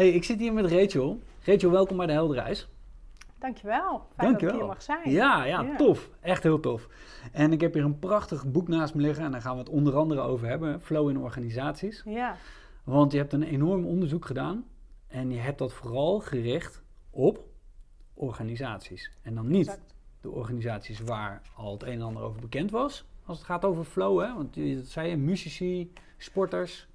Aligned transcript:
Hey, 0.00 0.10
ik 0.10 0.24
zit 0.24 0.38
hier 0.38 0.52
met 0.52 0.66
Rachel. 0.66 1.20
Rachel, 1.44 1.70
welkom 1.70 1.96
bij 1.96 2.06
de 2.06 2.12
Helderreis. 2.12 2.68
Dankjewel. 3.38 4.06
Fijn 4.16 4.32
dat 4.32 4.42
ik 4.42 4.50
hier 4.50 4.66
mag 4.66 4.82
zijn. 4.82 5.10
Ja, 5.10 5.44
ja, 5.44 5.62
ja, 5.62 5.76
tof. 5.76 6.10
Echt 6.20 6.42
heel 6.42 6.60
tof. 6.60 6.88
En 7.32 7.52
ik 7.52 7.60
heb 7.60 7.74
hier 7.74 7.84
een 7.84 7.98
prachtig 7.98 8.46
boek 8.46 8.68
naast 8.68 8.94
me 8.94 9.02
liggen 9.02 9.24
en 9.24 9.30
daar 9.30 9.40
gaan 9.40 9.52
we 9.52 9.58
het 9.58 9.68
onder 9.68 9.96
andere 9.96 10.20
over 10.20 10.48
hebben. 10.48 10.80
Flow 10.80 11.08
in 11.08 11.18
organisaties. 11.18 12.02
Ja. 12.04 12.36
Want 12.84 13.12
je 13.12 13.18
hebt 13.18 13.32
een 13.32 13.42
enorm 13.42 13.86
onderzoek 13.86 14.26
gedaan 14.26 14.64
en 15.06 15.30
je 15.30 15.38
hebt 15.38 15.58
dat 15.58 15.72
vooral 15.72 16.20
gericht 16.20 16.82
op 17.10 17.44
organisaties. 18.14 19.10
En 19.22 19.34
dan 19.34 19.48
niet 19.48 19.80
de 20.20 20.30
organisaties 20.30 21.00
waar 21.00 21.42
al 21.56 21.72
het 21.72 21.82
een 21.82 21.92
en 21.92 22.02
ander 22.02 22.22
over 22.22 22.40
bekend 22.40 22.70
was, 22.70 23.04
als 23.24 23.38
het 23.38 23.46
gaat 23.46 23.64
over 23.64 23.84
flow, 23.84 24.20
hè? 24.20 24.34
Want 24.34 24.54
dat 24.54 24.86
zei 24.86 25.08
je, 25.08 25.16
muzici, 25.16 25.92
sporters. 26.16 26.88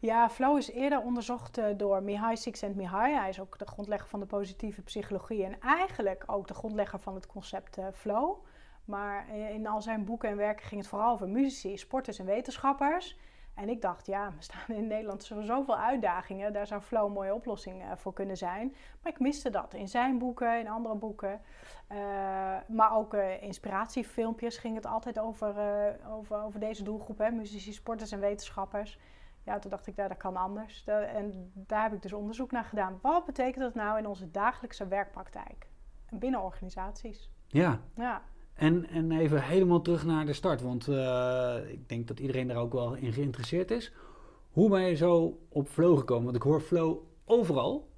Ja, 0.00 0.30
flow 0.30 0.56
is 0.56 0.70
eerder 0.70 1.00
onderzocht 1.00 1.58
uh, 1.58 1.66
door 1.76 2.02
Mihai 2.02 2.36
Csikszentmihalyi. 2.36 3.14
Hij 3.14 3.28
is 3.28 3.40
ook 3.40 3.58
de 3.58 3.66
grondlegger 3.66 4.08
van 4.08 4.20
de 4.20 4.26
positieve 4.26 4.82
psychologie 4.82 5.44
en 5.44 5.60
eigenlijk 5.60 6.24
ook 6.26 6.48
de 6.48 6.54
grondlegger 6.54 6.98
van 6.98 7.14
het 7.14 7.26
concept 7.26 7.78
uh, 7.78 7.86
flow. 7.94 8.36
Maar 8.84 9.28
in 9.36 9.66
al 9.66 9.82
zijn 9.82 10.04
boeken 10.04 10.28
en 10.28 10.36
werken 10.36 10.66
ging 10.66 10.80
het 10.80 10.90
vooral 10.90 11.12
over 11.12 11.28
muzici, 11.28 11.76
sporters 11.76 12.18
en 12.18 12.26
wetenschappers. 12.26 13.18
En 13.54 13.68
ik 13.68 13.82
dacht, 13.82 14.06
ja, 14.06 14.32
we 14.36 14.42
staan 14.50 14.76
in 14.76 14.86
Nederland 14.86 15.24
zoveel 15.40 15.78
uitdagingen. 15.78 16.52
Daar 16.52 16.66
zou 16.66 16.80
flow 16.80 17.06
een 17.06 17.12
mooie 17.12 17.34
oplossing 17.34 17.82
voor 17.96 18.12
kunnen 18.12 18.36
zijn. 18.36 18.74
Maar 19.02 19.12
ik 19.12 19.20
miste 19.20 19.50
dat 19.50 19.74
in 19.74 19.88
zijn 19.88 20.18
boeken, 20.18 20.58
in 20.58 20.68
andere 20.68 20.94
boeken. 20.94 21.40
Maar 22.66 22.96
ook 22.96 23.14
uh, 23.14 23.42
inspiratiefilmpjes 23.42 24.58
ging 24.58 24.74
het 24.74 24.86
altijd 24.86 25.18
over, 25.18 25.54
over, 26.10 26.42
over 26.42 26.60
deze 26.60 26.82
doelgroep. 26.82 27.18
Hè? 27.18 27.30
Muzici, 27.30 27.72
sporters 27.72 28.12
en 28.12 28.20
wetenschappers. 28.20 28.98
Ja, 29.48 29.58
toen 29.58 29.70
dacht 29.70 29.86
ik, 29.86 29.96
ja, 29.96 30.08
dat 30.08 30.16
kan 30.16 30.36
anders. 30.36 30.84
en 30.84 31.52
daar 31.54 31.82
heb 31.82 31.92
ik 31.92 32.02
dus 32.02 32.12
onderzoek 32.12 32.50
naar 32.50 32.64
gedaan. 32.64 32.98
Wat 33.02 33.24
betekent 33.24 33.64
dat 33.64 33.74
nou 33.74 33.98
in 33.98 34.06
onze 34.06 34.30
dagelijkse 34.30 34.88
werkpraktijk? 34.88 35.66
binnen 36.10 36.42
organisaties. 36.42 37.30
Ja. 37.46 37.80
ja. 37.96 38.22
En, 38.54 38.88
en 38.88 39.12
even 39.12 39.42
helemaal 39.42 39.82
terug 39.82 40.04
naar 40.04 40.26
de 40.26 40.32
start, 40.32 40.62
want 40.62 40.88
uh, 40.88 41.56
ik 41.70 41.88
denk 41.88 42.08
dat 42.08 42.20
iedereen 42.20 42.48
daar 42.48 42.56
ook 42.56 42.72
wel 42.72 42.94
in 42.94 43.12
geïnteresseerd 43.12 43.70
is. 43.70 43.92
Hoe 44.50 44.70
ben 44.70 44.82
je 44.82 44.94
zo 44.94 45.38
op 45.48 45.68
flow 45.68 45.98
gekomen? 45.98 46.24
Want 46.24 46.36
ik 46.36 46.42
hoor 46.42 46.60
flow 46.60 46.98
overal. 47.24 47.88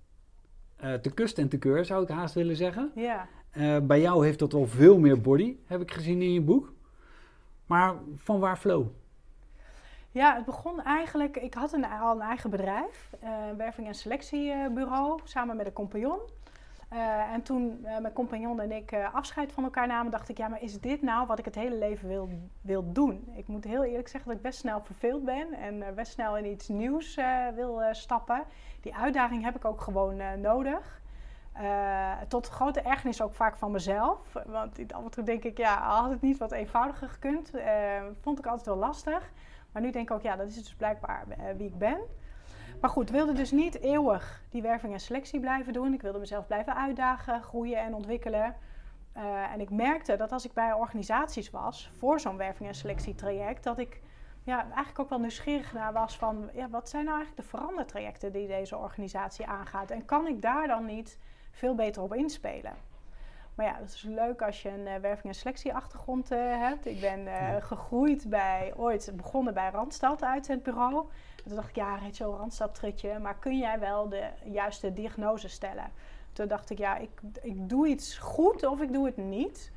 Uh, 0.85 0.95
te 0.95 1.11
kust 1.11 1.39
en 1.39 1.49
te 1.49 1.59
keur 1.59 1.85
zou 1.85 2.03
ik 2.03 2.09
haast 2.09 2.35
willen 2.35 2.57
zeggen. 2.57 2.93
Ja. 2.95 3.29
Uh, 3.57 3.79
bij 3.79 4.01
jou 4.01 4.25
heeft 4.25 4.39
dat 4.39 4.53
wel 4.53 4.67
veel 4.67 4.99
meer 4.99 5.21
body, 5.21 5.57
heb 5.65 5.81
ik 5.81 5.91
gezien 5.91 6.23
in 6.23 6.33
je 6.33 6.41
boek. 6.41 6.73
Maar 7.67 7.95
van 8.17 8.41
waar 8.41 8.57
flow? 8.57 8.87
Ja, 10.13 10.35
het 10.35 10.45
begon 10.45 10.83
eigenlijk. 10.83 11.37
Ik 11.37 11.55
had 11.55 11.73
een, 11.73 11.85
al 11.85 12.15
een 12.15 12.21
eigen 12.21 12.51
bedrijf, 12.51 13.11
een 13.21 13.57
werving- 13.57 13.87
en 13.87 13.95
selectiebureau, 13.95 15.21
samen 15.25 15.57
met 15.57 15.67
een 15.67 15.73
compagnon. 15.73 16.19
Uh, 16.93 17.33
en 17.33 17.43
toen 17.43 17.79
uh, 17.83 17.99
mijn 17.99 18.13
compagnon 18.13 18.61
en 18.61 18.73
ik 18.73 18.93
uh, 18.93 19.15
afscheid 19.15 19.53
van 19.53 19.65
elkaar 19.65 19.87
namen, 19.87 20.11
dacht 20.11 20.29
ik, 20.29 20.39
ja, 20.39 20.49
maar 20.49 20.63
is 20.63 20.81
dit 20.81 21.03
nou 21.03 21.27
wat 21.27 21.39
ik 21.39 21.45
het 21.45 21.55
hele 21.55 21.75
leven 21.75 22.09
wil, 22.09 22.29
wil 22.61 22.93
doen? 22.93 23.33
Ik 23.37 23.47
moet 23.47 23.65
heel 23.65 23.85
eerlijk 23.85 24.09
zeggen 24.09 24.29
dat 24.29 24.39
ik 24.39 24.43
best 24.43 24.59
snel 24.59 24.81
verveeld 24.81 25.25
ben 25.25 25.53
en 25.53 25.95
best 25.95 26.13
snel 26.13 26.37
in 26.37 26.47
iets 26.47 26.69
nieuws 26.69 27.19
wil 27.55 27.83
stappen. 27.93 28.45
Die 28.81 28.95
uitdaging 28.95 29.45
heb 29.45 29.57
ik 29.57 29.65
ook 29.65 29.81
gewoon 29.81 30.41
nodig. 30.41 31.01
tot 32.29 32.49
grote 32.49 32.81
ergernis 32.81 33.23
ook 33.23 33.35
vaak 33.35 33.57
van 33.57 33.71
mezelf. 33.71 34.19
Want 34.47 34.93
af 34.93 35.05
en 35.05 35.11
toe 35.11 35.25
denk 35.25 35.45
ik, 35.45 35.59
ja, 35.59 35.83
had 35.83 36.11
het 36.11 36.21
niet 36.21 36.39
wat 36.39 36.53
eenvoudiger 36.53 37.09
gekund. 37.09 37.51
vond 38.21 38.39
ik 38.39 38.47
altijd 38.47 38.67
wel 38.67 38.77
lastig. 38.77 39.31
Maar 39.73 39.83
nu 39.83 39.91
denk 39.91 40.11
ik 40.11 40.17
ook, 40.17 40.23
ja, 40.23 40.37
dat 40.37 40.49
is 40.49 40.55
dus 40.55 40.75
blijkbaar 40.75 41.25
wie 41.57 41.67
ik 41.67 41.79
ben. 41.79 41.99
Maar 42.81 42.91
goed, 42.91 43.11
wilde 43.11 43.33
dus 43.33 43.51
niet 43.51 43.81
eeuwig 43.81 44.43
die 44.51 44.63
werving 44.63 44.93
en 44.93 45.01
selectie 45.01 45.41
blijven 45.41 45.73
doen. 45.73 45.95
Ik 45.95 46.03
wilde 46.03 46.19
mezelf 46.19 46.47
blijven 46.47 46.77
uitdagen, 46.77 47.43
groeien 47.43 47.79
en 47.79 47.95
ontwikkelen. 47.95 48.57
Uh, 49.17 49.53
en 49.53 49.61
ik 49.61 49.71
merkte 49.71 50.17
dat 50.17 50.33
als 50.33 50.45
ik 50.45 50.53
bij 50.53 50.73
organisaties 50.73 51.51
was 51.51 51.91
voor 51.97 52.21
zo'n 52.21 52.37
werving 52.37 52.69
en 52.69 52.75
selectietraject, 52.75 53.65
dat 53.65 53.79
ik 53.79 54.01
ja, 54.45 54.63
eigenlijk 54.63 54.99
ook 54.99 55.09
wel 55.09 55.21
nieuwsgierig 55.21 55.73
naar 55.73 55.93
was 55.93 56.19
van 56.19 56.51
ja, 56.55 56.69
wat 56.69 56.89
zijn 56.89 57.05
nou 57.05 57.17
eigenlijk 57.17 57.49
de 57.49 57.57
verandertrajecten 57.57 58.33
die 58.33 58.47
deze 58.47 58.77
organisatie 58.77 59.47
aangaat? 59.47 59.91
En 59.91 60.05
kan 60.05 60.27
ik 60.27 60.43
daar 60.43 60.67
dan 60.67 60.85
niet 60.85 61.19
veel 61.51 61.75
beter 61.75 62.03
op 62.03 62.15
inspelen? 62.15 62.73
Maar 63.61 63.69
ja, 63.69 63.79
dat 63.79 63.89
is 63.89 64.03
leuk 64.03 64.43
als 64.43 64.63
je 64.63 64.69
een 64.69 64.87
uh, 64.87 64.95
werving- 64.95 65.33
en 65.33 65.35
selectieachtergrond 65.35 66.33
uh, 66.33 66.39
hebt. 66.39 66.87
Ik 66.87 67.01
ben 67.01 67.21
uh, 67.21 67.57
gegroeid 67.59 68.29
bij, 68.29 68.73
ooit 68.77 69.13
begonnen 69.15 69.55
bij 69.55 69.71
Randstad 69.71 70.23
uitzendbureau. 70.23 71.07
En 71.37 71.45
toen 71.45 71.55
dacht 71.55 71.69
ik, 71.69 71.77
ja, 71.77 71.99
Rachel 71.99 72.37
Randstad 72.37 72.75
trutje, 72.75 73.19
maar 73.19 73.39
kun 73.39 73.59
jij 73.59 73.79
wel 73.79 74.09
de 74.09 74.29
juiste 74.45 74.93
diagnose 74.93 75.49
stellen? 75.49 75.93
Toen 76.33 76.49
dacht 76.49 76.71
ik, 76.71 76.79
ja, 76.79 76.97
ik, 76.97 77.21
ik 77.43 77.69
doe 77.69 77.89
iets 77.89 78.19
goed 78.19 78.67
of 78.67 78.81
ik 78.81 78.93
doe 78.93 79.07
het 79.07 79.17
niet. 79.17 79.73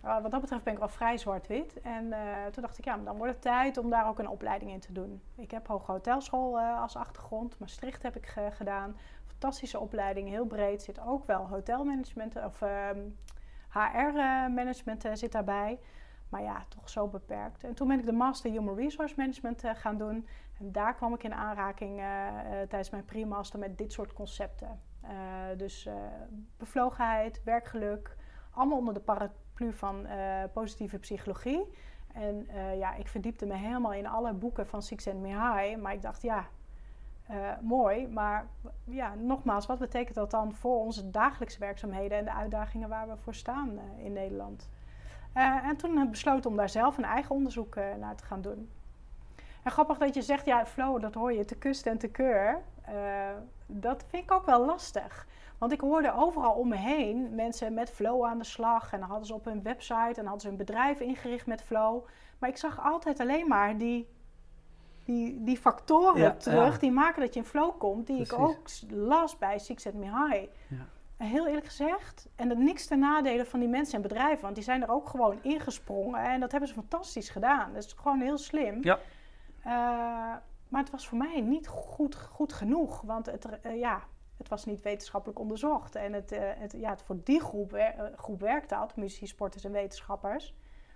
wat 0.00 0.30
dat 0.30 0.40
betreft 0.40 0.64
ben 0.64 0.72
ik 0.72 0.78
wel 0.78 0.88
vrij 0.88 1.18
zwart-wit. 1.18 1.80
En 1.80 2.14
toen 2.52 2.62
dacht 2.62 2.78
ik, 2.78 2.84
ja, 2.84 2.96
dan 3.04 3.16
wordt 3.16 3.32
het 3.32 3.42
tijd 3.42 3.78
om 3.78 3.90
daar 3.90 4.08
ook 4.08 4.18
een 4.18 4.28
opleiding 4.28 4.70
in 4.70 4.80
te 4.80 4.92
doen. 4.92 5.22
Ik 5.34 5.50
heb 5.50 5.66
Hoge 5.66 5.92
Hotelschool 5.92 6.58
als 6.58 6.96
achtergrond. 6.96 7.58
Maastricht 7.58 8.02
heb 8.02 8.16
ik 8.16 8.34
gedaan 8.50 8.96
fantastische 9.38 9.78
opleiding, 9.78 10.28
heel 10.28 10.46
breed. 10.46 10.82
Zit 10.82 11.00
ook 11.00 11.26
wel 11.26 11.46
hotelmanagement 11.46 12.36
of 12.36 12.62
HR-management 13.70 15.04
uh, 15.04 15.14
zit 15.14 15.32
daarbij. 15.32 15.78
Maar 16.28 16.42
ja, 16.42 16.64
toch 16.68 16.88
zo 16.88 17.08
beperkt. 17.08 17.64
En 17.64 17.74
toen 17.74 17.88
ben 17.88 17.98
ik 17.98 18.06
de 18.06 18.12
Master 18.12 18.50
Human 18.50 18.76
Resource 18.76 19.14
Management 19.16 19.64
uh, 19.64 19.70
gaan 19.74 19.96
doen. 19.96 20.26
En 20.58 20.72
daar 20.72 20.94
kwam 20.94 21.14
ik 21.14 21.22
in 21.22 21.34
aanraking 21.34 22.00
tijdens 22.68 22.90
mijn 22.90 23.04
pre-master 23.04 23.58
met 23.58 23.78
dit 23.78 23.92
soort 23.92 24.12
concepten. 24.12 24.80
dus 25.56 25.88
bevlogenheid, 26.56 27.42
werkgeluk, 27.44 28.16
allemaal 28.50 28.78
onder 28.78 28.94
de 28.94 29.00
paraplu 29.00 29.72
van 29.72 30.06
positieve 30.52 30.98
psychologie. 30.98 31.64
En 32.12 32.46
ja, 32.78 32.94
ik 32.94 33.08
verdiepte 33.08 33.46
me 33.46 33.54
helemaal 33.54 33.92
in 33.92 34.06
alle 34.06 34.32
boeken 34.32 34.66
van 34.66 34.82
Csikszentmihalyi. 34.82 35.76
Maar 35.76 35.92
ik 35.92 36.02
dacht, 36.02 36.22
ja, 36.22 36.46
uh, 37.30 37.50
mooi. 37.60 38.08
Maar 38.08 38.46
ja, 38.84 39.14
nogmaals, 39.14 39.66
wat 39.66 39.78
betekent 39.78 40.14
dat 40.14 40.30
dan 40.30 40.54
voor 40.54 40.78
onze 40.78 41.10
dagelijkse 41.10 41.58
werkzaamheden 41.58 42.18
en 42.18 42.24
de 42.24 42.32
uitdagingen 42.32 42.88
waar 42.88 43.08
we 43.08 43.16
voor 43.16 43.34
staan 43.34 43.70
uh, 43.72 44.04
in 44.04 44.12
Nederland? 44.12 44.68
Uh, 45.36 45.64
en 45.64 45.76
toen 45.76 45.96
heb 45.96 46.04
ik 46.04 46.10
besloten 46.10 46.50
om 46.50 46.56
daar 46.56 46.68
zelf 46.68 46.98
een 46.98 47.04
eigen 47.04 47.34
onderzoek 47.34 47.74
naar 47.74 48.16
te 48.16 48.24
gaan 48.24 48.40
doen. 48.40 48.70
En 49.62 49.70
grappig 49.70 49.98
dat 49.98 50.14
je 50.14 50.22
zegt, 50.22 50.46
ja, 50.46 50.66
flow, 50.66 51.00
dat 51.00 51.14
hoor 51.14 51.32
je 51.32 51.44
te 51.44 51.56
kust 51.56 51.86
en 51.86 51.98
te 51.98 52.08
keur. 52.08 52.62
dat 53.66 54.04
vind 54.08 54.22
ik 54.22 54.32
ook 54.32 54.46
wel 54.46 54.64
lastig. 54.64 55.26
Want 55.58 55.72
ik 55.72 55.80
hoorde 55.80 56.14
overal 56.14 56.52
om 56.52 56.68
me 56.68 56.76
heen 56.76 57.34
mensen 57.34 57.74
met 57.74 57.90
flow 57.90 58.24
aan 58.24 58.38
de 58.38 58.44
slag. 58.44 58.92
En 58.92 59.00
hadden 59.00 59.26
ze 59.26 59.34
op 59.34 59.44
hun 59.44 59.62
website 59.62 60.20
en 60.20 60.22
hadden 60.22 60.40
ze 60.40 60.48
een 60.48 60.56
bedrijf 60.56 61.00
ingericht 61.00 61.46
met 61.46 61.62
flow. 61.62 62.04
Maar 62.38 62.48
ik 62.48 62.56
zag 62.56 62.84
altijd 62.84 63.20
alleen 63.20 63.48
maar 63.48 63.78
die 63.78 64.08
die, 65.08 65.44
die 65.44 65.56
factoren 65.56 66.38
terug 66.38 66.78
die 66.78 66.90
maken 66.90 67.20
dat 67.20 67.34
je 67.34 67.40
in 67.40 67.46
flow 67.46 67.78
komt, 67.78 68.06
die 68.06 68.20
ik 68.20 68.32
ook 68.32 68.68
las 68.88 69.38
bij 69.38 69.58
Six 69.58 69.84
Me 69.84 70.04
High. 70.04 70.50
Ja. 70.68 70.86
En 71.16 71.26
heel 71.26 71.46
eerlijk 71.46 71.66
gezegd, 71.66 72.28
en 72.36 72.48
dat 72.48 72.58
niks 72.58 72.86
ten 72.86 72.98
nadele 72.98 73.44
van 73.44 73.60
die 73.60 73.68
mensen 73.68 73.94
en 73.94 74.02
bedrijven, 74.02 74.42
want 74.42 74.54
die 74.54 74.64
zijn 74.64 74.82
er 74.82 74.90
ook 74.90 75.08
gewoon 75.08 75.38
ingesprongen 75.42 76.24
en 76.24 76.40
dat 76.40 76.50
hebben 76.50 76.68
ze 76.68 76.74
fantastisch 76.74 77.30
gedaan. 77.30 77.72
Dat 77.72 77.84
is 77.84 77.92
gewoon 77.92 78.20
heel 78.20 78.38
slim. 78.38 78.82
Ja. 78.82 78.98
Uh, 79.58 79.72
maar 80.68 80.80
het 80.80 80.90
was 80.90 81.08
voor 81.08 81.18
mij 81.18 81.40
niet 81.40 81.68
goed, 81.68 82.14
goed 82.14 82.52
genoeg, 82.52 83.00
want 83.00 83.26
het, 83.26 83.46
uh, 83.66 83.78
ja, 83.78 84.02
het 84.36 84.48
was 84.48 84.64
niet 84.64 84.82
wetenschappelijk 84.82 85.38
onderzocht. 85.38 85.94
En 85.94 86.12
het, 86.12 86.32
uh, 86.32 86.38
het, 86.42 86.74
ja, 86.76 86.90
het 86.90 87.02
voor 87.02 87.20
die 87.24 87.40
groep, 87.40 87.92
groep 88.16 88.40
werkt 88.40 88.68
dat, 88.68 88.96
muzici, 88.96 89.26
sporters 89.26 89.64
en 89.64 89.72
wetenschappers. 89.72 90.54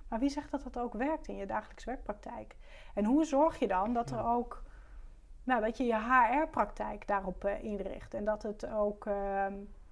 Maar 0.09 0.19
wie 0.19 0.31
zegt 0.31 0.51
dat 0.51 0.63
dat 0.63 0.79
ook 0.79 0.95
werkt 0.95 1.29
in 1.29 1.37
je 1.37 1.47
dagelijkse 1.47 1.87
werkpraktijk? 1.87 2.57
En 2.95 3.05
hoe 3.05 3.25
zorg 3.25 3.59
je 3.59 3.69
dan 3.69 3.93
dat 3.93 4.11
er 4.11 4.25
ook, 4.25 4.63
nou, 5.45 5.61
dat 5.61 5.77
je 5.77 5.85
je 5.85 5.95
HR-praktijk 5.95 7.07
daarop 7.07 7.45
uh, 7.45 7.65
inricht 7.65 8.15
en 8.15 8.25
dat 8.25 8.43
het 8.43 8.67
ook, 8.67 9.07
uh, 9.07 9.47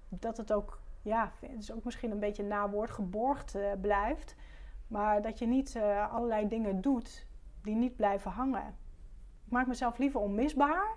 dat 0.09 0.37
het 0.37 0.53
ook, 0.53 0.79
ja, 1.01 1.31
het 1.39 1.59
is 1.59 1.71
ook 1.71 1.83
misschien 1.83 2.11
een 2.11 2.19
beetje 2.19 2.43
nawoord 2.43 2.91
geborgd 2.91 3.55
uh, 3.55 3.71
blijft, 3.81 4.35
maar 4.87 5.21
dat 5.21 5.39
je 5.39 5.47
niet 5.47 5.75
eh, 5.75 6.13
allerlei 6.13 6.47
dingen 6.47 6.81
doet 6.81 7.25
die 7.63 7.75
niet 7.75 7.95
blijven 7.95 8.31
hangen. 8.31 8.75
Ik 9.45 9.51
maak 9.51 9.67
mezelf 9.67 9.97
liever 9.97 10.19
onmisbaar. 10.19 10.95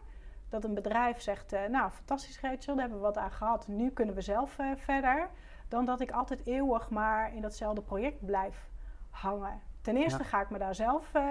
Dat 0.48 0.64
een 0.64 0.74
bedrijf 0.74 1.20
zegt, 1.20 1.50
nou 1.50 1.90
fantastisch 1.90 2.40
Rachel, 2.40 2.74
daar 2.74 2.82
hebben 2.82 2.98
we 2.98 3.04
wat 3.04 3.16
aan 3.16 3.30
gehad, 3.30 3.68
nu 3.68 3.90
kunnen 3.90 4.14
we 4.14 4.20
zelf 4.20 4.58
verder. 4.76 5.30
Dan 5.68 5.84
dat 5.84 6.00
ik 6.00 6.10
altijd 6.10 6.46
eeuwig 6.46 6.90
maar 6.90 7.34
in 7.34 7.40
datzelfde 7.40 7.82
project 7.82 8.26
blijf 8.26 8.68
hangen. 9.10 9.60
Ten 9.84 9.96
eerste 9.96 10.24
ga 10.24 10.40
ik 10.40 10.50
me 10.50 10.58
daar 10.58 10.74
zelf 10.74 11.10
uh, 11.14 11.22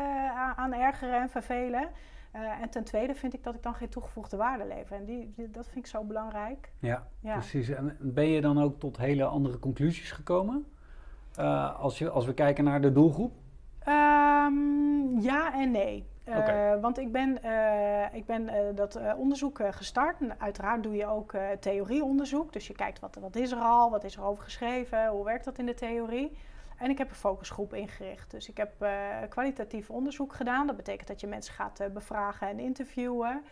aan 0.56 0.74
ergeren 0.74 1.22
en 1.22 1.30
vervelen. 1.30 1.90
Uh, 2.36 2.62
en 2.62 2.70
ten 2.70 2.84
tweede 2.84 3.16
vind 3.16 3.34
ik 3.34 3.44
dat 3.44 3.56
ik 3.56 3.64
dan 3.64 3.74
geen 3.74 3.90
toegevoegde 3.90 4.38
waarde 4.38 4.66
lever. 4.66 4.96
En 4.96 5.06
die, 5.06 5.34
die, 5.36 5.50
dat 5.50 5.66
vind 5.66 5.86
ik 5.86 5.92
zo 5.92 6.04
belangrijk. 6.04 6.72
Ja, 6.80 7.08
ja, 7.20 7.34
precies. 7.34 7.70
En 7.70 7.98
ben 8.00 8.28
je 8.28 8.42
dan 8.42 8.62
ook 8.62 8.80
tot 8.80 8.98
hele 8.98 9.26
andere 9.26 9.60
conclusies 9.60 10.12
gekomen? 10.12 10.66
Uh, 11.40 11.80
als, 11.80 11.98
je, 11.98 12.10
als 12.10 12.26
we 12.26 12.34
kijken 12.34 12.64
naar 12.64 12.82
de 12.82 12.92
doelgroep? 12.92 13.34
Um, 13.88 15.20
ja 15.20 15.54
en 15.54 15.72
nee. 15.72 16.08
Uh, 16.28 16.82
Want 16.82 16.98
ik 16.98 17.12
ben, 17.12 17.38
uh, 17.46 18.14
ik 18.14 18.26
ben 18.26 18.44
uh, 18.44 18.52
dat 18.76 19.00
onderzoek 19.18 19.60
gestart. 19.70 20.22
En 20.22 20.40
uiteraard 20.40 20.84
doe 20.84 20.96
je 20.96 21.06
ook 21.06 21.36
theorieonderzoek. 21.60 22.54
Dus 22.54 22.68
je 22.68 22.74
kijkt 22.74 23.00
wat, 23.00 23.18
wat 23.22 23.36
is 23.36 23.52
er 23.52 23.60
al, 23.60 23.90
wat 23.90 24.04
is 24.04 24.16
er 24.16 24.24
over 24.24 24.44
geschreven, 24.44 25.08
hoe 25.08 25.26
werkt 25.26 25.46
dat 25.46 25.58
in 25.58 25.66
de 25.66 25.74
theorie. 25.74 26.38
En 26.84 26.90
ik 26.90 26.98
heb 26.98 27.10
een 27.10 27.16
focusgroep 27.16 27.74
ingericht. 27.74 28.32
Dus 28.32 28.50
ik 28.50 28.58
heb 28.58 28.86
kwalitatief 29.30 29.90
onderzoek 29.90 30.34
gedaan. 30.34 30.68
Dat 30.68 30.76
betekent 30.76 31.08
dat 31.08 31.20
je 31.20 31.28
mensen 31.28 31.54
gaat 31.54 31.84
bevragen 31.94 32.48
en 32.48 32.60
interviewen. 32.60 33.44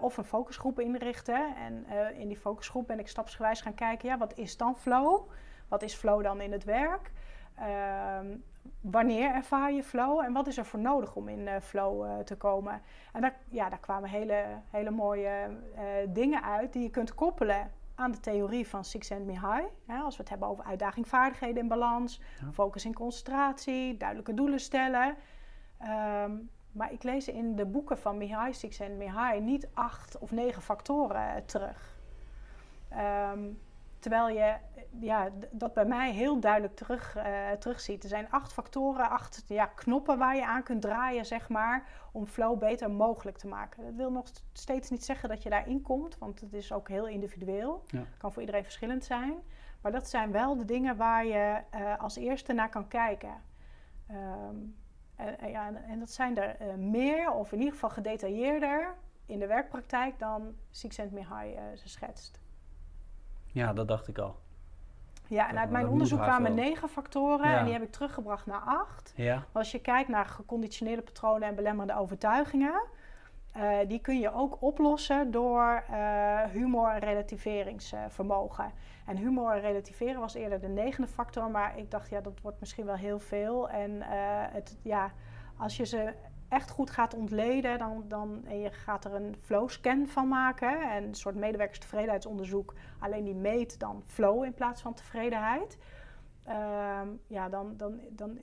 of 0.00 0.16
een 0.16 0.24
focusgroep 0.24 0.80
inrichten. 0.80 1.56
En 1.56 1.86
in 2.14 2.28
die 2.28 2.36
focusgroep 2.36 2.86
ben 2.86 2.98
ik 2.98 3.08
stapsgewijs 3.08 3.60
gaan 3.60 3.74
kijken, 3.74 4.08
ja, 4.08 4.18
wat 4.18 4.38
is 4.38 4.56
dan 4.56 4.76
flow? 4.76 5.30
Wat 5.68 5.82
is 5.82 5.94
flow 5.94 6.22
dan 6.22 6.40
in 6.40 6.52
het 6.52 6.64
werk? 6.64 7.10
Ehm, 7.54 8.26
wanneer 8.80 9.34
ervaar 9.34 9.72
je 9.72 9.82
flow 9.82 10.20
en 10.20 10.32
wat 10.32 10.46
is 10.46 10.58
er 10.58 10.66
voor 10.66 10.80
nodig 10.80 11.16
om 11.16 11.28
in 11.28 11.60
flow 11.60 12.20
te 12.20 12.36
komen? 12.36 12.82
En 13.12 13.20
daar, 13.20 13.36
ja, 13.48 13.68
daar 13.68 13.80
kwamen 13.80 14.08
hele, 14.08 14.44
hele 14.70 14.90
mooie 14.90 15.58
dingen 16.08 16.42
uit 16.42 16.72
die 16.72 16.82
je 16.82 16.90
kunt 16.90 17.14
koppelen 17.14 17.70
aan 17.94 18.10
de 18.10 18.20
theorie 18.20 18.68
van 18.68 18.84
Six 18.84 19.12
and 19.12 19.24
Me 19.24 19.32
High. 19.32 19.64
als 20.04 20.16
we 20.16 20.20
het 20.22 20.28
hebben 20.28 20.48
over 20.48 20.64
uitdaging, 20.64 21.08
vaardigheden 21.08 21.62
in 21.62 21.68
balans, 21.68 22.20
ja. 22.40 22.52
focus 22.52 22.84
in 22.84 22.94
concentratie, 22.94 23.96
duidelijke 23.96 24.34
doelen 24.34 24.60
stellen. 24.60 25.16
Um, 26.24 26.50
maar 26.72 26.92
ik 26.92 27.02
lees 27.02 27.28
in 27.28 27.56
de 27.56 27.66
boeken 27.66 27.98
van 27.98 28.16
Mihai, 28.16 28.52
Six 28.52 28.80
and 28.80 28.96
Mihai, 28.96 29.40
niet 29.40 29.68
acht 29.74 30.18
of 30.18 30.30
negen 30.30 30.62
factoren 30.62 31.46
terug. 31.46 32.00
Um, 33.32 33.58
Terwijl 34.02 34.28
je 34.28 34.56
ja, 35.00 35.28
dat 35.50 35.74
bij 35.74 35.84
mij 35.84 36.12
heel 36.12 36.40
duidelijk 36.40 36.76
terug, 36.76 37.16
uh, 37.16 37.50
terugziet. 37.50 38.02
Er 38.02 38.08
zijn 38.08 38.30
acht 38.30 38.52
factoren, 38.52 39.10
acht 39.10 39.44
ja, 39.46 39.66
knoppen 39.66 40.18
waar 40.18 40.36
je 40.36 40.46
aan 40.46 40.62
kunt 40.62 40.82
draaien, 40.82 41.26
zeg 41.26 41.48
maar, 41.48 41.88
om 42.12 42.26
flow 42.26 42.58
beter 42.58 42.90
mogelijk 42.90 43.38
te 43.38 43.46
maken. 43.46 43.84
Dat 43.84 43.94
wil 43.94 44.12
nog 44.12 44.26
steeds 44.52 44.90
niet 44.90 45.04
zeggen 45.04 45.28
dat 45.28 45.42
je 45.42 45.50
daarin 45.50 45.82
komt, 45.82 46.18
want 46.18 46.40
het 46.40 46.52
is 46.52 46.72
ook 46.72 46.88
heel 46.88 47.08
individueel. 47.08 47.82
Ja. 47.86 48.04
kan 48.18 48.32
voor 48.32 48.40
iedereen 48.40 48.64
verschillend 48.64 49.04
zijn. 49.04 49.34
Maar 49.80 49.92
dat 49.92 50.08
zijn 50.08 50.32
wel 50.32 50.56
de 50.56 50.64
dingen 50.64 50.96
waar 50.96 51.26
je 51.26 51.60
uh, 51.74 51.98
als 51.98 52.16
eerste 52.16 52.52
naar 52.52 52.68
kan 52.68 52.88
kijken. 52.88 53.42
Um, 54.10 54.76
en, 55.16 55.50
ja, 55.50 55.72
en, 55.86 55.98
dat 55.98 56.10
zijn 56.10 56.38
er 56.38 56.56
uh, 56.60 56.74
meer, 56.74 57.30
of 57.30 57.52
in 57.52 57.58
ieder 57.58 57.72
geval 57.72 57.90
gedetailleerder 57.90 58.94
in 59.26 59.38
de 59.38 59.46
werkpraktijk 59.46 60.18
dan 60.18 60.54
Csikszentmihalyi 60.70 61.56
ze 61.74 61.88
schetst. 61.88 62.41
Ja, 63.52 63.72
dat 63.72 63.88
dacht 63.88 64.08
ik 64.08 64.18
al. 64.18 64.36
Ja, 65.26 65.48
en 65.48 65.58
uit 65.58 65.70
mijn 65.70 65.88
onderzoek 65.88 66.20
kwamen 66.20 66.54
negen 66.54 66.88
factoren 66.88 67.58
en 67.58 67.64
die 67.64 67.72
heb 67.72 67.82
ik 67.82 67.92
teruggebracht 67.92 68.46
naar 68.46 68.60
acht. 68.60 69.12
Ja. 69.16 69.44
Als 69.52 69.70
je 69.70 69.80
kijkt 69.80 70.08
naar 70.08 70.24
geconditioneerde 70.24 71.02
patronen 71.02 71.48
en 71.48 71.54
belemmerende 71.54 72.00
overtuigingen, 72.00 72.82
uh, 73.56 73.78
die 73.88 74.00
kun 74.00 74.20
je 74.20 74.32
ook 74.32 74.62
oplossen 74.62 75.30
door 75.30 75.84
uh, 75.90 76.42
humor 76.42 76.88
en 76.88 76.98
relativeringsvermogen. 76.98 78.72
en 79.06 79.16
humor 79.16 79.52
en 79.52 79.60
relativeren 79.60 80.20
was 80.20 80.34
eerder 80.34 80.60
de 80.60 80.68
negende 80.68 81.08
factor, 81.08 81.50
maar 81.50 81.78
ik 81.78 81.90
dacht, 81.90 82.10
ja, 82.10 82.20
dat 82.20 82.40
wordt 82.42 82.60
misschien 82.60 82.86
wel 82.86 82.94
heel 82.94 83.18
veel. 83.18 83.68
En 83.68 83.90
uh, 83.90 84.04
het, 84.52 84.78
ja, 84.82 85.12
als 85.56 85.76
je 85.76 85.86
ze 85.86 86.12
echt 86.52 86.70
goed 86.70 86.90
gaat 86.90 87.14
ontleden, 87.14 87.78
dan, 87.78 88.04
dan, 88.08 88.44
en 88.44 88.60
je 88.60 88.70
gaat 88.70 89.04
er 89.04 89.14
een 89.14 89.36
flow 89.40 89.68
scan 89.68 90.06
van 90.06 90.28
maken. 90.28 90.90
En 90.90 91.04
een 91.04 91.14
soort 91.14 91.34
medewerkerstevredenheidsonderzoek. 91.34 92.74
Alleen 92.98 93.24
die 93.24 93.34
meet 93.34 93.78
dan 93.78 94.02
flow 94.06 94.44
in 94.44 94.54
plaats 94.54 94.82
van 94.82 94.94
tevredenheid. 94.94 95.78
Ehm, 96.44 97.08
ja, 97.26 97.48
dan, 97.48 97.74
dan, 97.76 98.00
dan, 98.10 98.38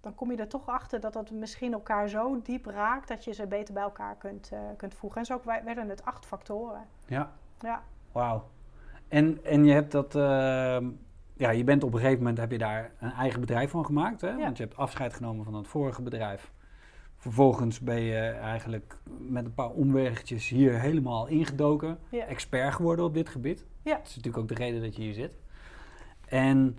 dan 0.00 0.14
kom 0.14 0.30
je 0.30 0.36
er 0.36 0.48
toch 0.48 0.68
achter 0.68 1.00
dat 1.00 1.12
dat 1.12 1.30
misschien 1.30 1.72
elkaar 1.72 2.08
zo 2.08 2.42
diep 2.42 2.66
raakt 2.66 3.08
dat 3.08 3.24
je 3.24 3.32
ze 3.32 3.46
beter 3.46 3.74
bij 3.74 3.82
elkaar 3.82 4.16
kunt, 4.16 4.50
uh, 4.52 4.58
kunt 4.76 4.94
voegen. 4.94 5.20
En 5.20 5.26
zo 5.26 5.40
werden 5.44 5.88
het 5.88 6.04
acht 6.04 6.26
factoren. 6.26 6.84
Ja. 7.06 7.32
Ja. 7.58 7.82
Wauw. 8.12 8.48
En, 9.08 9.44
en 9.44 9.64
je 9.64 9.72
hebt 9.72 9.92
dat. 9.92 10.14
Uh, 10.14 10.78
ja, 11.34 11.50
je 11.50 11.64
bent 11.64 11.82
op 11.82 11.92
een 11.92 11.98
gegeven 11.98 12.18
moment 12.18 12.38
heb 12.38 12.50
je 12.50 12.58
daar 12.58 12.92
een 12.98 13.12
eigen 13.12 13.40
bedrijf 13.40 13.70
van 13.70 13.84
gemaakt. 13.84 14.20
Hè? 14.20 14.30
Ja. 14.30 14.36
Want 14.36 14.56
je 14.56 14.62
hebt 14.62 14.76
afscheid 14.76 15.14
genomen 15.14 15.44
van 15.44 15.54
het 15.54 15.68
vorige 15.68 16.02
bedrijf. 16.02 16.52
Vervolgens 17.20 17.80
ben 17.80 18.00
je 18.00 18.18
eigenlijk 18.28 18.96
met 19.18 19.44
een 19.44 19.54
paar 19.54 19.70
omwegjes 19.70 20.48
hier 20.48 20.80
helemaal 20.80 21.26
ingedoken. 21.26 21.98
Expert 22.10 22.74
geworden 22.74 23.04
op 23.04 23.14
dit 23.14 23.28
gebied. 23.28 23.64
Ja. 23.82 23.96
Dat 23.96 24.06
is 24.06 24.16
natuurlijk 24.16 24.42
ook 24.42 24.48
de 24.48 24.64
reden 24.64 24.82
dat 24.82 24.96
je 24.96 25.02
hier 25.02 25.14
zit. 25.14 25.36
En 26.26 26.78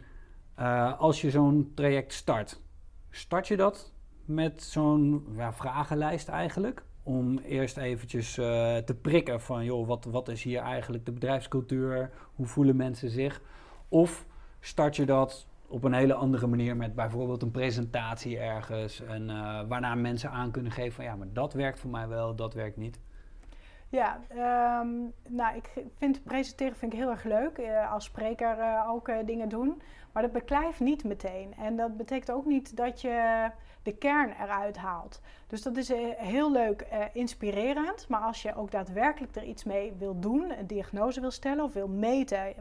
uh, 0.60 1.00
als 1.00 1.22
je 1.22 1.30
zo'n 1.30 1.72
traject 1.76 2.14
start, 2.14 2.62
start 3.10 3.48
je 3.48 3.58
dat 3.58 3.94
met 4.26 4.64
zo'n 4.64 5.26
ja, 5.36 5.54
vragenlijst 5.54 6.28
eigenlijk? 6.28 6.84
Om 7.04 7.38
eerst 7.38 7.78
eventjes 7.78 8.38
uh, 8.38 8.46
te 8.78 8.96
prikken 9.02 9.42
van, 9.42 9.64
joh, 9.64 9.88
wat, 9.88 10.06
wat 10.06 10.28
is 10.28 10.44
hier 10.44 10.62
eigenlijk 10.62 11.06
de 11.06 11.12
bedrijfscultuur? 11.12 12.12
Hoe 12.36 12.46
voelen 12.46 12.76
mensen 12.76 13.10
zich? 13.10 13.42
Of 13.90 14.26
start 14.60 14.96
je 14.96 15.06
dat 15.06 15.48
op 15.72 15.84
een 15.84 15.94
hele 15.94 16.14
andere 16.14 16.48
manier 16.48 16.76
met 16.78 16.96
bijvoorbeeld 16.96 17.42
een 17.42 17.52
presentatie 17.52 18.40
ergens. 18.40 19.02
En 19.02 19.30
uh, 19.30 19.62
waarna 19.68 19.96
mensen 19.96 20.32
aan 20.32 20.52
kunnen 20.52 20.72
geven 20.72 20.94
van 20.94 21.04
ja, 21.04 21.16
maar 21.16 21.34
dat 21.34 21.54
werkt 21.54 21.80
voor 21.80 21.90
mij 21.90 22.08
wel, 22.08 22.36
dat 22.36 22.54
werkt 22.54 22.78
niet. 22.78 23.00
Ja, 23.90 24.20
um, 24.82 25.14
nou 25.28 25.56
ik 25.56 25.70
vind 25.98 26.24
presenteren 26.24 26.76
vind 26.76 26.94
ik 26.94 27.00
heel 27.00 27.10
erg 27.10 27.24
leuk. 27.24 27.58
Uh, 27.58 27.92
als 27.94 28.06
spreker 28.06 28.58
uh, 28.58 28.90
ook 28.90 29.12
dingen 29.26 29.50
doen. 29.50 29.82
Maar 30.12 30.24
dat 30.24 30.32
beklijft 30.32 30.80
niet 30.80 31.04
meteen. 31.04 31.54
En 31.58 31.76
dat 31.76 31.98
betekent 31.98 32.32
ook 32.32 32.46
niet 32.46 32.78
dat 32.78 33.02
je 33.02 33.50
de 33.84 33.98
kern 33.98 34.34
eruit 34.42 34.78
haalt. 34.78 35.22
Dus 35.48 35.62
dat 35.62 35.78
is 35.78 35.92
heel 36.18 36.52
leuk, 36.52 36.88
inspirerend. 37.14 38.08
Maar 38.10 38.20
als 38.20 38.42
je 38.42 38.56
ook 38.56 38.72
daadwerkelijk 38.72 39.36
er 39.36 39.44
iets 39.44 39.64
mee 39.64 39.94
wil 39.98 40.20
doen, 40.20 40.60
een 40.60 40.68
diagnose 40.68 41.22
wil 41.22 41.32
stellen 41.32 41.64
of 41.64 41.74
wil 41.74 41.88
meten, 41.88 42.54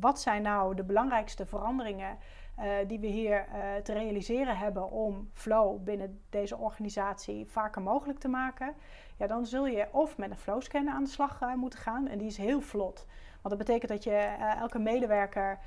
wat 0.00 0.20
zijn 0.20 0.42
nou 0.42 0.74
de 0.74 0.84
belangrijkste 0.84 1.46
veranderingen 1.46 2.18
uh, 2.60 2.72
die 2.86 2.98
we 2.98 3.06
hier 3.06 3.46
uh, 3.48 3.74
te 3.82 3.92
realiseren 3.92 4.56
hebben 4.56 4.90
om 4.90 5.30
flow 5.32 5.84
binnen 5.84 6.20
deze 6.30 6.56
organisatie 6.56 7.46
vaker 7.46 7.82
mogelijk 7.82 8.18
te 8.18 8.28
maken, 8.28 8.74
ja, 9.16 9.26
dan 9.26 9.46
zul 9.46 9.66
je 9.66 9.88
of 9.92 10.18
met 10.18 10.30
een 10.30 10.38
flow 10.38 10.62
scanner 10.62 10.94
aan 10.94 11.04
de 11.04 11.10
slag 11.10 11.40
uh, 11.42 11.54
moeten 11.54 11.78
gaan. 11.78 12.08
En 12.08 12.18
die 12.18 12.26
is 12.26 12.36
heel 12.36 12.60
vlot. 12.60 13.06
Want 13.42 13.56
dat 13.56 13.66
betekent 13.66 13.90
dat 13.90 14.04
je 14.04 14.36
elke 14.58 14.78
medewerker 14.78 15.58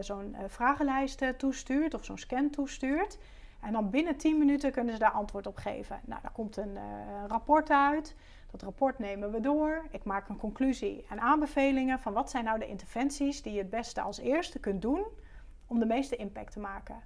zo'n 0.00 0.36
vragenlijst 0.46 1.22
toestuurt 1.36 1.94
of 1.94 2.04
zo'n 2.04 2.18
scan 2.18 2.50
toestuurt. 2.50 3.18
En 3.60 3.72
dan 3.72 3.90
binnen 3.90 4.16
10 4.16 4.38
minuten 4.38 4.72
kunnen 4.72 4.92
ze 4.92 5.00
daar 5.00 5.10
antwoord 5.10 5.46
op 5.46 5.56
geven. 5.56 6.00
Nou, 6.04 6.22
daar 6.22 6.32
komt 6.32 6.56
een 6.56 6.78
rapport 7.26 7.70
uit. 7.70 8.14
Dat 8.50 8.62
rapport 8.62 8.98
nemen 8.98 9.30
we 9.30 9.40
door. 9.40 9.86
Ik 9.90 10.04
maak 10.04 10.28
een 10.28 10.38
conclusie 10.38 11.04
en 11.08 11.20
aanbevelingen 11.20 11.98
van 11.98 12.12
wat 12.12 12.30
zijn 12.30 12.44
nou 12.44 12.58
de 12.58 12.68
interventies 12.68 13.42
die 13.42 13.52
je 13.52 13.58
het 13.58 13.70
beste 13.70 14.00
als 14.00 14.18
eerste 14.18 14.58
kunt 14.58 14.82
doen 14.82 15.06
om 15.68 15.78
de 15.78 15.86
meeste 15.86 16.16
impact 16.16 16.52
te 16.52 16.60
maken. 16.60 16.96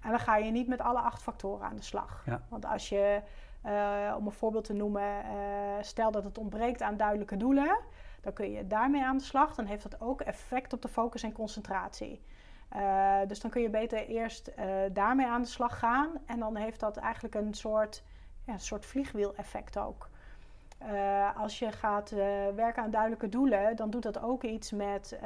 En 0.00 0.10
dan 0.10 0.18
ga 0.18 0.36
je 0.36 0.50
niet 0.50 0.68
met 0.68 0.80
alle 0.80 0.98
acht 0.98 1.22
factoren 1.22 1.66
aan 1.66 1.76
de 1.76 1.82
slag. 1.82 2.24
Want 2.48 2.64
als 2.66 2.88
je, 2.88 3.22
uh, 3.66 4.14
om 4.18 4.26
een 4.26 4.32
voorbeeld 4.32 4.64
te 4.64 4.72
noemen, 4.72 5.24
uh, 5.24 5.32
stel 5.80 6.10
dat 6.10 6.24
het 6.24 6.38
ontbreekt 6.38 6.82
aan 6.82 6.96
duidelijke 6.96 7.36
doelen, 7.36 7.78
dan 8.20 8.32
kun 8.32 8.50
je 8.50 8.66
daarmee 8.66 9.04
aan 9.04 9.16
de 9.16 9.24
slag. 9.24 9.54
Dan 9.54 9.64
heeft 9.64 9.82
dat 9.82 10.00
ook 10.00 10.20
effect 10.20 10.72
op 10.72 10.82
de 10.82 10.88
focus 10.88 11.22
en 11.22 11.32
concentratie. 11.32 12.22
Uh, 12.76 13.18
dus 13.26 13.40
dan 13.40 13.50
kun 13.50 13.62
je 13.62 13.70
beter 13.70 14.06
eerst 14.06 14.52
daarmee 14.92 15.26
aan 15.26 15.42
de 15.42 15.48
slag 15.48 15.78
gaan. 15.78 16.10
En 16.26 16.38
dan 16.38 16.56
heeft 16.56 16.80
dat 16.80 16.96
eigenlijk 16.96 17.34
een 17.34 17.54
soort, 17.54 18.04
ja, 18.44 18.52
een 18.52 18.60
soort 18.60 18.86
vliegwiel-effect 18.86 19.78
ook. 19.78 20.10
Uh, 20.90 21.36
als 21.36 21.58
je 21.58 21.72
gaat 21.72 22.12
uh, 22.12 22.18
werken 22.54 22.82
aan 22.82 22.90
duidelijke 22.90 23.28
doelen, 23.28 23.76
dan 23.76 23.90
doet 23.90 24.02
dat 24.02 24.22
ook 24.22 24.42
iets 24.42 24.70
met 24.70 25.12
uh, 25.14 25.20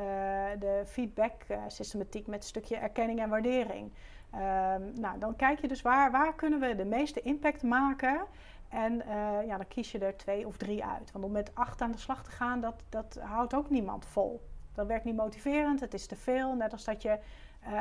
de 0.59 0.83
feedback-systematiek, 0.87 2.27
met 2.27 2.39
een 2.39 2.49
stukje 2.49 2.77
erkenning 2.77 3.21
en 3.21 3.29
waardering. 3.29 3.93
Ehm, 4.31 4.83
nou, 5.01 5.19
dan 5.19 5.37
kijk 5.37 5.61
je 5.61 5.69
dus 5.69 5.83
waar, 5.83 6.11
waar 6.11 6.35
kunnen 6.35 6.61
we 6.61 6.75
de 6.75 6.85
meeste 6.85 7.23
impact 7.23 7.63
maken. 7.63 8.21
En 8.69 9.03
ja, 9.47 9.57
dan 9.57 9.69
kies 9.69 9.93
je 9.93 9.99
er 9.99 10.17
twee 10.17 10.47
of 10.47 10.57
drie 10.57 10.85
uit. 10.85 11.13
Want 11.13 11.25
om 11.25 11.31
met 11.31 11.51
acht 11.55 11.81
aan 11.81 11.93
de 11.93 11.99
slag 11.99 12.25
te 12.25 12.31
gaan, 12.31 12.61
dat, 12.61 12.83
dat 12.89 13.19
houdt 13.21 13.55
ook 13.55 13.71
niemand 13.71 14.07
vol. 14.07 14.41
Dat 14.73 14.87
werkt 14.87 15.05
niet 15.05 15.17
motiverend, 15.17 15.81
het 15.81 15.95
is 15.95 16.07
te 16.07 16.17
veel. 16.17 16.55
Net 16.55 16.73
als 16.73 16.85
dat 16.85 17.03
je 17.03 17.19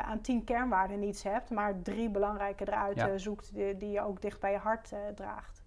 aan 0.06 0.22
tien 0.22 0.44
kernwaarden 0.44 1.00
niets 1.00 1.24
hebt, 1.24 1.50
maar 1.50 1.82
drie 1.82 2.10
belangrijke 2.10 2.68
eruit 2.68 3.22
zoekt 3.22 3.54
die, 3.54 3.78
die, 3.78 3.92
je 3.92 4.02
ook 4.02 4.22
dicht 4.22 4.40
bij 4.40 4.52
je 4.52 4.58
hart 4.58 4.94
draagt. 5.16 5.64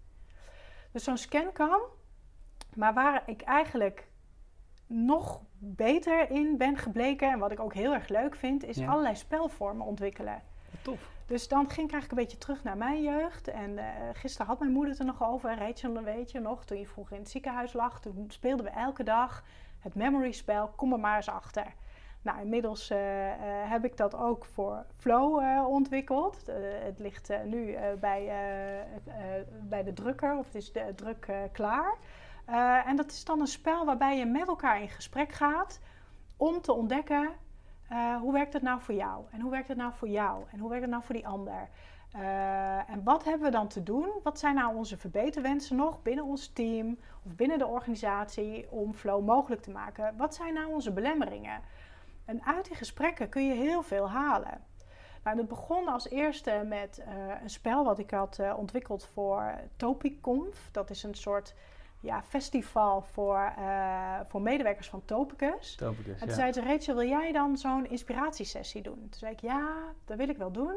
Dus 0.91 1.03
zo'n 1.03 1.17
scan 1.17 1.51
kan, 1.51 1.81
maar 2.79 2.93
waar 2.93 3.23
ik 3.25 3.41
eigenlijk 3.41 4.07
nog 4.87 5.41
beter 5.57 6.29
in 6.29 6.57
ben 6.57 6.77
gebleken, 6.77 7.31
en 7.31 7.39
wat 7.39 7.51
ik 7.51 7.59
ook 7.59 7.73
heel 7.73 7.93
erg 7.93 8.07
leuk 8.07 8.35
vind, 8.35 8.63
is 8.63 8.81
allerlei 8.81 9.15
spelvormen 9.15 9.85
ontwikkelen. 9.85 10.41
Tof. 10.81 11.11
Dus 11.25 11.47
dan 11.47 11.69
ging 11.69 11.87
ik 11.87 11.93
eigenlijk 11.93 12.11
een 12.11 12.27
beetje 12.27 12.37
terug 12.37 12.63
naar 12.63 12.77
mijn 12.77 13.01
jeugd. 13.01 13.47
En 13.47 13.69
uh, 13.71 13.83
gisteren 14.13 14.47
had 14.47 14.59
mijn 14.59 14.71
moeder 14.71 14.91
het 14.91 14.99
er 14.99 15.05
nog 15.05 15.23
over. 15.23 15.57
Rachel, 15.57 16.03
weet 16.03 16.31
je 16.31 16.39
nog, 16.39 16.65
toen 16.65 16.79
je 16.79 16.87
vroeger 16.87 17.15
in 17.15 17.21
het 17.21 17.31
ziekenhuis 17.31 17.73
lag, 17.73 18.01
toen 18.01 18.25
speelden 18.27 18.65
we 18.65 18.71
elke 18.71 19.03
dag 19.03 19.43
het 19.79 19.95
memory 19.95 20.31
spel 20.31 20.67
Kom 20.67 20.93
er 20.93 20.99
maar 20.99 21.15
eens 21.15 21.29
achter. 21.29 21.65
Nou, 22.21 22.41
inmiddels 22.41 22.89
heb 23.65 23.85
ik 23.85 23.97
dat 23.97 24.15
ook 24.15 24.45
voor 24.45 24.85
Flow 24.97 25.67
ontwikkeld. 25.67 26.45
het 26.83 26.99
ligt 26.99 27.31
nu 27.45 27.75
bij, 27.99 28.31
bij 29.61 29.83
de 29.83 29.93
drukker, 29.93 30.37
of 30.37 30.45
het 30.45 30.55
is 30.55 30.71
de 30.71 30.93
druk 30.95 31.27
klaar. 31.51 31.97
En 32.85 32.95
dat 32.95 33.11
is 33.11 33.25
dan 33.25 33.39
een 33.39 33.47
spel 33.47 33.85
waarbij 33.85 34.17
je 34.17 34.25
met 34.25 34.47
elkaar 34.47 34.81
in 34.81 34.89
gesprek 34.89 35.31
gaat 35.31 35.79
om 36.37 36.61
te 36.61 36.73
ontdekken 36.73 37.29
hoe 38.21 38.33
werkt 38.33 38.53
het 38.53 38.61
nou 38.61 38.81
voor 38.81 38.95
jou? 38.95 39.23
En 39.31 39.41
hoe 39.41 39.51
werkt 39.51 39.67
het 39.67 39.77
nou 39.77 39.93
voor 39.93 40.07
jou? 40.07 40.43
En 40.51 40.59
hoe 40.59 40.69
werkt 40.69 40.83
het 40.83 40.91
nou 40.91 41.03
voor 41.03 41.15
die 41.15 41.27
ander? 41.27 41.69
Uh, 42.15 42.89
en 42.89 43.03
wat 43.03 43.23
hebben 43.23 43.43
we 43.43 43.51
dan 43.51 43.67
te 43.67 43.83
doen? 43.83 44.09
Wat 44.23 44.39
zijn 44.39 44.55
nou 44.55 44.75
onze 44.75 44.97
verbeterwensen 44.97 45.75
nog 45.75 46.01
binnen 46.01 46.25
ons 46.25 46.47
team 46.47 46.97
of 47.25 47.35
binnen 47.35 47.57
de 47.57 47.67
organisatie 47.67 48.71
om 48.71 48.93
flow 48.93 49.25
mogelijk 49.25 49.61
te 49.61 49.71
maken? 49.71 50.13
Wat 50.17 50.35
zijn 50.35 50.53
nou 50.53 50.73
onze 50.73 50.91
belemmeringen? 50.91 51.61
En 52.25 52.43
uit 52.45 52.65
die 52.65 52.75
gesprekken 52.75 53.29
kun 53.29 53.45
je 53.45 53.53
heel 53.53 53.81
veel 53.81 54.09
halen. 54.09 54.61
Nou, 55.23 55.37
het 55.37 55.47
begon 55.47 55.87
als 55.87 56.09
eerste 56.09 56.63
met 56.65 57.03
een 57.41 57.49
spel 57.49 57.83
wat 57.83 57.99
ik 57.99 58.11
had 58.11 58.39
ontwikkeld 58.55 59.05
voor 59.05 59.53
Topicconf. 59.75 60.69
Dat 60.71 60.89
is 60.89 61.03
een 61.03 61.15
soort 61.15 61.55
ja, 61.99 62.23
festival 62.23 63.01
voor, 63.01 63.53
voor 64.27 64.41
medewerkers 64.41 64.89
van 64.89 65.05
Topicus. 65.05 65.75
Topicus 65.75 66.13
en 66.13 66.19
toen 66.19 66.27
ja. 66.27 66.33
zei 66.33 66.53
ze, 66.53 66.61
Rachel, 66.61 66.95
wil 66.95 67.07
jij 67.07 67.31
dan 67.31 67.57
zo'n 67.57 67.89
inspiratiesessie 67.89 68.81
doen? 68.81 68.99
Toen 68.99 69.19
zei 69.19 69.31
ik, 69.31 69.39
ja, 69.39 69.93
dat 70.05 70.17
wil 70.17 70.29
ik 70.29 70.37
wel 70.37 70.51
doen. 70.51 70.75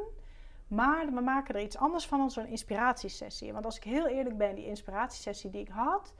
Maar 0.72 1.06
we 1.12 1.20
maken 1.20 1.54
er 1.54 1.60
iets 1.60 1.76
anders 1.76 2.06
van 2.06 2.18
dan 2.18 2.30
zo'n 2.30 2.46
inspiratiesessie. 2.46 3.52
Want 3.52 3.64
als 3.64 3.76
ik 3.76 3.84
heel 3.84 4.06
eerlijk 4.06 4.36
ben, 4.36 4.54
die 4.54 4.66
inspiratiesessie 4.66 5.50
die 5.50 5.60
ik 5.60 5.68
had, 5.68 6.14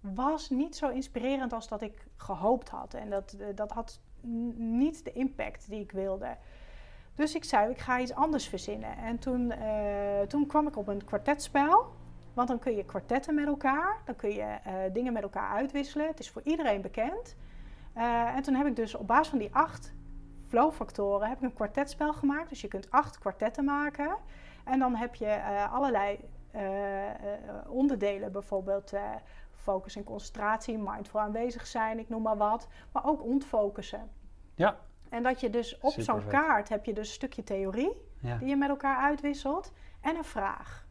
was 0.00 0.50
niet 0.50 0.76
zo 0.76 0.88
inspirerend 0.88 1.52
als 1.52 1.68
dat 1.68 1.82
ik 1.82 2.06
gehoopt 2.16 2.68
had. 2.68 2.94
En 2.94 3.10
dat, 3.10 3.32
eh, 3.32 3.46
dat 3.54 3.70
had 3.70 4.00
niet 4.56 5.04
de 5.04 5.12
impact 5.12 5.70
die 5.70 5.80
ik 5.80 5.92
wilde. 5.92 6.36
Dus 7.14 7.34
ik 7.34 7.44
zei, 7.44 7.70
ik 7.70 7.78
ga 7.78 8.00
iets 8.00 8.14
anders 8.14 8.48
verzinnen. 8.48 8.96
En 8.96 9.18
toen, 9.18 9.52
uh, 9.52 10.20
toen 10.20 10.46
kwam 10.46 10.66
ik 10.66 10.76
op 10.76 10.88
een 10.88 11.04
kwartetspel. 11.04 11.86
Want 12.34 12.48
dan 12.48 12.58
kun 12.58 12.76
je 12.76 12.84
kwartetten 12.84 13.34
met 13.34 13.46
elkaar. 13.46 14.00
Dan 14.04 14.16
kun 14.16 14.30
je 14.30 14.58
uh, 14.66 14.72
dingen 14.92 15.12
met 15.12 15.22
elkaar 15.22 15.50
uitwisselen. 15.50 16.06
Het 16.06 16.20
is 16.20 16.30
voor 16.30 16.42
iedereen 16.44 16.80
bekend. 16.80 17.36
Uh, 17.96 18.36
en 18.36 18.42
toen 18.42 18.54
heb 18.54 18.66
ik 18.66 18.76
dus 18.76 18.94
op 18.94 19.06
basis 19.06 19.28
van 19.28 19.38
die 19.38 19.54
acht 19.54 19.92
flowfactoren 20.46 21.28
heb 21.28 21.36
ik 21.36 21.42
een 21.44 21.52
kwartetspel 21.52 22.12
gemaakt. 22.12 22.48
Dus 22.48 22.60
je 22.60 22.68
kunt 22.68 22.90
acht 22.90 23.18
kwartetten 23.18 23.64
maken. 23.64 24.16
En 24.64 24.78
dan 24.78 24.94
heb 24.94 25.14
je 25.14 25.26
uh, 25.26 25.74
allerlei 25.74 26.18
onderdelen, 27.66 28.32
bijvoorbeeld 28.32 28.92
focus 29.54 29.96
en 29.96 30.04
concentratie, 30.04 30.78
mindful 30.78 31.20
aanwezig 31.20 31.66
zijn, 31.66 31.98
ik 31.98 32.08
noem 32.08 32.22
maar 32.22 32.36
wat. 32.36 32.68
Maar 32.92 33.04
ook 33.06 33.22
ontfocussen. 33.22 34.10
Ja. 34.54 34.78
En 35.08 35.22
dat 35.22 35.40
je 35.40 35.50
dus 35.50 35.78
op 35.80 35.94
zo'n 35.96 36.26
kaart 36.26 36.68
heb 36.68 36.84
je 36.84 36.92
dus 36.92 37.08
een 37.08 37.14
stukje 37.14 37.44
theorie 37.44 37.92
ja. 38.20 38.36
die 38.36 38.48
je 38.48 38.56
met 38.56 38.68
elkaar 38.68 38.96
uitwisselt 38.96 39.72
en 40.00 40.16
een 40.16 40.24
vraag. 40.24 40.87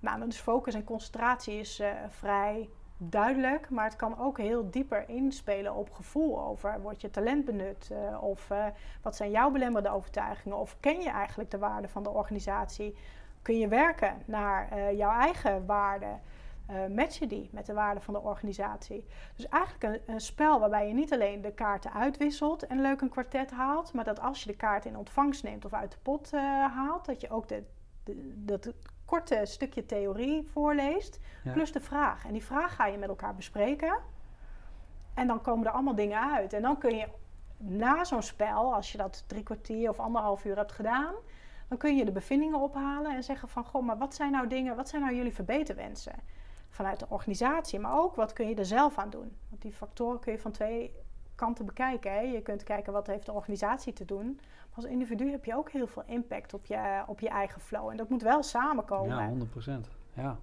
Nou, 0.00 0.24
dus 0.24 0.40
focus 0.40 0.74
en 0.74 0.84
concentratie 0.84 1.58
is 1.58 1.82
vrij 2.08 2.68
duidelijk, 3.02 3.70
maar 3.70 3.84
het 3.84 3.96
kan 3.96 4.18
ook 4.18 4.38
heel 4.38 4.70
dieper 4.70 5.08
inspelen 5.08 5.74
op 5.74 5.90
gevoel 5.90 6.40
over 6.40 6.80
wordt 6.80 7.00
je 7.00 7.10
talent 7.10 7.44
benut 7.44 7.90
uh, 7.92 8.22
of 8.22 8.50
uh, 8.50 8.66
wat 9.02 9.16
zijn 9.16 9.30
jouw 9.30 9.50
belemmerde 9.50 9.90
overtuigingen 9.90 10.56
of 10.56 10.76
ken 10.80 11.00
je 11.00 11.10
eigenlijk 11.10 11.50
de 11.50 11.58
waarde 11.58 11.88
van 11.88 12.02
de 12.02 12.10
organisatie? 12.10 12.96
Kun 13.42 13.58
je 13.58 13.68
werken 13.68 14.22
naar 14.24 14.68
uh, 14.72 14.96
jouw 14.96 15.20
eigen 15.20 15.66
waarden? 15.66 16.20
match 16.94 17.18
je 17.18 17.26
die 17.26 17.48
met 17.52 17.66
de 17.66 17.72
waarde 17.72 18.00
van 18.00 18.14
de 18.14 18.20
organisatie? 18.20 19.06
Dus 19.36 19.48
eigenlijk 19.48 19.84
een, 19.84 20.14
een, 20.14 20.20
spel 20.20 20.60
waarbij 20.60 20.88
je 20.88 20.94
niet 20.94 21.12
alleen 21.12 21.40
de 21.40 21.52
kaarten 21.52 21.92
uitwisselt 21.92 22.66
en 22.66 22.80
leuk 22.80 23.00
een 23.00 23.08
kwartet 23.08 23.50
haalt, 23.50 23.92
maar 23.92 24.04
dat 24.04 24.20
als 24.20 24.42
je 24.42 24.50
de 24.50 24.56
kaart 24.56 24.84
in 24.84 24.96
ontvangst 24.96 25.42
neemt 25.42 25.64
of 25.64 25.72
uit 25.72 25.90
de 25.90 25.96
pot 26.02 26.30
haalt, 26.74 27.04
dat 27.04 27.20
je 27.20 27.30
ook 27.30 27.48
de, 27.48 27.64
de, 28.04 28.44
dat 28.44 28.72
korte 29.10 29.40
stukje 29.44 29.86
theorie 29.86 30.48
voorleest, 30.52 31.20
plus 31.52 31.72
de 31.72 31.80
vraag. 31.80 32.24
En 32.26 32.32
die 32.32 32.44
vraag 32.44 32.74
ga 32.74 32.86
je 32.86 32.98
met 32.98 33.08
elkaar 33.08 33.34
bespreken. 33.34 33.98
En 35.14 35.26
dan 35.26 35.40
komen 35.42 35.66
er 35.66 35.72
allemaal 35.72 35.94
dingen 35.94 36.32
uit. 36.32 36.52
En 36.52 36.62
dan 36.62 36.78
kun 36.78 36.96
je 36.96 37.08
na 37.56 38.04
zo'n 38.04 38.22
spel, 38.22 38.74
als 38.74 38.92
je 38.92 38.98
dat 38.98 39.24
drie 39.26 39.42
kwartier 39.42 39.90
of 39.90 40.00
anderhalf 40.00 40.44
uur 40.44 40.56
hebt 40.56 40.72
gedaan, 40.72 41.14
dan 41.68 41.78
kun 41.78 41.96
je 41.96 42.04
de 42.04 42.12
bevindingen 42.12 42.60
ophalen 42.60 43.14
en 43.14 43.22
zeggen 43.22 43.48
van, 43.48 43.64
goh, 43.64 43.82
maar 43.82 43.98
wat 43.98 44.14
zijn 44.14 44.32
nou 44.32 44.46
dingen, 44.46 44.76
wat 44.76 44.88
zijn 44.88 45.02
nou 45.02 45.14
jullie 45.14 45.34
verbeterwensen? 45.34 46.14
Vanuit 46.68 46.98
de 46.98 47.06
organisatie, 47.08 47.78
maar 47.78 47.98
ook 47.98 48.14
wat 48.14 48.32
kun 48.32 48.48
je 48.48 48.54
er 48.54 48.64
zelf 48.64 48.98
aan 48.98 49.10
doen? 49.10 49.36
Want 49.48 49.62
die 49.62 49.72
factoren 49.72 50.20
kun 50.20 50.32
je 50.32 50.38
van 50.38 50.52
twee 50.52 50.94
kanten 51.34 51.66
bekijken. 51.66 52.12
Hè? 52.12 52.20
Je 52.20 52.42
kunt 52.42 52.62
kijken 52.62 52.92
wat 52.92 53.06
heeft 53.06 53.26
de 53.26 53.32
organisatie 53.32 53.92
te 53.92 54.04
doen. 54.04 54.40
Als 54.80 54.90
individu 54.90 55.30
heb 55.30 55.44
je 55.44 55.56
ook 55.56 55.70
heel 55.70 55.86
veel 55.86 56.02
impact 56.06 56.54
op 56.54 56.66
je, 56.66 57.02
op 57.06 57.20
je 57.20 57.28
eigen 57.28 57.60
flow. 57.60 57.88
En 57.88 57.96
dat 57.96 58.08
moet 58.08 58.22
wel 58.22 58.42
samenkomen. 58.42 59.16
Ja, 59.16 59.26
100 59.26 59.50
procent. 59.50 59.88
Ja. 60.12 60.36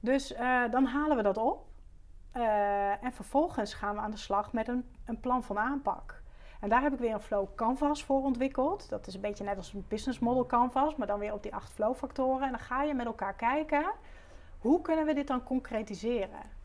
Dus 0.00 0.32
uh, 0.32 0.70
dan 0.70 0.84
halen 0.84 1.16
we 1.16 1.22
dat 1.22 1.36
op. 1.36 1.66
Uh, 2.36 3.04
en 3.04 3.12
vervolgens 3.12 3.74
gaan 3.74 3.94
we 3.94 4.00
aan 4.00 4.10
de 4.10 4.16
slag 4.16 4.52
met 4.52 4.68
een, 4.68 4.84
een 5.04 5.20
plan 5.20 5.42
van 5.42 5.58
aanpak. 5.58 6.22
En 6.60 6.68
daar 6.68 6.82
heb 6.82 6.92
ik 6.92 6.98
weer 6.98 7.14
een 7.14 7.20
flow 7.20 7.54
canvas 7.54 8.04
voor 8.04 8.22
ontwikkeld. 8.22 8.88
Dat 8.88 9.06
is 9.06 9.14
een 9.14 9.20
beetje 9.20 9.44
net 9.44 9.56
als 9.56 9.72
een 9.72 9.84
business 9.88 10.18
model 10.18 10.46
canvas, 10.46 10.96
maar 10.96 11.06
dan 11.06 11.18
weer 11.18 11.32
op 11.32 11.42
die 11.42 11.54
acht 11.54 11.70
flow 11.70 11.94
factoren. 11.94 12.42
En 12.42 12.50
dan 12.50 12.60
ga 12.60 12.82
je 12.82 12.94
met 12.94 13.06
elkaar 13.06 13.34
kijken, 13.34 13.92
hoe 14.58 14.80
kunnen 14.80 15.06
we 15.06 15.14
dit 15.14 15.26
dan 15.26 15.42
concretiseren? 15.42 16.56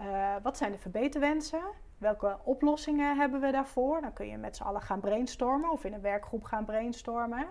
Uh, 0.00 0.34
wat 0.42 0.56
zijn 0.56 0.72
de 0.72 0.78
verbeterwensen? 0.78 1.62
Welke 1.98 2.38
oplossingen 2.44 3.16
hebben 3.16 3.40
we 3.40 3.50
daarvoor? 3.50 4.00
Dan 4.00 4.12
kun 4.12 4.26
je 4.26 4.36
met 4.36 4.56
z'n 4.56 4.62
allen 4.62 4.82
gaan 4.82 5.00
brainstormen 5.00 5.70
of 5.70 5.84
in 5.84 5.92
een 5.92 6.00
werkgroep 6.00 6.44
gaan 6.44 6.64
brainstormen. 6.64 7.46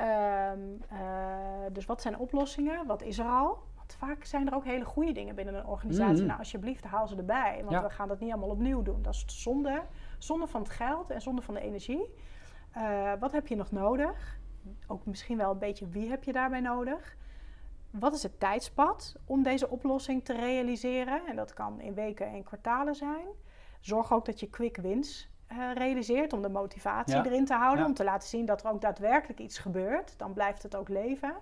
Um, 0.00 0.80
uh, 0.92 0.98
dus 1.72 1.86
wat 1.86 2.02
zijn 2.02 2.18
oplossingen? 2.18 2.86
Wat 2.86 3.02
is 3.02 3.18
er 3.18 3.26
al? 3.26 3.58
Want 3.76 3.94
vaak 3.98 4.24
zijn 4.24 4.46
er 4.46 4.54
ook 4.54 4.64
hele 4.64 4.84
goede 4.84 5.12
dingen 5.12 5.34
binnen 5.34 5.54
een 5.54 5.66
organisatie. 5.66 6.20
Mm. 6.20 6.26
Nou, 6.26 6.38
alsjeblieft, 6.38 6.84
haal 6.84 7.08
ze 7.08 7.16
erbij. 7.16 7.56
Want 7.58 7.70
ja. 7.70 7.82
we 7.82 7.90
gaan 7.90 8.08
dat 8.08 8.20
niet 8.20 8.30
allemaal 8.30 8.50
opnieuw 8.50 8.82
doen. 8.82 9.02
Dat 9.02 9.14
is 9.14 9.24
zonde. 9.42 9.82
Zonde 10.18 10.46
van 10.46 10.60
het 10.60 10.70
geld 10.70 11.10
en 11.10 11.22
zonde 11.22 11.42
van 11.42 11.54
de 11.54 11.60
energie. 11.60 12.14
Uh, 12.76 13.12
wat 13.20 13.32
heb 13.32 13.46
je 13.46 13.56
nog 13.56 13.70
nodig? 13.70 14.38
Ook 14.86 15.06
misschien 15.06 15.36
wel 15.36 15.50
een 15.50 15.58
beetje 15.58 15.88
wie 15.88 16.08
heb 16.08 16.24
je 16.24 16.32
daarbij 16.32 16.60
nodig? 16.60 17.16
Wat 17.90 18.14
is 18.14 18.22
het 18.22 18.40
tijdspad 18.40 19.16
om 19.24 19.42
deze 19.42 19.68
oplossing 19.68 20.24
te 20.24 20.32
realiseren? 20.32 21.26
En 21.26 21.36
dat 21.36 21.54
kan 21.54 21.80
in 21.80 21.94
weken 21.94 22.26
en 22.26 22.42
kwartalen 22.42 22.94
zijn. 22.94 23.26
Zorg 23.86 24.12
ook 24.12 24.24
dat 24.24 24.40
je 24.40 24.50
quick 24.50 24.76
wins 24.76 25.30
uh, 25.52 25.72
realiseert 25.74 26.32
om 26.32 26.42
de 26.42 26.48
motivatie 26.48 27.16
ja. 27.16 27.24
erin 27.24 27.44
te 27.44 27.54
houden. 27.54 27.80
Ja. 27.80 27.86
Om 27.86 27.94
te 27.94 28.04
laten 28.04 28.28
zien 28.28 28.46
dat 28.46 28.64
er 28.64 28.70
ook 28.70 28.80
daadwerkelijk 28.80 29.38
iets 29.38 29.58
gebeurt. 29.58 30.18
Dan 30.18 30.32
blijft 30.32 30.62
het 30.62 30.76
ook 30.76 30.88
leven. 30.88 31.34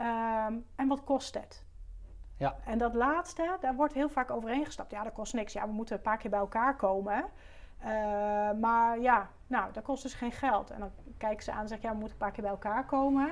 Um, 0.00 0.66
en 0.76 0.88
wat 0.88 1.04
kost 1.04 1.34
het? 1.34 1.64
Ja. 2.36 2.56
En 2.64 2.78
dat 2.78 2.94
laatste, 2.94 3.56
daar 3.60 3.74
wordt 3.74 3.94
heel 3.94 4.08
vaak 4.08 4.30
overheen 4.30 4.64
gestapt. 4.64 4.90
Ja, 4.90 5.02
dat 5.02 5.12
kost 5.12 5.34
niks. 5.34 5.52
Ja, 5.52 5.66
we 5.66 5.72
moeten 5.72 5.96
een 5.96 6.02
paar 6.02 6.16
keer 6.16 6.30
bij 6.30 6.38
elkaar 6.38 6.76
komen. 6.76 7.24
Uh, 7.80 7.88
maar 8.60 8.98
ja, 9.00 9.28
nou, 9.46 9.72
dat 9.72 9.82
kost 9.82 10.02
dus 10.02 10.14
geen 10.14 10.32
geld. 10.32 10.70
En 10.70 10.80
dan 10.80 10.90
kijken 11.18 11.44
ze 11.44 11.52
aan 11.52 11.60
en 11.60 11.68
zeggen, 11.68 11.88
ja, 11.88 11.94
we 11.94 12.00
moeten 12.00 12.16
een 12.18 12.24
paar 12.24 12.34
keer 12.34 12.42
bij 12.42 12.52
elkaar 12.52 12.86
komen. 12.86 13.30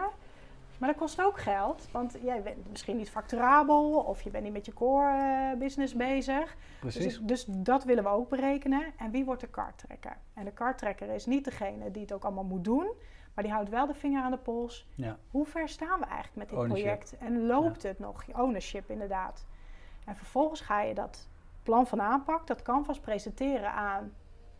Maar 0.82 0.90
dat 0.90 1.00
kost 1.00 1.22
ook 1.22 1.38
geld, 1.40 1.88
want 1.90 2.16
jij 2.22 2.42
bent 2.42 2.70
misschien 2.70 2.96
niet 2.96 3.10
facturabel 3.10 3.92
of 3.92 4.22
je 4.22 4.30
bent 4.30 4.44
niet 4.44 4.52
met 4.52 4.66
je 4.66 4.72
core 4.72 5.50
uh, 5.52 5.58
business 5.58 5.94
bezig. 5.94 6.56
Precies. 6.80 7.04
Dus, 7.04 7.20
dus, 7.20 7.44
dat 7.48 7.84
willen 7.84 8.02
we 8.04 8.10
ook 8.10 8.28
berekenen. 8.28 8.84
En 8.98 9.10
wie 9.10 9.24
wordt 9.24 9.40
de 9.40 9.46
karttrekker? 9.46 10.16
En 10.34 10.44
de 10.44 10.52
karttrekker 10.52 11.08
is 11.08 11.26
niet 11.26 11.44
degene 11.44 11.90
die 11.90 12.02
het 12.02 12.12
ook 12.12 12.24
allemaal 12.24 12.44
moet 12.44 12.64
doen, 12.64 12.92
maar 13.34 13.44
die 13.44 13.52
houdt 13.52 13.68
wel 13.68 13.86
de 13.86 13.94
vinger 13.94 14.22
aan 14.22 14.30
de 14.30 14.36
pols. 14.36 14.86
Ja. 14.94 15.18
Hoe 15.30 15.46
ver 15.46 15.68
staan 15.68 15.98
we 15.98 16.04
eigenlijk 16.04 16.36
met 16.36 16.48
dit 16.48 16.58
ownership. 16.58 16.84
project? 16.84 17.18
En 17.18 17.46
loopt 17.46 17.82
ja. 17.82 17.88
het 17.88 17.98
nog? 17.98 18.24
Ownership 18.32 18.90
inderdaad. 18.90 19.46
En 20.04 20.16
vervolgens 20.16 20.60
ga 20.60 20.80
je 20.80 20.94
dat 20.94 21.28
plan 21.62 21.86
van 21.86 22.00
aanpak, 22.00 22.46
dat 22.46 22.62
canvas 22.62 23.00
presenteren 23.00 23.72
aan 23.72 24.12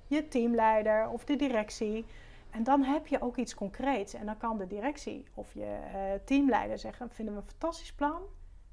je 0.07 0.29
teamleider 0.29 1.09
of 1.09 1.25
de 1.25 1.37
directie. 1.37 2.05
En 2.53 2.63
dan 2.63 2.83
heb 2.83 3.07
je 3.07 3.21
ook 3.21 3.37
iets 3.37 3.55
concreets. 3.55 4.15
En 4.15 4.27
dan 4.27 4.37
kan 4.37 4.59
de 4.59 4.67
directie 4.67 5.27
of 5.35 5.55
je 5.55 5.79
uh, 5.95 6.25
teamleider 6.25 6.79
zeggen: 6.79 7.11
vinden 7.11 7.35
we 7.35 7.41
een 7.41 7.47
fantastisch 7.47 7.93
plan, 7.93 8.21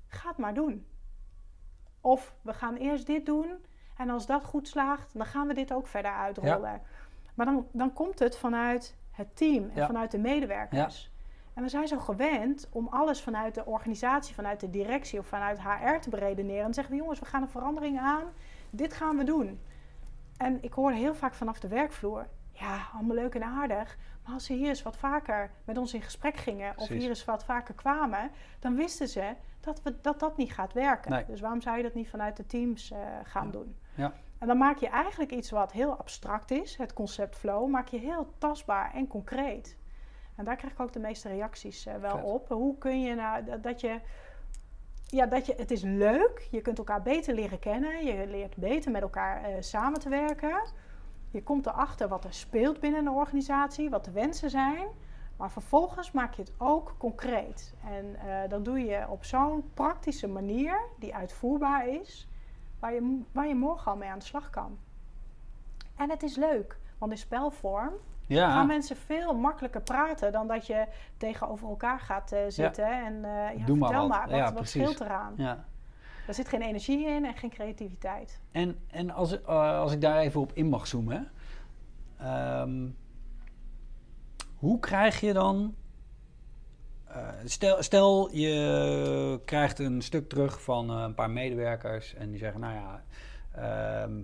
ga 0.08 0.30
het 0.30 0.38
maar 0.38 0.54
doen. 0.54 0.86
Of 2.02 2.36
we 2.42 2.54
gaan 2.54 2.76
eerst 2.76 3.06
dit 3.06 3.26
doen. 3.26 3.66
En 3.98 4.10
als 4.10 4.26
dat 4.26 4.44
goed 4.44 4.68
slaagt, 4.68 5.14
dan 5.14 5.26
gaan 5.26 5.48
we 5.48 5.54
dit 5.54 5.74
ook 5.74 5.88
verder 5.88 6.12
uitrollen. 6.12 6.72
Ja. 6.72 6.82
Maar 7.34 7.46
dan, 7.46 7.68
dan 7.72 7.94
komt 7.94 8.20
het 8.20 8.38
vanuit 8.38 8.98
het 9.12 9.36
team 9.36 9.64
en 9.64 9.76
ja. 9.76 9.86
vanuit 9.86 10.12
de 10.12 10.18
medewerkers. 10.18 11.12
Ja. 11.12 11.18
En 11.54 11.64
we 11.64 11.70
zijn 11.70 11.88
zo 11.88 12.00
gewend 12.00 12.68
om 12.72 12.88
alles 12.88 13.22
vanuit 13.22 13.56
de 13.56 13.66
organisatie, 13.66 14.36
vanuit 14.36 14.60
de 14.60 14.70
directie 14.70 15.20
of 15.20 15.28
vanuit 15.28 15.62
HR 15.62 16.00
te 16.00 16.10
beredeneren. 16.10 16.66
En 16.66 16.74
zeggen 16.74 16.94
we, 16.94 17.00
jongens, 17.00 17.20
we 17.20 17.26
gaan 17.26 17.42
een 17.42 17.50
verandering 17.50 18.00
aan. 18.00 18.24
Dit 18.70 18.94
gaan 18.94 19.18
we 19.18 19.24
doen. 19.24 19.60
En 20.38 20.64
ik 20.64 20.74
hoor 20.74 20.92
heel 20.92 21.16
vaak 21.16 21.34
vanaf 21.34 21.60
de 21.60 21.68
werkvloer 21.68 22.28
ja, 22.60 22.88
allemaal 22.94 23.16
leuk 23.16 23.36
en 23.36 23.44
aardig. 23.44 23.98
Maar 24.24 24.34
als 24.34 24.46
ze 24.46 24.54
hier 24.54 24.68
eens 24.68 24.82
wat 24.84 24.98
vaker 24.98 25.52
met 25.64 25.78
ons 25.78 25.94
in 25.94 26.02
gesprek 26.02 26.36
gingen, 26.38 26.70
of 26.70 26.76
Precies. 26.76 26.98
hier 26.98 27.10
eens 27.10 27.26
wat 27.26 27.44
vaker 27.44 27.74
kwamen, 27.74 28.32
dan 28.60 28.76
wisten 28.76 29.08
ze 29.08 29.36
dat 29.60 29.82
we, 29.84 29.96
dat, 30.02 30.20
dat 30.20 30.38
niet 30.38 30.54
gaat 30.54 30.74
werken. 30.74 31.12
Nee. 31.12 31.26
Dus 31.26 31.40
waarom 31.40 31.62
zou 31.62 31.78
je 31.78 31.84
dat 31.84 31.94
niet 31.94 32.10
vanuit 32.10 32.38
de 32.38 32.46
teams 32.46 32.92
eh, 32.92 33.00
gaan 33.24 33.46
Ja. 33.46 33.52
doen? 33.52 33.78
Ja. 33.96 34.14
En 34.38 34.48
dan 34.48 34.58
maak 34.58 34.78
je 34.78 34.88
eigenlijk 34.90 35.32
iets 35.32 35.50
wat 35.52 35.72
heel 35.72 35.98
abstract 35.98 36.52
is, 36.52 36.76
het 36.78 36.94
concept 36.94 37.36
flow, 37.36 37.70
maak 37.70 37.88
je 37.88 37.98
heel 37.98 38.34
tastbaar 38.38 38.94
en 38.94 39.08
concreet. 39.08 39.78
En 40.36 40.46
daar 40.46 40.56
krijg 40.56 40.74
ik 40.74 40.80
ook 40.80 40.94
de 40.94 41.00
meeste 41.00 41.30
reacties 41.30 41.86
eh, 41.86 41.96
wel 41.96 42.16
Vet. 42.16 42.24
op. 42.26 42.48
Hoe 42.48 42.78
kun 42.78 43.02
je 43.02 43.16
nou 43.16 43.44
dat, 43.44 43.64
dat 43.64 43.82
je. 43.82 44.00
Ja, 45.06 45.26
dat 45.26 45.46
je, 45.46 45.54
het 45.58 45.72
is 45.72 45.82
leuk. 45.82 46.48
Je 46.52 46.62
kunt 46.62 46.78
elkaar 46.78 47.02
beter 47.02 47.34
leren 47.34 47.60
kennen. 47.60 48.06
Je 48.06 48.28
leert 48.28 48.56
beter 48.56 48.92
met 48.92 49.02
elkaar 49.02 49.44
eh, 49.44 49.56
samen 49.60 50.00
te 50.00 50.10
werken. 50.10 50.62
Je 51.32 51.44
komt 51.44 51.66
erachter 51.66 52.08
wat 52.08 52.24
er 52.26 52.34
speelt 52.34 52.80
binnen 52.80 53.00
een 53.06 53.14
organisatie, 53.14 53.90
wat 53.90 54.06
de 54.06 54.12
wensen 54.12 54.50
zijn. 54.50 54.88
Maar 55.38 55.52
vervolgens 55.52 56.12
maak 56.12 56.34
je 56.34 56.42
het 56.42 56.54
ook 56.58 56.96
concreet. 56.98 57.74
En 57.86 58.16
eh, 58.16 58.50
dat 58.50 58.66
doe 58.66 58.80
je 58.80 59.06
op 59.10 59.24
zo'n 59.24 59.64
praktische 59.74 60.28
manier, 60.28 60.82
die 60.98 61.16
uitvoerbaar 61.16 61.88
is, 61.88 62.28
waar 62.80 62.94
je, 62.94 63.22
waar 63.32 63.48
je 63.48 63.56
morgen 63.56 63.92
al 63.92 63.98
mee 63.98 64.10
aan 64.10 64.20
de 64.20 64.26
slag 64.26 64.50
kan. 64.50 64.78
En 65.96 66.10
het 66.10 66.24
is 66.24 66.36
leuk, 66.36 66.78
want 66.98 67.12
in 67.12 67.18
spelvorm 67.18 67.94
Ja, 68.28 68.52
gaan 68.52 68.68
mensen 68.68 68.96
veel 68.96 69.34
makkelijker 69.36 69.82
praten 69.82 70.32
dan 70.32 70.48
dat 70.48 70.68
je 70.68 70.88
tegenover 71.18 71.68
elkaar 71.70 72.00
gaat 72.00 72.32
eh, 72.32 72.40
zitten 72.48 73.06
en 73.06 73.26
eh 73.26 73.58
ja, 73.60 73.66
Doe 73.66 73.78
maar 73.78 73.90
vertel 73.90 74.08
wat. 74.08 74.18
maar, 74.18 74.28
wat, 74.30 74.38
Ja, 74.38 74.54
wat 74.54 74.68
scheelt 74.68 75.00
eraan? 75.00 75.34
ja. 75.38 75.66
Er 76.30 76.36
zit 76.36 76.48
geen 76.50 76.62
energie 76.62 77.08
in 77.08 77.26
en 77.26 77.34
geen 77.36 77.50
creativiteit. 77.50 78.42
En, 78.52 78.80
en 78.88 79.10
als, 79.10 79.42
eh, 79.42 79.80
als 79.80 79.94
ik 79.94 80.02
daar 80.02 80.18
even 80.20 80.42
op 80.42 80.52
in 80.54 80.68
mag 80.68 80.88
zoomen. 80.88 81.32
ehm, 82.18 82.90
hoe 84.56 84.80
krijg 84.80 85.20
je 85.20 85.34
dan. 85.34 85.76
eh, 87.08 87.28
stel, 87.46 87.84
stel 87.84 88.36
je 88.36 89.42
krijgt 89.46 89.80
een 89.80 90.02
stuk 90.02 90.30
terug 90.30 90.62
van 90.64 90.90
eh, 90.90 91.02
een 91.02 91.14
paar 91.14 91.30
medewerkers 91.30 92.14
en 92.14 92.30
die 92.30 92.40
zeggen: 92.40 92.60
Nou 92.60 92.74
ja, 92.74 93.04
ehm, 93.52 94.22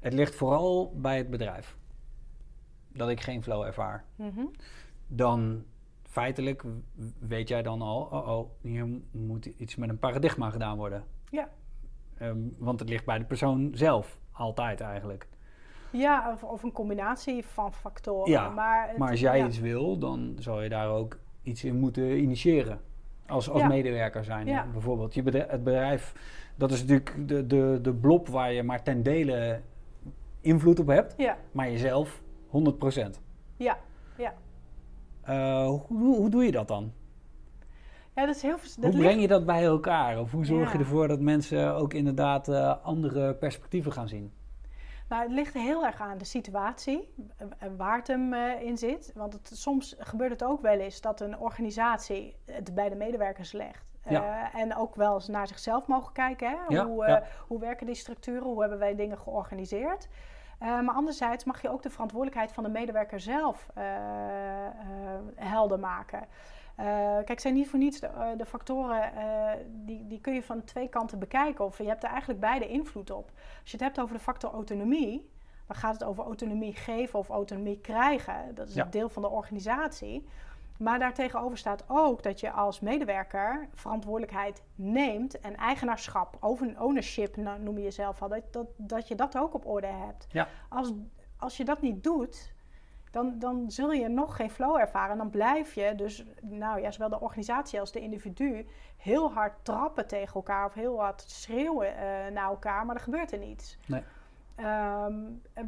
het 0.00 0.12
ligt 0.12 0.34
vooral 0.34 0.92
bij 0.96 1.16
het 1.16 1.30
bedrijf 1.30 1.76
dat 2.88 3.08
ik 3.08 3.20
geen 3.20 3.42
flow 3.42 3.62
ervaar. 3.62 4.04
Mhm. 4.16 4.44
Dan 5.06 5.64
feitelijk 6.02 6.64
weet 7.18 7.48
jij 7.48 7.62
dan 7.62 7.82
al: 7.82 8.02
Oh, 8.02 8.28
oh, 8.28 8.50
hier 8.60 8.86
moet 9.10 9.44
iets 9.46 9.76
met 9.76 9.88
een 9.88 9.98
paradigma 9.98 10.50
gedaan 10.50 10.76
worden. 10.76 11.04
Ja. 11.30 11.48
Ehm, 12.18 12.38
want 12.58 12.80
het 12.80 12.88
ligt 12.88 13.04
bij 13.04 13.18
de 13.18 13.24
persoon 13.24 13.70
zelf, 13.74 14.18
altijd 14.32 14.80
eigenlijk. 14.80 15.26
Ja, 15.90 16.32
of, 16.32 16.44
of 16.44 16.62
een 16.62 16.72
combinatie 16.72 17.44
van 17.44 17.72
factoren. 17.72 18.30
Ja, 18.30 18.48
maar, 18.50 18.88
het- 18.88 18.98
Maar 18.98 19.10
als 19.10 19.20
jij 19.20 19.38
ja. 19.38 19.46
iets 19.46 19.58
wil, 19.60 19.98
dan 19.98 20.36
zou 20.38 20.62
je 20.62 20.68
daar 20.68 20.88
ook 20.88 21.18
iets 21.42 21.64
in 21.64 21.78
moeten 21.78 22.18
initiëren. 22.18 22.80
Als, 23.26 23.50
als 23.50 23.60
Ja. 23.60 23.68
medewerker 23.68 24.24
zijn. 24.24 24.46
Ja. 24.46 24.66
Bijvoorbeeld 24.72 25.14
je 25.14 25.22
bedrijf, 25.22 25.50
het 25.50 25.64
bedrijf, 25.64 26.14
dat 26.56 26.72
is 26.72 26.80
natuurlijk 26.80 27.28
de, 27.28 27.46
de, 27.46 27.78
de 27.82 27.94
blob 27.94 28.28
waar 28.28 28.52
je 28.52 28.62
maar 28.62 28.82
ten 28.82 29.02
dele 29.02 29.60
invloed 30.40 30.78
op 30.80 30.86
hebt. 30.86 31.14
Ja, 31.16 31.36
Maar 31.52 31.70
jezelf 31.70 32.22
100%. 32.46 33.20
ja. 33.56 33.78
Eh, 35.22 35.66
hoe, 35.66 35.80
hoe, 35.86 36.16
hoe 36.16 36.28
doe 36.30 36.44
je 36.44 36.50
dat 36.52 36.68
dan? 36.68 36.92
Ja, 38.16 38.26
dat 38.26 38.36
is 38.36 38.42
heel 38.42 38.56
dat 38.78 38.92
hoe 38.92 39.02
breng 39.02 39.20
je 39.20 39.28
dat 39.28 39.46
bij 39.46 39.64
elkaar? 39.64 40.20
Of 40.20 40.30
hoe 40.30 40.44
zorg 40.44 40.72
je 40.72 40.78
ervoor 40.78 41.08
dat 41.08 41.20
mensen 41.20 41.74
ook 41.74 41.94
inderdaad 41.94 42.48
eh, 42.48 42.74
andere 42.82 43.34
perspectieven 43.34 43.92
gaan 43.92 44.08
zien? 44.08 44.32
Nou, 45.08 45.22
het 45.22 45.32
ligt 45.32 45.54
heel 45.54 45.84
erg 45.84 46.00
aan 46.00 46.18
de 46.18 46.24
situatie 46.24 47.14
eh, 47.36 47.68
waar 47.76 47.96
het 47.96 48.06
hem 48.06 48.32
eh, 48.32 48.62
in 48.62 48.78
zit. 48.78 49.12
Want 49.14 49.32
het, 49.32 49.50
soms 49.52 49.94
gebeurt 49.98 50.30
het 50.30 50.44
ook 50.44 50.60
wel 50.60 50.78
eens 50.78 51.00
dat 51.00 51.20
een 51.20 51.38
organisatie 51.38 52.36
het 52.44 52.74
bij 52.74 52.88
de 52.88 52.94
medewerkers 52.94 53.52
legt. 53.52 53.84
Ja. 54.08 54.52
En 54.52 54.76
ook 54.76 54.94
wel 54.94 55.14
eens 55.14 55.28
naar 55.28 55.46
zichzelf 55.46 55.86
mogen 55.86 56.12
kijken. 56.12 56.48
Hè? 56.48 56.56
Ja, 56.68 56.86
hoe, 56.86 57.06
ja. 57.06 57.22
hoe 57.46 57.60
werken 57.60 57.86
die 57.86 57.94
structuren? 57.94 58.42
Hoe 58.42 58.60
hebben 58.60 58.78
wij 58.78 58.94
dingen 58.94 59.18
georganiseerd? 59.18 60.08
Maar 60.58 60.94
anderzijds 60.94 61.44
mag 61.44 61.62
je 61.62 61.70
ook 61.70 61.82
de 61.82 61.90
verantwoordelijkheid 61.90 62.52
van 62.52 62.64
de 62.64 62.70
medewerker 62.70 63.20
zelf 63.20 63.66
helder 65.34 65.78
maken. 65.78 66.26
Eh, 66.76 66.84
kijk, 67.24 67.40
zijn 67.40 67.54
niet 67.54 67.68
voor 67.68 67.78
niets 67.78 68.00
de, 68.00 68.06
eh, 68.06 68.28
de 68.36 68.46
factoren, 68.46 69.12
eh, 69.16 69.50
die, 69.68 70.06
die 70.06 70.20
kun 70.20 70.34
je 70.34 70.42
van 70.42 70.64
twee 70.64 70.88
kanten 70.88 71.18
bekijken. 71.18 71.64
Of 71.64 71.78
je 71.78 71.86
hebt 71.88 72.02
er 72.04 72.08
eigenlijk 72.10 72.40
beide 72.40 72.68
invloed 72.68 73.10
op. 73.10 73.30
Als 73.60 73.70
je 73.70 73.76
het 73.76 73.80
hebt 73.86 74.00
over 74.00 74.14
de 74.14 74.22
factor 74.22 74.50
autonomie, 74.50 75.30
dan 75.66 75.76
gaat 75.76 75.92
het 75.92 76.04
over 76.04 76.24
autonomie 76.24 76.74
geven 76.74 77.18
of 77.18 77.28
autonomie 77.28 77.80
krijgen. 77.80 78.54
Dat 78.54 78.68
is 78.68 78.74
Ja. 78.74 78.84
een 78.84 78.90
deel 78.90 79.08
van 79.08 79.22
de 79.22 79.28
organisatie. 79.28 80.26
Maar 80.78 80.98
daartegenover 80.98 81.58
staat 81.58 81.84
ook 81.86 82.22
dat 82.22 82.40
je 82.40 82.50
als 82.50 82.80
medewerker 82.80 83.68
verantwoordelijkheid 83.74 84.62
neemt 84.74 85.40
en 85.40 85.56
eigenaarschap, 85.56 86.36
over 86.40 86.80
ownership 86.82 87.36
no- 87.36 87.58
noem 87.58 87.76
je 87.76 87.82
jezelf 87.84 88.22
al, 88.22 88.28
dat, 88.28 88.52
dat, 88.52 88.66
dat 88.76 89.08
je 89.08 89.14
dat 89.14 89.38
ook 89.38 89.54
op 89.54 89.66
orde 89.66 89.86
hebt. 89.86 90.26
Ja. 90.30 90.48
Als, 90.68 90.92
als 91.36 91.56
je 91.56 91.64
dat 91.64 91.80
niet 91.80 92.02
doet, 92.04 92.52
dan, 93.16 93.38
dan 93.38 93.70
zul 93.70 93.92
je 93.92 94.08
nog 94.08 94.36
geen 94.36 94.50
flow 94.50 94.76
ervaren. 94.76 95.16
Dan 95.16 95.30
blijf 95.30 95.74
je 95.74 95.94
dus, 95.94 96.24
nou 96.40 96.80
ja, 96.80 96.90
zowel 96.90 97.08
de 97.08 97.20
organisatie 97.20 97.80
als 97.80 97.92
de 97.92 98.00
individu 98.00 98.66
heel 98.96 99.32
hard 99.32 99.52
trappen 99.64 100.06
tegen 100.06 100.34
elkaar 100.34 100.66
of 100.66 100.74
heel 100.74 101.00
hard 101.00 101.24
schreeuwen 101.26 101.96
eh, 101.96 102.32
naar 102.32 102.48
elkaar, 102.48 102.86
maar 102.86 102.94
er 102.96 103.02
gebeurt 103.02 103.32
er 103.32 103.38
niets. 103.38 103.78
Nee. 103.86 104.02
Ehm, 104.56 105.14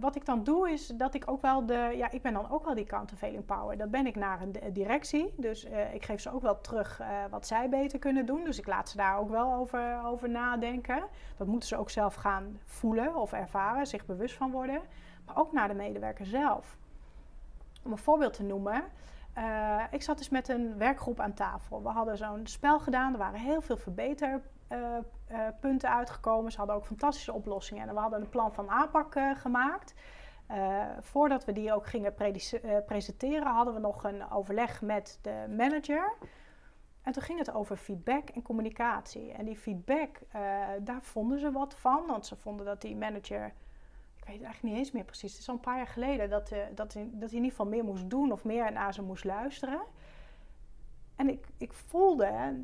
wat 0.01 0.17
ik 0.17 0.25
dan 0.25 0.45
doe 0.45 0.71
is 0.71 0.87
dat 0.87 1.15
ik 1.15 1.31
ook 1.31 1.43
wel 1.43 1.67
de, 1.67 1.93
ja, 1.97 2.11
ik 2.11 2.23
ben 2.23 2.33
dan 2.33 2.51
ook 2.51 2.65
wel 2.65 2.75
die 2.75 2.87
countervailing 2.87 3.45
power. 3.45 3.77
Dan 3.77 3.91
ben 3.91 4.07
ik 4.07 4.17
naar 4.17 4.43
een 4.43 4.53
di- 4.53 4.73
directie, 4.73 5.35
dus 5.37 5.65
eh, 5.65 5.95
ik 5.95 6.05
geef 6.05 6.21
ze 6.21 6.33
ook 6.33 6.43
wel 6.43 6.61
terug 6.61 7.01
eh, 7.01 7.09
wat 7.31 7.47
zij 7.47 7.69
beter 7.69 7.99
kunnen 7.99 8.27
doen. 8.27 8.45
Dus 8.45 8.59
ik 8.59 8.67
laat 8.67 8.89
ze 8.89 8.97
daar 8.97 9.19
ook 9.19 9.31
wel 9.31 9.53
over, 9.55 10.05
over 10.05 10.31
nadenken. 10.31 11.05
Dat 11.37 11.47
moeten 11.47 11.69
ze 11.69 11.77
ook 11.77 11.91
zelf 11.91 12.15
gaan 12.15 12.59
voelen 12.65 13.15
of 13.17 13.33
ervaren, 13.33 13.87
zich 13.87 14.07
bewust 14.07 14.37
van 14.37 14.51
worden. 14.51 14.81
Maar 15.27 15.37
ook 15.37 15.53
naar 15.53 15.69
de 15.69 15.75
medewerker 15.75 16.27
zelf. 16.27 16.77
Om 17.89 17.95
een 17.95 18.01
voorbeeld 18.01 18.33
te 18.33 18.43
noemen. 18.43 18.85
eh, 19.35 19.83
ik 19.91 20.03
zat 20.03 20.19
dus 20.19 20.29
met 20.29 20.49
een 20.49 20.79
werkgroep 20.79 21.21
aan 21.21 21.35
tafel. 21.35 21.83
We 21.83 21.89
hadden 21.89 22.17
zo'n 22.17 22.47
spel 22.47 22.81
gedaan. 22.81 23.13
Er 23.13 23.19
waren 23.19 23.41
heel 23.41 23.61
veel 23.61 23.77
verbeterpunten 23.77 25.91
uitgekomen. 25.91 26.53
Ze 26.53 26.59
hadden 26.59 26.77
ook 26.77 26.87
fantastische 26.87 27.33
oplossingen. 27.33 27.89
En 27.89 27.95
we 27.95 28.01
hadden 28.01 28.21
een 28.21 28.29
plan 28.29 28.53
van 28.53 28.71
aanpak 28.71 29.15
eh, 29.15 29.37
gemaakt. 29.37 29.95
Eh, 30.47 30.85
voordat 31.01 31.45
we 31.45 31.53
die 31.53 31.75
ook 31.75 31.87
gingen 31.87 32.15
presenteren, 32.87 33.47
hadden 33.47 33.75
we 33.75 33.81
nog 33.81 34.05
een 34.05 34.31
overleg 34.31 34.83
met 34.83 35.19
de 35.23 35.55
manager. 35.57 36.13
En 37.03 37.13
toen 37.13 37.23
ging 37.23 37.39
het 37.39 37.53
over 37.53 37.77
feedback 37.77 38.29
en 38.29 38.43
communicatie. 38.43 39.33
En 39.33 39.45
die 39.45 39.57
feedback, 39.57 40.19
daar 40.81 41.03
vonden 41.03 41.39
ze 41.39 41.53
wat 41.53 41.75
van. 41.75 42.07
Want 42.07 42.27
ze 42.27 42.37
vonden 42.37 42.67
dat 42.67 42.81
die 42.81 42.97
manager 42.97 43.53
weet 44.29 44.37
het 44.37 44.45
eigenlijk 44.47 44.63
niet 44.75 44.85
eens 44.85 44.93
meer 44.95 45.05
precies. 45.05 45.33
Het 45.33 45.41
is 45.41 45.49
al 45.49 45.55
een 45.55 45.61
paar 45.61 45.77
jaar 45.77 45.87
geleden 45.87 46.31
dat, 46.31 46.51
eh, 46.53 46.59
dat, 46.75 46.93
hij, 46.95 47.09
dat 47.13 47.31
hij 47.31 47.39
in 47.39 47.45
ieder 47.45 47.51
geval 47.51 47.67
meer 47.67 47.85
moest 47.85 48.11
doen 48.11 48.33
of 48.33 48.45
meer 48.45 48.73
naar 48.73 48.95
ze 48.95 49.03
moest 49.03 49.25
luisteren. 49.25 49.81
En 51.17 51.29
ik, 51.29 51.47
ik 51.57 51.73
voelde 51.73 52.55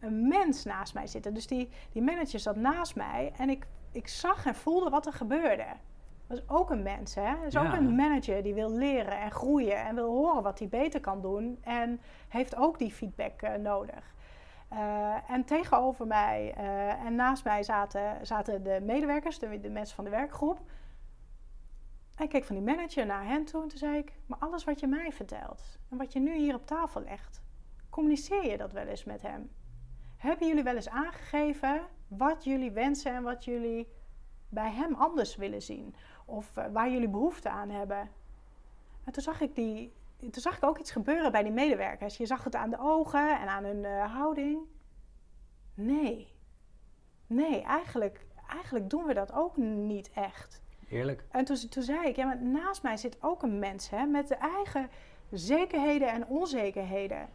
een 0.00 0.28
mens 0.28 0.64
naast 0.64 0.94
mij 0.94 1.06
zitten. 1.06 1.34
Dus 1.34 1.46
die, 1.46 1.68
die 1.92 2.02
manager 2.02 2.38
zat 2.40 2.56
naast 2.56 2.96
mij 2.96 3.32
en 3.36 3.50
ik, 3.50 3.66
ik 3.92 4.08
zag 4.08 4.46
en 4.46 4.54
voelde 4.54 4.90
wat 4.90 5.06
er 5.06 5.12
gebeurde. 5.12 5.66
Dat 6.26 6.38
is 6.38 6.48
ook 6.48 6.70
een 6.70 6.82
mens, 6.82 7.14
hè? 7.14 7.34
Dat 7.36 7.46
is 7.46 7.52
Ja. 7.52 7.66
ook 7.66 7.72
een 7.72 7.94
manager 7.94 8.42
die 8.42 8.54
wil 8.54 8.70
leren 8.70 9.20
en 9.20 9.30
groeien 9.30 9.84
en 9.84 9.94
wil 9.94 10.08
horen 10.10 10.42
wat 10.42 10.58
hij 10.58 10.68
beter 10.68 11.00
kan 11.00 11.20
doen. 11.22 11.58
En 11.62 12.00
heeft 12.28 12.56
ook 12.56 12.78
die 12.78 12.92
feedback 12.92 13.42
eh, 13.42 13.54
nodig. 13.54 14.14
Eh, 14.76 15.30
en 15.30 15.44
tegenover 15.44 16.06
mij 16.06 16.52
eh, 16.56 17.04
en 17.04 17.14
naast 17.14 17.44
mij 17.44 17.62
zaten, 17.62 18.26
zaten 18.26 18.62
de 18.62 18.80
medewerkers, 18.82 19.38
de, 19.38 19.60
de 19.60 19.70
mensen 19.70 19.94
van 19.94 20.04
de 20.04 20.10
werkgroep. 20.10 20.60
En 22.14 22.24
ik 22.24 22.30
keek 22.30 22.44
van 22.44 22.56
die 22.56 22.64
manager 22.64 23.06
naar 23.06 23.26
hen 23.26 23.44
toe 23.44 23.62
en 23.62 23.68
toen 23.68 23.78
zei 23.78 23.98
ik: 23.98 24.12
Maar 24.26 24.38
alles 24.38 24.64
wat 24.64 24.80
je 24.80 24.86
mij 24.86 25.12
vertelt 25.12 25.78
en 25.88 25.96
wat 25.96 26.12
je 26.12 26.20
nu 26.20 26.36
hier 26.36 26.54
op 26.54 26.66
tafel 26.66 27.00
legt, 27.00 27.42
communiceer 27.90 28.46
je 28.46 28.56
dat 28.56 28.72
wel 28.72 28.86
eens 28.86 29.04
met 29.04 29.22
hem? 29.22 29.50
Hebben 30.16 30.48
jullie 30.48 30.62
wel 30.62 30.74
eens 30.74 30.88
aangegeven 30.88 31.82
wat 32.08 32.44
jullie 32.44 32.70
wensen 32.70 33.14
en 33.14 33.22
wat 33.22 33.44
jullie 33.44 33.88
bij 34.48 34.70
hem 34.70 34.94
anders 34.94 35.36
willen 35.36 35.62
zien? 35.62 35.94
Of 36.24 36.56
eh, 36.56 36.64
waar 36.72 36.90
jullie 36.90 37.08
behoefte 37.08 37.48
aan 37.48 37.70
hebben? 37.70 38.10
En 39.04 39.12
toen 39.12 39.22
zag 39.22 39.40
ik 39.40 39.54
die, 39.54 39.92
toen 40.16 40.42
zag 40.42 40.56
ik 40.56 40.64
ook 40.64 40.78
iets 40.78 40.90
gebeuren 40.90 41.32
bij 41.32 41.42
die 41.42 41.52
medewerkers. 41.52 42.16
Je 42.16 42.26
zag 42.26 42.44
het 42.44 42.54
aan 42.54 42.70
de 42.70 42.78
ogen 42.78 43.40
en 43.40 43.48
aan 43.48 43.64
hun 43.64 43.84
eh, 43.84 44.14
houding. 44.14 44.58
Nee. 45.74 46.34
Nee, 47.26 47.62
eigenlijk, 47.62 48.26
eigenlijk 48.48 48.90
doen 48.90 49.04
we 49.04 49.14
dat 49.14 49.32
ook 49.32 49.56
niet 49.56 50.10
echt. 50.10 50.62
Eerlijk. 50.88 51.24
En 51.30 51.44
toen, 51.44 51.68
toen 51.68 51.82
zei 51.82 52.08
ik, 52.08 52.16
ja, 52.16 52.26
maar 52.26 52.42
naast 52.42 52.82
mij 52.82 52.96
zit 52.96 53.16
ook 53.20 53.42
een 53.42 53.58
mens 53.58 53.90
hè, 53.90 54.06
met 54.06 54.28
de 54.28 54.34
eigen 54.34 54.90
zekerheden 55.30 56.08
en 56.08 56.26
onzekerheden. 56.26 57.28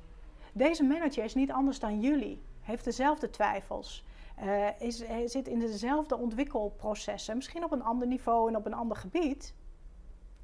Deze 0.54 0.84
manager 0.84 1.24
is 1.24 1.34
niet 1.34 1.52
anders 1.52 1.80
dan 1.80 2.00
jullie, 2.00 2.42
heeft 2.62 2.84
dezelfde 2.84 3.30
twijfels, 3.30 4.06
eh, 4.36 4.68
is, 4.80 5.08
hij 5.08 5.28
zit 5.28 5.48
in 5.48 5.60
dezelfde 5.60 6.18
ontwikkelprocessen, 6.18 7.36
misschien 7.36 7.64
op 7.64 7.72
een 7.72 7.84
ander 7.84 8.08
niveau 8.08 8.50
en 8.50 8.56
op 8.56 8.66
een 8.66 8.74
ander 8.74 8.98
gebied. 8.98 9.56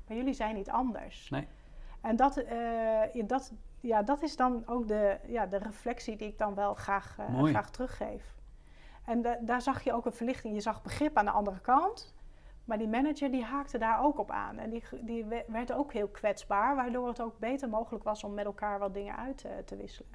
Maar 0.08 0.18
jullie 0.18 0.34
zijn 0.34 0.56
niet 0.56 0.70
anders. 0.70 1.30
Nee. 1.30 1.48
En 2.08 2.16
dat, 2.16 2.38
uh, 2.38 3.28
dat, 3.28 3.54
ja, 3.80 4.04
dat 4.04 4.22
is 4.22 4.36
dan 4.36 4.64
ook 4.68 4.88
de, 4.88 5.18
ja, 5.28 5.46
de 5.46 5.58
reflectie 5.58 6.16
die 6.16 6.28
ik 6.28 6.38
dan 6.38 6.56
wel 6.56 6.74
graag, 6.74 7.18
uh, 7.20 7.44
graag 7.44 7.70
teruggeef. 7.70 8.36
En 9.06 9.22
daar 9.42 9.62
zag 9.62 9.84
je 9.84 9.94
ook 9.94 10.06
een 10.06 10.14
verlichting. 10.14 10.54
Je 10.54 10.62
zag 10.62 10.82
begrip 10.82 11.18
aan 11.18 11.26
de 11.26 11.32
andere 11.32 11.60
kant. 11.60 12.16
Maar 12.66 12.78
die 12.78 12.88
manager 12.88 13.32
die 13.32 13.44
haakte 13.44 13.78
daar 13.78 14.04
ook 14.04 14.20
op 14.20 14.32
aan. 14.32 14.58
En 14.58 14.70
die, 14.70 14.84
die 15.02 15.26
werd 15.48 15.72
ook 15.74 15.94
heel 15.94 16.08
kwetsbaar. 16.08 16.76
Waardoor 16.76 17.08
het 17.08 17.22
ook 17.22 17.40
beter 17.40 17.70
mogelijk 17.70 18.04
was 18.04 18.24
om 18.24 18.34
met 18.34 18.46
elkaar 18.46 18.80
wat 18.80 18.94
dingen 18.94 19.16
uit 19.16 19.38
te, 19.38 19.62
te 19.66 19.76
wisselen. 19.76 20.12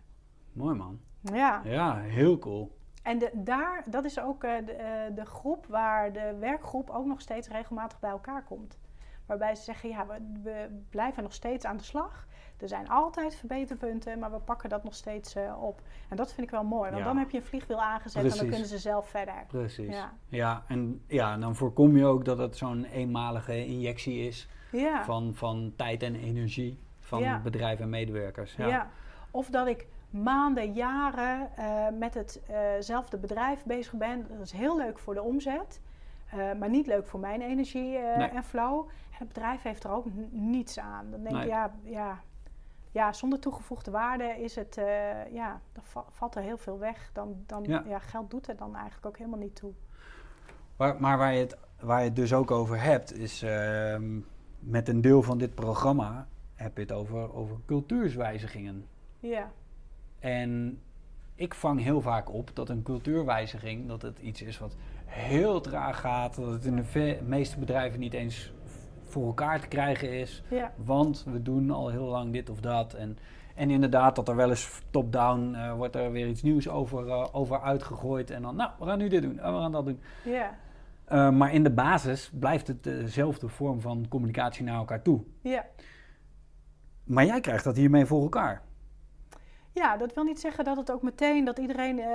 Mooi 0.52 0.74
man. 0.74 1.00
Ja. 1.20 1.61
Ja, 1.64 1.98
heel 1.98 2.38
cool. 2.38 2.76
En 3.02 3.18
de, 3.18 3.31
daar, 3.35 3.85
dat 3.87 4.05
is 4.05 4.20
ook 4.20 4.44
uh, 4.44 4.52
de, 4.64 4.72
uh, 4.72 5.16
de, 5.16 5.24
groep 5.24 5.66
waar 5.66 6.12
de 6.12 6.37
werkgroep 6.38 6.90
ook 6.90 7.07
nog 7.07 7.20
steeds 7.20 7.48
regelmatig 7.48 8.00
bij 8.00 8.11
elkaar 8.11 8.44
komt. 8.44 8.78
Waarbij 9.26 9.54
ze 9.54 9.62
zeggen, 9.62 9.88
ja, 9.88 10.06
we, 10.06 10.40
we, 10.42 10.80
blijven 10.90 11.22
nog 11.22 11.32
steeds 11.32 11.64
aan 11.64 11.76
de 11.76 11.82
slag. 11.82 12.26
Er 12.56 12.68
zijn 12.68 12.88
altijd 12.88 13.35
verbeterpunten, 13.35 14.18
maar 14.18 14.30
we 14.30 14.38
pakken 14.38 14.68
dat 14.68 14.85
nog 14.85 14.94
steeds 14.94 15.37
uh, 15.37 15.62
op. 15.62 15.80
En 16.08 16.16
dat 16.16 16.32
vind 16.32 16.46
ik 16.46 16.52
wel 16.52 16.64
mooi, 16.64 16.90
want 16.90 17.02
ja. 17.02 17.08
dan 17.08 17.16
heb 17.16 17.30
je 17.30 17.37
een 17.37 17.44
vliegwiel 17.44 17.82
aangezet 17.82 18.20
Precies. 18.20 18.38
en 18.38 18.44
dan 18.44 18.54
kunnen 18.54 18.68
ze 18.68 18.78
zelf 18.78 19.08
verder. 19.08 19.44
Precies. 19.46 19.94
Ja, 19.94 20.12
ja 20.28 20.62
en 20.68 21.02
ja, 21.06 21.37
dan 21.37 21.56
voorkom 21.56 21.96
je 21.96 22.04
ook 22.04 22.24
dat 22.24 22.38
het 22.38 22.56
zo'n 22.56 22.85
eenmalige 22.85 23.66
injectie 23.66 24.26
is 24.26 24.48
ja. 24.72 25.04
van, 25.04 25.35
van 25.35 25.72
tijd 25.76 26.02
en 26.02 26.14
energie 26.14 26.78
van 27.00 27.42
bedrijven 27.42 27.85
en 27.85 27.90
medewerkers. 27.90 28.54
Ja. 28.56 28.90
Of 29.30 29.50
dat 29.50 29.66
ik 29.66 29.87
maanden, 30.11 30.72
jaren 30.72 31.48
uh, 31.58 31.87
met 31.98 32.14
hetzelfde 32.14 33.18
bedrijf 33.18 33.64
bezig 33.64 33.92
ben. 33.92 34.26
Dat 34.28 34.46
is 34.46 34.52
heel 34.52 34.76
leuk 34.76 34.98
voor 34.98 35.14
de 35.14 35.22
omzet. 35.22 35.80
Uh, 36.35 36.52
maar 36.58 36.70
niet 36.70 36.87
leuk 36.87 37.06
voor 37.06 37.20
mijn 37.20 37.40
energie 37.40 37.98
nee. 37.98 38.28
en 38.28 38.44
flow. 38.44 38.88
Het 39.22 39.32
bedrijf 39.32 39.62
heeft 39.62 39.85
er 39.85 39.90
ook 39.90 40.06
niets 40.30 40.78
aan. 40.78 41.11
Dan 41.11 41.22
denk 41.22 41.35
ik, 41.37 41.40
nee. 41.40 41.48
ja, 41.48 41.72
ja, 41.82 42.20
ja, 42.90 43.12
zonder 43.12 43.38
toegevoegde 43.38 43.90
waarde 43.90 44.24
is 44.24 44.54
het, 44.54 44.76
uh, 44.78 45.32
ja, 45.32 45.61
dan 45.72 45.85
va 45.85 46.04
valt 46.11 46.35
er 46.35 46.42
heel 46.42 46.58
veel 46.58 46.78
weg. 46.78 47.11
Dan, 47.12 47.42
dan 47.46 47.64
ja. 47.64 47.82
ja. 47.87 47.98
geld 47.98 48.30
doet 48.30 48.48
er 48.48 48.56
dan 48.56 48.74
eigenlijk 48.74 49.06
ook 49.06 49.18
helemaal 49.18 49.38
niet 49.38 49.56
toe. 49.56 49.72
Maar, 50.76 51.00
maar 51.00 51.18
waar, 51.18 51.32
je 51.32 51.40
het, 51.40 51.56
waar 51.80 51.98
je 51.98 52.04
het 52.04 52.16
dus 52.16 52.32
ook 52.32 52.50
over 52.50 52.82
hebt, 52.82 53.18
is 53.18 53.42
ehm, 53.42 54.20
met 54.58 54.88
een 54.88 55.00
deel 55.00 55.22
van 55.22 55.38
dit 55.38 55.54
programma 55.54 56.26
heb 56.54 56.76
je 56.76 56.82
het 56.82 56.92
over, 56.92 57.35
over 57.35 57.56
cultuurswijzigingen. 57.66 58.87
Ja. 59.18 59.50
En 60.18 60.80
ik 61.35 61.54
vang 61.54 61.80
heel 61.80 62.00
vaak 62.00 62.32
op 62.32 62.50
dat 62.54 62.68
een 62.68 62.82
cultuurwijziging, 62.82 63.88
dat 63.88 64.02
het 64.02 64.18
iets 64.18 64.42
is 64.42 64.58
wat 64.58 64.76
heel 65.04 65.61
traag 65.61 66.00
gaat, 66.00 66.35
dat 66.35 66.50
het 66.50 66.64
in 66.64 66.76
de 66.76 67.18
meeste 67.24 67.58
bedrijven 67.58 68.00
niet 68.00 68.14
eens 68.14 68.52
voor 69.12 69.27
elkaar 69.27 69.61
te 69.61 69.68
krijgen 69.68 70.12
is. 70.12 70.42
Ja. 70.48 70.72
Want 70.77 71.25
we 71.33 71.42
doen 71.42 71.70
al 71.70 71.88
heel 71.88 72.07
lang 72.07 72.33
dit 72.33 72.51
of 72.51 72.61
dat. 72.61 72.94
En, 72.94 73.18
en 73.55 73.70
inderdaad, 73.70 74.16
dat 74.16 74.29
er 74.29 74.37
wel 74.37 74.48
eens 74.48 74.81
top-down 74.90 75.53
uh, 75.55 75.72
wordt 75.72 75.96
er 75.96 76.12
weer 76.12 76.29
iets 76.29 76.42
nieuws 76.42 76.68
over, 76.68 77.07
uh, 77.07 77.27
over 77.33 77.61
uitgegooid. 77.61 78.31
En 78.31 78.42
dan, 78.42 78.57
nou, 78.57 78.70
we 78.79 78.85
gaan 78.85 78.98
nu 78.98 79.09
dit 79.09 79.22
doen 79.22 79.38
en 79.38 79.55
we 79.55 79.61
gaan 79.61 79.72
dat 79.72 79.85
doen. 79.85 80.01
Ja. 80.25 80.55
Uh, 81.12 81.31
maar 81.31 81.53
in 81.53 81.62
de 81.62 81.70
basis 81.70 82.31
blijft 82.38 82.66
het 82.66 82.83
dezelfde 82.83 83.48
vorm 83.48 83.81
van 83.81 84.07
communicatie 84.09 84.64
naar 84.64 84.77
elkaar 84.77 85.03
toe. 85.03 85.20
Ja. 85.40 85.64
Maar 87.05 87.25
jij 87.25 87.40
krijgt 87.40 87.64
dat 87.64 87.77
hiermee 87.77 88.07
voor 88.07 88.22
elkaar. 88.22 88.62
Ja, 89.72 89.96
dat 89.96 90.14
wil 90.14 90.25
niet 90.25 90.40
zeggen 90.40 90.64
dat 90.64 90.77
het 90.77 90.92
ook 90.92 91.03
meteen 91.03 91.44
dat 91.44 91.59
iedereen 91.59 91.98
uh, 91.98 92.07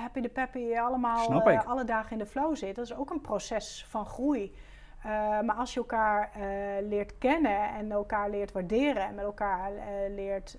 happy 0.00 0.20
de 0.20 0.28
peppy 0.28 0.74
allemaal 0.74 1.48
uh, 1.48 1.66
alle 1.66 1.84
dagen 1.84 2.12
in 2.12 2.18
de 2.18 2.26
flow 2.26 2.56
zit. 2.56 2.76
Dat 2.76 2.84
is 2.84 2.94
ook 2.94 3.10
een 3.10 3.20
proces 3.20 3.86
van 3.88 4.06
groei. 4.06 4.54
Uh, 4.98 5.40
maar 5.40 5.54
als 5.54 5.74
je 5.74 5.80
elkaar 5.80 6.30
leert 6.82 7.18
kennen 7.18 7.68
en 7.68 7.92
elkaar 7.92 8.30
leert 8.30 8.52
waarderen 8.52 9.02
en 9.02 9.14
met 9.14 9.24
elkaar 9.24 9.70
leert 10.08 10.58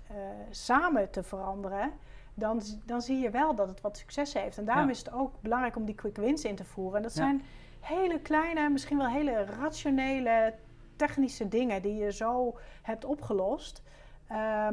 samen 0.50 1.10
te 1.10 1.22
veranderen, 1.22 1.92
dan, 2.34 2.62
dan 2.84 3.02
zie 3.02 3.18
je 3.18 3.30
wel 3.30 3.54
dat 3.54 3.68
het 3.68 3.80
wat 3.80 3.96
succes 3.96 4.32
heeft. 4.32 4.58
En 4.58 4.64
daarom 4.64 4.84
ja. 4.84 4.90
is 4.90 4.98
het 4.98 5.12
ook 5.12 5.32
belangrijk 5.40 5.76
om 5.76 5.84
die 5.84 5.94
quick 5.94 6.16
wins 6.16 6.44
in 6.44 6.56
te 6.56 6.64
voeren. 6.64 6.96
En 6.96 7.02
dat 7.02 7.14
ja. 7.14 7.22
zijn 7.22 7.42
hele 7.80 8.20
kleine, 8.20 8.68
misschien 8.68 8.98
wel 8.98 9.08
hele 9.08 9.44
rationele, 9.44 10.54
technische 10.96 11.48
dingen 11.48 11.82
die 11.82 11.96
je 11.96 12.12
zo 12.12 12.58
hebt 12.82 13.04
opgelost. 13.04 13.82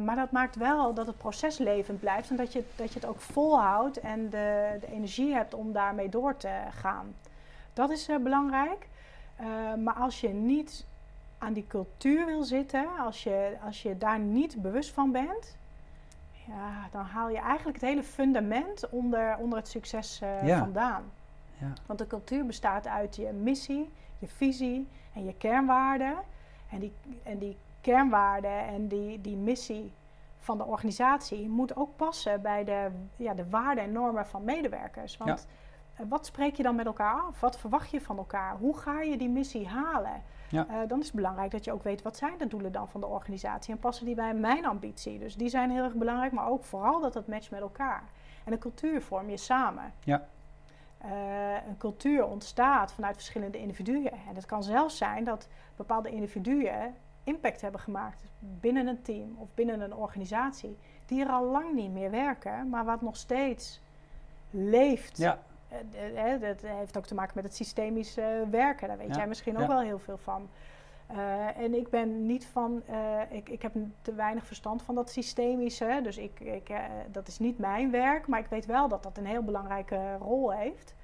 Maar 0.04 0.16
dat 0.16 0.30
maakt 0.30 0.56
wel 0.56 0.94
dat 0.94 1.06
het 1.06 1.16
proces 1.16 1.58
levend 1.58 2.00
blijft 2.00 2.30
en 2.30 2.36
dat 2.36 2.52
je, 2.52 2.64
dat 2.76 2.92
je 2.92 3.00
het 3.00 3.08
ook 3.08 3.20
volhoudt 3.20 4.00
en 4.00 4.30
de, 4.30 4.76
de 4.80 4.92
energie 4.92 5.34
hebt 5.34 5.54
om 5.54 5.72
daarmee 5.72 6.08
door 6.08 6.36
te 6.36 6.52
gaan. 6.70 7.14
Dat 7.72 7.90
is 7.90 8.08
belangrijk. 8.22 8.88
Uh, 9.40 9.74
maar 9.74 9.94
als 9.94 10.20
je 10.20 10.28
niet 10.28 10.86
aan 11.38 11.52
die 11.52 11.66
cultuur 11.66 12.26
wil 12.26 12.44
zitten, 12.44 12.88
als 12.98 13.22
je, 13.22 13.56
als 13.64 13.82
je 13.82 13.98
daar 13.98 14.18
niet 14.18 14.62
bewust 14.62 14.90
van 14.90 15.12
bent, 15.12 15.56
ja, 16.46 16.88
dan 16.90 17.04
haal 17.04 17.28
je 17.28 17.38
eigenlijk 17.38 17.80
het 17.80 17.88
hele 17.88 18.02
fundament 18.02 18.88
onder, 18.88 19.36
onder 19.36 19.58
het 19.58 19.68
succes 19.68 20.18
ja. 20.18 20.58
vandaan. 20.58 21.04
Ja. 21.58 21.72
Want 21.86 21.98
de 21.98 22.06
cultuur 22.06 22.46
bestaat 22.46 22.86
uit 22.86 23.16
je 23.16 23.32
missie, 23.32 23.90
je 24.18 24.28
visie 24.28 24.88
en 25.14 25.24
je 25.24 25.34
kernwaarden. 25.34 26.16
En 26.70 26.78
die, 26.78 26.92
en 27.22 27.38
die 27.38 27.56
kernwaarden 27.80 28.66
en 28.66 28.88
die, 28.88 29.20
die 29.20 29.36
missie 29.36 29.92
van 30.38 30.58
de 30.58 30.64
organisatie 30.64 31.48
moet 31.48 31.76
ook 31.76 31.96
passen 31.96 32.42
bij 32.42 32.64
de, 32.64 32.90
ja, 33.16 33.34
de 33.34 33.48
waarden 33.48 33.84
en 33.84 33.92
normen 33.92 34.26
van 34.26 34.44
medewerkers. 34.44 35.16
Want 35.16 35.46
ja. 35.48 35.54
Wat 36.08 36.26
spreek 36.26 36.54
je 36.54 36.62
dan 36.62 36.74
met 36.74 36.86
elkaar 36.86 37.20
af? 37.20 37.40
Wat 37.40 37.58
verwacht 37.58 37.90
je 37.90 38.00
van 38.00 38.16
elkaar? 38.16 38.56
Hoe 38.56 38.78
ga 38.78 39.00
je 39.00 39.16
die 39.16 39.28
missie 39.28 39.68
halen? 39.68 40.22
Ja. 40.50 40.66
Uh, 40.70 40.88
dan 40.88 40.98
is 40.98 41.06
het 41.06 41.14
belangrijk 41.14 41.50
dat 41.50 41.64
je 41.64 41.72
ook 41.72 41.82
weet 41.82 42.02
wat 42.02 42.16
zijn 42.16 42.38
de 42.38 42.46
doelen 42.46 42.72
dan 42.72 42.88
van 42.88 43.00
de 43.00 43.06
organisatie 43.06 43.74
en 43.74 43.80
passen 43.80 44.06
die 44.06 44.14
bij 44.14 44.34
mijn 44.34 44.66
ambitie. 44.66 45.18
Dus 45.18 45.36
die 45.36 45.48
zijn 45.48 45.70
heel 45.70 45.84
erg 45.84 45.94
belangrijk, 45.94 46.32
maar 46.32 46.48
ook 46.48 46.64
vooral 46.64 47.00
dat 47.00 47.14
het 47.14 47.26
matcht 47.26 47.50
met 47.50 47.60
elkaar. 47.60 48.02
En 48.44 48.52
een 48.52 48.58
cultuur 48.58 49.02
vorm 49.02 49.30
je 49.30 49.36
samen. 49.36 49.92
Ja. 50.04 50.26
Uh, 51.04 51.66
een 51.68 51.76
cultuur 51.78 52.26
ontstaat 52.26 52.92
vanuit 52.92 53.14
verschillende 53.14 53.58
individuen. 53.58 54.12
En 54.12 54.34
het 54.34 54.46
kan 54.46 54.62
zelfs 54.62 54.96
zijn 54.96 55.24
dat 55.24 55.48
bepaalde 55.76 56.10
individuen 56.10 56.94
impact 57.24 57.60
hebben 57.60 57.80
gemaakt 57.80 58.24
binnen 58.38 58.86
een 58.86 59.02
team 59.02 59.36
of 59.36 59.48
binnen 59.54 59.80
een 59.80 59.94
organisatie, 59.94 60.78
die 61.06 61.24
er 61.24 61.30
al 61.30 61.44
lang 61.44 61.72
niet 61.72 61.92
meer 61.92 62.10
werken, 62.10 62.68
maar 62.68 62.84
wat 62.84 63.02
nog 63.02 63.16
steeds 63.16 63.80
leeft. 64.50 65.16
Ja. 65.16 65.38
Uh, 65.72 66.34
uh, 66.34 66.40
dat 66.40 66.60
heeft 66.60 66.96
ook 66.96 67.06
te 67.06 67.14
maken 67.14 67.32
met 67.34 67.44
het 67.44 67.54
systemisch 67.54 68.14
werken. 68.50 68.88
Daar 68.88 68.98
weet 68.98 69.08
ja. 69.08 69.16
jij 69.16 69.26
misschien 69.26 69.58
ook 69.58 69.66
wel 69.66 69.80
heel 69.80 69.98
veel 69.98 70.18
van. 70.18 70.48
en 71.56 71.74
ik 71.74 71.90
ben 71.90 72.26
niet 72.26 72.46
van, 72.46 72.82
ik, 73.30 73.48
ik 73.48 73.62
heb 73.62 73.72
te 74.02 74.14
weinig 74.14 74.46
verstand 74.46 74.82
van 74.82 74.94
dat 74.94 75.10
systemische. 75.10 76.00
Dus 76.02 76.18
ik, 76.18 76.40
ik 76.40 76.70
dat 77.10 77.28
is 77.28 77.38
niet 77.38 77.58
mijn 77.58 77.90
werk, 77.90 78.26
maar 78.26 78.38
ik 78.38 78.46
weet 78.46 78.66
wel 78.66 78.88
dat 78.88 79.02
dat 79.02 79.18
een 79.18 79.26
heel 79.26 79.42
belangrijke 79.42 80.16
rol 80.16 80.52
heeft. 80.52 80.94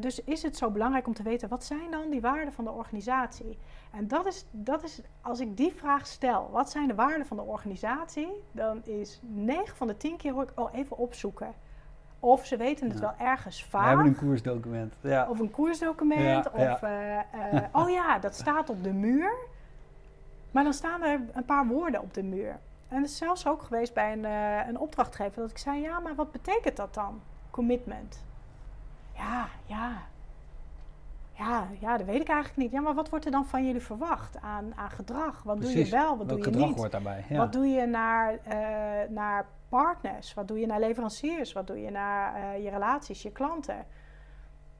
Dus 0.00 0.24
is 0.24 0.42
het 0.42 0.56
zo 0.56 0.70
belangrijk 0.70 1.06
om 1.06 1.14
te 1.14 1.22
weten 1.22 1.48
wat 1.48 1.64
zijn 1.64 1.90
dan 1.90 2.10
die 2.10 2.20
waarden 2.20 2.52
van 2.52 2.64
de 2.64 2.70
organisatie? 2.70 3.58
En 3.92 4.08
dat 4.08 4.26
is, 4.26 4.44
dat 4.50 4.82
is, 4.82 5.00
als 5.20 5.40
ik 5.40 5.56
die 5.56 5.72
vraag 5.72 6.06
stel, 6.06 6.50
wat 6.50 6.70
zijn 6.70 6.88
de 6.88 6.94
waarden 6.94 7.26
van 7.26 7.36
de 7.36 7.42
organisatie? 7.42 8.28
Dan 8.52 8.84
is 8.84 9.20
9 9.22 9.76
van 9.76 9.86
de 9.86 9.96
10 9.96 10.16
keer 10.16 10.32
hoor 10.32 10.42
ik, 10.42 10.52
oh 10.54 10.74
even 10.74 10.96
opzoeken. 10.96 11.54
Of 12.24 12.46
ze 12.46 12.56
weten 12.56 12.90
het 12.90 13.00
wel 13.00 13.14
ergens 13.18 13.64
vaak. 13.64 13.82
We 13.82 13.88
hebben 13.88 14.06
een 14.06 14.16
koersdocument. 14.16 14.94
Ja. 15.00 15.28
Of 15.28 15.38
een 15.38 15.50
koersdocument. 15.50 16.50
Of, 16.50 16.82
uh, 16.82 17.16
uh, 17.16 17.62
oh 17.72 17.90
ja, 17.90 18.18
dat 18.18 18.34
staat 18.34 18.70
op 18.70 18.82
de 18.82 18.92
muur. 18.92 19.32
Maar 20.50 20.64
dan 20.64 20.72
staan 20.72 21.02
er 21.02 21.20
een 21.32 21.44
paar 21.44 21.66
woorden 21.66 22.00
op 22.00 22.14
de 22.14 22.22
muur. 22.22 22.58
En 22.88 22.96
het 22.96 23.10
is 23.10 23.16
zelfs 23.16 23.46
ook 23.46 23.62
geweest 23.62 23.94
bij 23.94 24.12
een, 24.12 24.24
een 24.68 24.78
opdrachtgever 24.78 25.40
dat 25.40 25.50
ik 25.50 25.58
zei: 25.58 25.80
ja, 25.80 26.00
maar 26.00 26.14
wat 26.14 26.32
betekent 26.32 26.76
dat 26.76 26.94
dan? 26.94 27.20
Commitment. 27.50 28.24
Ja, 29.14 29.48
ja. 29.66 30.02
Ja, 31.38 31.68
ja, 31.80 31.96
dat 31.96 32.06
weet 32.06 32.20
ik 32.20 32.28
eigenlijk 32.28 32.56
niet. 32.56 32.72
Ja, 32.72 32.80
maar 32.80 32.94
wat 32.94 33.08
wordt 33.08 33.24
er 33.24 33.30
dan 33.30 33.46
van 33.46 33.66
jullie 33.66 33.80
verwacht 33.80 34.40
aan, 34.40 34.72
aan 34.76 34.90
gedrag? 34.90 35.42
Wat 35.42 35.56
Precies. 35.58 35.74
doe 35.74 35.84
je 35.84 35.90
wel, 35.90 36.16
wat 36.16 36.26
Welk 36.26 36.28
doe 36.28 36.38
je 36.38 36.44
gedrag 36.44 36.68
niet? 36.68 36.76
hoort 36.76 36.92
daarbij? 36.92 37.24
Ja. 37.28 37.36
Wat 37.36 37.52
doe 37.52 37.66
je 37.66 37.86
naar, 37.86 38.32
uh, 38.32 39.10
naar 39.10 39.46
partners? 39.68 40.34
Wat 40.34 40.48
doe 40.48 40.60
je 40.60 40.66
naar 40.66 40.80
leveranciers? 40.80 41.52
Wat 41.52 41.66
doe 41.66 41.80
je 41.80 41.90
naar 41.90 42.38
uh, 42.38 42.64
je 42.64 42.70
relaties, 42.70 43.22
je 43.22 43.32
klanten? 43.32 43.86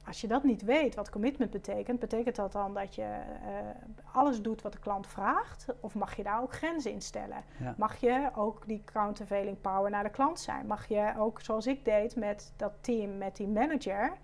Als 0.05 0.21
je 0.21 0.27
dat 0.27 0.43
niet 0.43 0.61
weet, 0.61 0.95
wat 0.95 1.09
commitment 1.09 1.51
betekent, 1.51 1.99
betekent 1.99 2.35
dat 2.35 2.51
dan 2.51 2.73
dat 2.73 2.95
je 2.95 3.01
uh, 3.01 4.13
alles 4.13 4.41
doet 4.41 4.61
wat 4.61 4.71
de 4.73 4.79
klant 4.79 5.07
vraagt? 5.07 5.65
Of 5.79 5.95
mag 5.95 6.15
je 6.15 6.23
daar 6.23 6.41
ook 6.41 6.53
grenzen 6.53 6.91
in 6.91 7.01
stellen? 7.01 7.43
Ja. 7.59 7.73
Mag 7.77 7.95
je 7.95 8.29
ook 8.35 8.67
die 8.67 8.83
countervailing 8.85 9.61
power 9.61 9.89
naar 9.91 10.03
de 10.03 10.09
klant 10.09 10.39
zijn? 10.39 10.67
Mag 10.67 10.87
je 10.87 11.13
ook, 11.17 11.41
zoals 11.41 11.67
ik 11.67 11.85
deed 11.85 12.15
met 12.15 12.53
dat 12.57 12.73
team, 12.81 13.17
met 13.17 13.35
die 13.35 13.47
manager, 13.47 14.17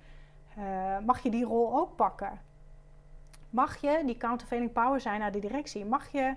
uh, 0.60 0.98
mag 1.06 1.24
je 1.24 1.30
die 1.30 1.46
rol 1.46 1.78
ook 1.78 1.96
pakken? 1.96 2.40
Mag 3.50 3.82
je 3.82 4.02
die 4.06 4.18
countervailing 4.18 4.72
power 4.72 5.02
zijn 5.02 5.20
naar 5.20 5.32
de 5.32 5.40
directie? 5.40 5.86
Mag 5.86 6.12
je 6.12 6.36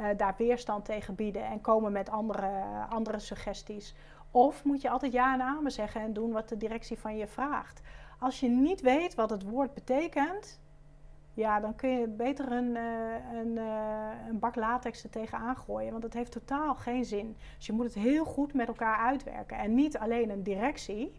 uh, 0.00 0.06
daar 0.16 0.34
weerstand 0.38 0.84
tegen 0.84 1.14
bieden 1.14 1.44
en 1.44 1.60
komen 1.60 1.92
met 1.92 2.10
andere, 2.10 2.64
andere 2.88 3.18
suggesties? 3.18 3.94
Of 4.30 4.64
moet 4.64 4.80
je 4.80 4.90
altijd 4.90 5.12
ja 5.12 5.34
en 5.34 5.42
amen 5.42 5.72
zeggen 5.72 6.00
en 6.00 6.12
doen 6.12 6.32
wat 6.32 6.48
de 6.48 6.56
directie 6.56 6.98
van 6.98 7.16
je 7.16 7.26
vraagt? 7.26 7.80
Als 8.18 8.40
je 8.40 8.48
niet 8.48 8.80
weet 8.80 9.14
wat 9.14 9.30
het 9.30 9.42
woord 9.42 9.74
betekent, 9.74 10.60
ja, 11.34 11.60
dan 11.60 11.74
kun 11.74 11.90
je 11.90 12.08
beter 12.08 12.52
een, 12.52 12.74
uh, 12.74 13.14
een, 13.32 13.56
een 14.28 14.38
bak 14.38 14.54
latex 14.54 15.04
er 15.04 15.10
tegenaan 15.10 15.56
gooien. 15.56 15.90
Want 15.90 16.02
het 16.02 16.14
heeft 16.14 16.32
totaal 16.32 16.74
geen 16.74 17.04
zin. 17.04 17.36
Dus 17.56 17.66
je 17.66 17.72
moet 17.72 17.84
het 17.84 17.94
heel 17.94 18.24
goed 18.24 18.54
met 18.54 18.68
elkaar 18.68 18.98
uitwerken. 18.98 19.58
En 19.58 19.74
niet 19.74 19.98
alleen 19.98 20.30
een 20.30 20.42
directie. 20.42 21.12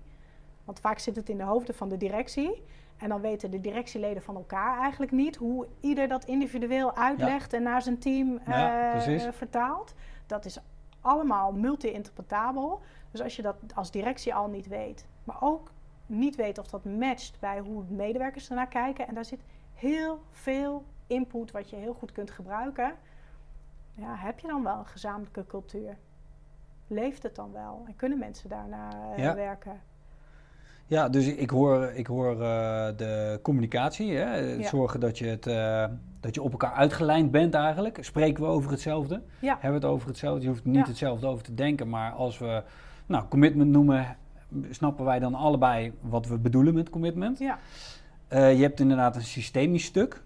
Want 0.72 0.84
vaak 0.84 1.00
zit 1.00 1.16
het 1.16 1.30
in 1.30 1.38
de 1.38 1.44
hoofden 1.44 1.76
van 1.76 1.90
de 1.90 1.98
directie. 1.98 2.64
En 2.98 3.10
dan 3.10 3.22
weten 3.22 3.52
de 3.52 3.62
directieleden 3.62 4.24
van 4.24 4.36
elkaar 4.36 4.80
eigenlijk 4.80 5.12
niet 5.12 5.36
hoe 5.36 5.68
ieder 5.80 6.08
dat 6.08 6.26
individueel 6.26 6.96
uitlegt 6.96 7.54
en 7.54 7.64
naar 7.64 7.82
zijn 7.82 8.00
team 8.00 8.40
uh, 8.48 9.32
vertaalt. 9.32 9.94
Dat 10.26 10.46
is 10.46 10.58
allemaal 11.02 11.52
multi-interpretabel. 11.52 12.82
Dus 13.12 13.22
als 13.22 13.36
je 13.36 13.42
dat 13.42 13.56
als 13.76 13.92
directie 13.92 14.36
al 14.36 14.48
niet 14.48 14.68
weet, 14.68 15.06
maar 15.24 15.38
ook 15.40 15.72
niet 16.06 16.36
weet 16.36 16.58
of 16.58 16.68
dat 16.68 16.86
matcht 16.86 17.40
bij 17.40 17.60
hoe 17.60 17.84
medewerkers 17.88 18.50
ernaar 18.50 18.68
kijken. 18.68 19.08
En 19.08 19.14
daar 19.14 19.26
zit 19.26 19.44
heel 19.74 20.22
veel 20.32 20.84
input 21.08 21.52
wat 21.52 21.70
je 21.70 21.76
heel 21.76 21.94
goed 21.94 22.12
kunt 22.12 22.32
gebruiken. 22.32 22.96
Ja, 23.94 24.16
heb 24.16 24.40
je 24.40 24.48
dan 24.48 24.64
wel 24.64 24.78
een 24.78 24.86
gezamenlijke 24.86 25.46
cultuur? 25.46 25.98
Leeft 26.88 27.24
het 27.24 27.36
dan 27.36 27.52
wel? 27.52 27.84
En 27.88 27.96
kunnen 27.96 28.18
mensen 28.18 28.50
daarna 28.50 28.90
uh, 29.18 29.34
werken? 29.34 29.90
Ja, 30.92 31.10
dus 31.10 31.28
ik 31.28 31.50
hoor, 31.50 31.92
ik 31.94 32.08
hoor 32.08 32.32
uh, 32.34 32.40
de 32.98 33.40
communicatie. 33.42 34.16
Hè? 34.16 34.36
Ja. 34.36 34.68
Zorgen 34.68 35.00
dat 35.00 35.18
je, 35.18 35.26
het, 35.26 35.48
uh, 35.48 35.86
dat 36.20 36.36
je 36.36 36.42
op 36.42 36.52
elkaar 36.52 36.74
uitgelijnd 36.74 37.32
bent 37.32 37.54
eigenlijk. 37.54 37.98
Spreken 38.02 38.44
we 38.44 38.50
over 38.50 38.72
hetzelfde? 38.72 39.22
Ja. 39.40 39.52
Hebben 39.52 39.80
we 39.80 39.88
het 39.88 39.96
over 39.96 40.08
hetzelfde? 40.08 40.42
Je 40.42 40.48
hoeft 40.48 40.66
niet 40.66 40.88
hetzelfde 40.88 41.28
over 41.28 41.44
te 41.44 41.54
denken. 41.54 41.90
Maar 41.90 42.12
als 42.12 42.38
we 42.38 42.64
nou, 43.06 43.26
commitment 43.28 43.70
noemen, 43.70 44.18
snappen 44.70 45.06
wij 45.06 45.20
dan 45.20 45.36
allebei 45.36 45.94
wat 46.02 46.28
we 46.28 46.38
bedoelen 46.38 46.74
met 46.74 46.90
commitment. 46.90 47.40
Ja. 47.40 47.60
Uh, 48.30 48.56
je 48.56 48.62
hebt 48.62 48.80
inderdaad 48.80 49.16
een 49.16 49.22
systemisch 49.22 49.86
stuk. 49.86 50.24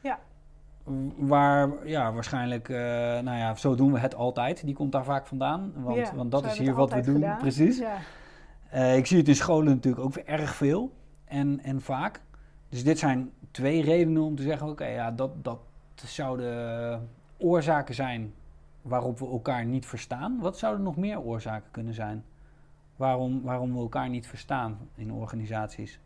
Ja. 0.00 0.18
Waar, 1.16 1.70
ja, 1.84 2.12
waarschijnlijk, 2.12 2.68
nou 2.68 3.36
ja, 3.36 3.54
zo 3.54 3.74
doen 3.74 3.92
we 3.92 3.98
het 3.98 4.14
altijd. 4.14 4.64
Die 4.64 4.74
komt 4.74 4.92
daar 4.92 5.04
vaak 5.04 5.26
vandaan. 5.26 5.72
Want, 5.76 6.12
want 6.14 6.30
dat 6.30 6.44
is 6.44 6.58
hier 6.58 6.74
wat 6.74 6.92
we 6.92 7.00
doen, 7.00 7.14
gedaan. 7.14 7.38
precies. 7.38 7.78
Ja. 7.78 7.96
Uh, 8.74 8.96
ik 8.96 9.06
zie 9.06 9.18
het 9.18 9.28
in 9.28 9.36
scholen 9.36 9.74
natuurlijk 9.74 10.04
ook 10.04 10.16
erg 10.16 10.54
veel 10.54 10.92
en, 11.24 11.60
en 11.60 11.80
vaak. 11.80 12.20
Dus 12.68 12.84
dit 12.84 12.98
zijn 12.98 13.32
twee 13.50 13.82
redenen 13.82 14.22
om 14.22 14.36
te 14.36 14.42
zeggen: 14.42 14.68
oké, 14.68 14.86
ja, 14.86 15.10
dat, 15.10 15.44
dat 15.44 15.58
zouden 15.94 17.08
oorzaken 17.36 17.94
zijn 17.94 18.34
waarop 18.82 19.18
we 19.18 19.26
elkaar 19.26 19.64
niet 19.64 19.86
verstaan. 19.86 20.38
Wat 20.40 20.58
zouden 20.58 20.84
nog 20.84 20.96
meer 20.96 21.20
oorzaken 21.20 21.70
kunnen 21.70 21.94
zijn? 21.94 22.24
Waarom, 22.96 23.42
waarom 23.42 23.72
we 23.72 23.78
elkaar 23.78 24.08
niet 24.08 24.26
verstaan 24.26 24.78
in 24.94 25.12
organisaties? 25.12 26.00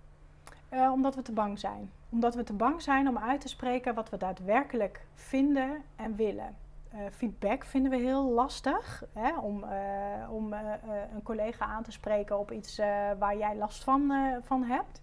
Uh, 0.72 0.90
omdat 0.92 1.14
we 1.14 1.22
te 1.22 1.32
bang 1.32 1.58
zijn. 1.58 1.90
Omdat 2.08 2.34
we 2.34 2.42
te 2.42 2.52
bang 2.52 2.82
zijn 2.82 3.08
om 3.08 3.18
uit 3.18 3.40
te 3.40 3.48
spreken 3.48 3.94
wat 3.94 4.10
we 4.10 4.16
daadwerkelijk 4.16 5.04
vinden 5.14 5.82
en 5.96 6.16
willen. 6.16 6.54
Uh, 6.94 7.00
feedback 7.10 7.64
vinden 7.64 7.90
we 7.90 7.96
heel 7.96 8.30
lastig. 8.30 9.04
Hè, 9.12 9.38
om 9.38 9.64
uh, 9.64 10.30
om 10.30 10.52
een 10.52 11.22
collega 11.22 11.64
aan 11.64 11.82
te 11.82 11.92
spreken 11.92 12.38
op 12.38 12.52
iets 12.52 12.76
waar 13.18 13.36
jij 13.36 13.56
last 13.56 13.84
van, 13.84 14.12
van 14.42 14.62
hebt. 14.64 15.00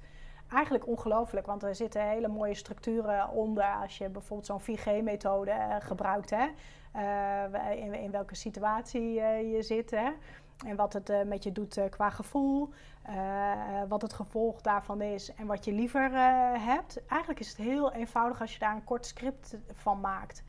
Eigenlijk 0.51 0.87
ongelooflijk, 0.87 1.45
want 1.45 1.63
er 1.63 1.75
zitten 1.75 2.01
hele 2.01 2.27
mooie 2.27 2.53
structuren 2.53 3.29
onder 3.29 3.65
als 3.81 3.97
je 3.97 4.09
bijvoorbeeld 4.09 4.47
zo'n 4.47 4.77
4G-methode 4.77 5.77
gebruikt. 5.79 6.29
Hè, 6.29 6.47
in, 7.71 7.93
in, 7.93 8.11
welke 8.11 8.35
situatie 8.35 9.13
je 9.51 9.61
zit. 9.61 9.91
Hè. 9.91 10.09
En 10.65 10.75
wat 10.75 10.93
het 10.93 11.11
met 11.25 11.43
je 11.43 11.51
doet 11.51 11.89
qua 11.89 12.09
gevoel, 12.09 12.69
wat 13.87 14.01
het 14.01 14.13
gevolg 14.13 14.61
daarvan 14.61 15.01
is 15.01 15.33
en 15.35 15.45
wat 15.45 15.65
je 15.65 15.71
liever 15.71 16.11
hebt. 16.59 17.05
Eigenlijk 17.07 17.39
is 17.39 17.47
het 17.47 17.57
heel 17.57 17.93
eenvoudig 17.93 18.41
als 18.41 18.53
je 18.53 18.59
daar 18.59 18.75
een 18.75 18.83
kort 18.83 19.05
script 19.05 19.57
van 19.73 19.99
maakt. 19.99 20.43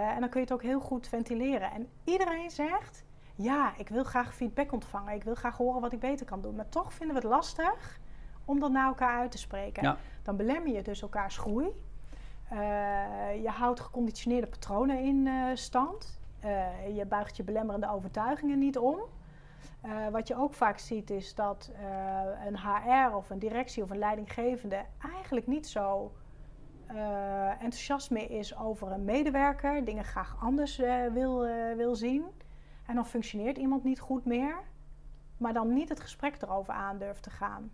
En 0.00 0.20
dan 0.20 0.28
kun 0.28 0.40
je 0.40 0.46
het 0.46 0.52
ook 0.54 0.62
heel 0.62 0.80
goed 0.80 1.08
ventileren. 1.08 1.72
En 1.72 1.88
iedereen 2.04 2.50
zegt, 2.50 3.04
ja, 3.34 3.72
ik 3.76 3.88
wil 3.88 4.04
graag 4.04 4.34
feedback 4.34 4.72
ontvangen. 4.72 5.14
Ik 5.14 5.24
wil 5.24 5.34
graag 5.34 5.56
horen 5.56 5.80
wat 5.80 5.92
ik 5.92 6.00
beter 6.00 6.26
kan 6.26 6.40
doen. 6.40 6.54
Maar 6.54 6.68
toch 6.68 6.92
vinden 6.92 7.16
we 7.16 7.22
het 7.22 7.30
lastig 7.30 7.98
om 8.44 8.60
dat 8.60 8.70
naar 8.70 8.86
elkaar 8.86 9.18
uit 9.18 9.30
te 9.30 9.38
spreken. 9.38 9.82
Ja. 9.82 9.96
Dan 10.22 10.36
belemmer 10.36 10.72
je 10.72 10.82
dus 10.82 11.02
elkaars 11.02 11.36
groei. 11.36 11.68
je 13.42 13.50
houdt 13.50 13.80
geconditioneerde 13.80 14.46
patronen 14.46 14.98
in 14.98 15.28
stand. 15.56 16.20
je 16.94 17.04
buigt 17.08 17.36
je 17.36 17.42
belemmerende 17.42 17.90
overtuigingen 17.90 18.58
niet 18.58 18.78
om. 18.78 19.00
Uh, 19.86 20.08
wat 20.08 20.28
je 20.28 20.36
ook 20.36 20.54
vaak 20.54 20.78
ziet 20.78 21.10
is 21.10 21.34
dat 21.34 21.70
uh, 21.72 22.46
een 22.46 22.58
HR 22.58 23.14
of 23.14 23.30
een 23.30 23.38
directie 23.38 23.82
of 23.82 23.90
een 23.90 23.98
leidinggevende 23.98 24.84
eigenlijk 25.14 25.46
niet 25.46 25.66
zo 25.66 26.12
uh, 26.92 27.50
enthousiast 27.50 28.10
meer 28.10 28.30
is 28.30 28.56
over 28.56 28.92
een 28.92 29.04
medewerker, 29.04 29.84
dingen 29.84 30.04
graag 30.04 30.36
anders 30.40 30.76
wil, 31.12 31.46
wil 31.76 31.94
zien. 31.94 32.24
En 32.86 32.94
dan 32.94 33.06
functioneert 33.06 33.56
iemand 33.56 33.84
niet 33.84 34.00
goed 34.00 34.24
meer, 34.24 34.56
maar 35.36 35.52
dan 35.52 35.72
niet 35.72 35.88
het 35.88 36.00
gesprek 36.00 36.42
erover 36.42 36.74
aan 36.74 36.98
durft 36.98 37.22
te 37.22 37.30
gaan. 37.30 37.70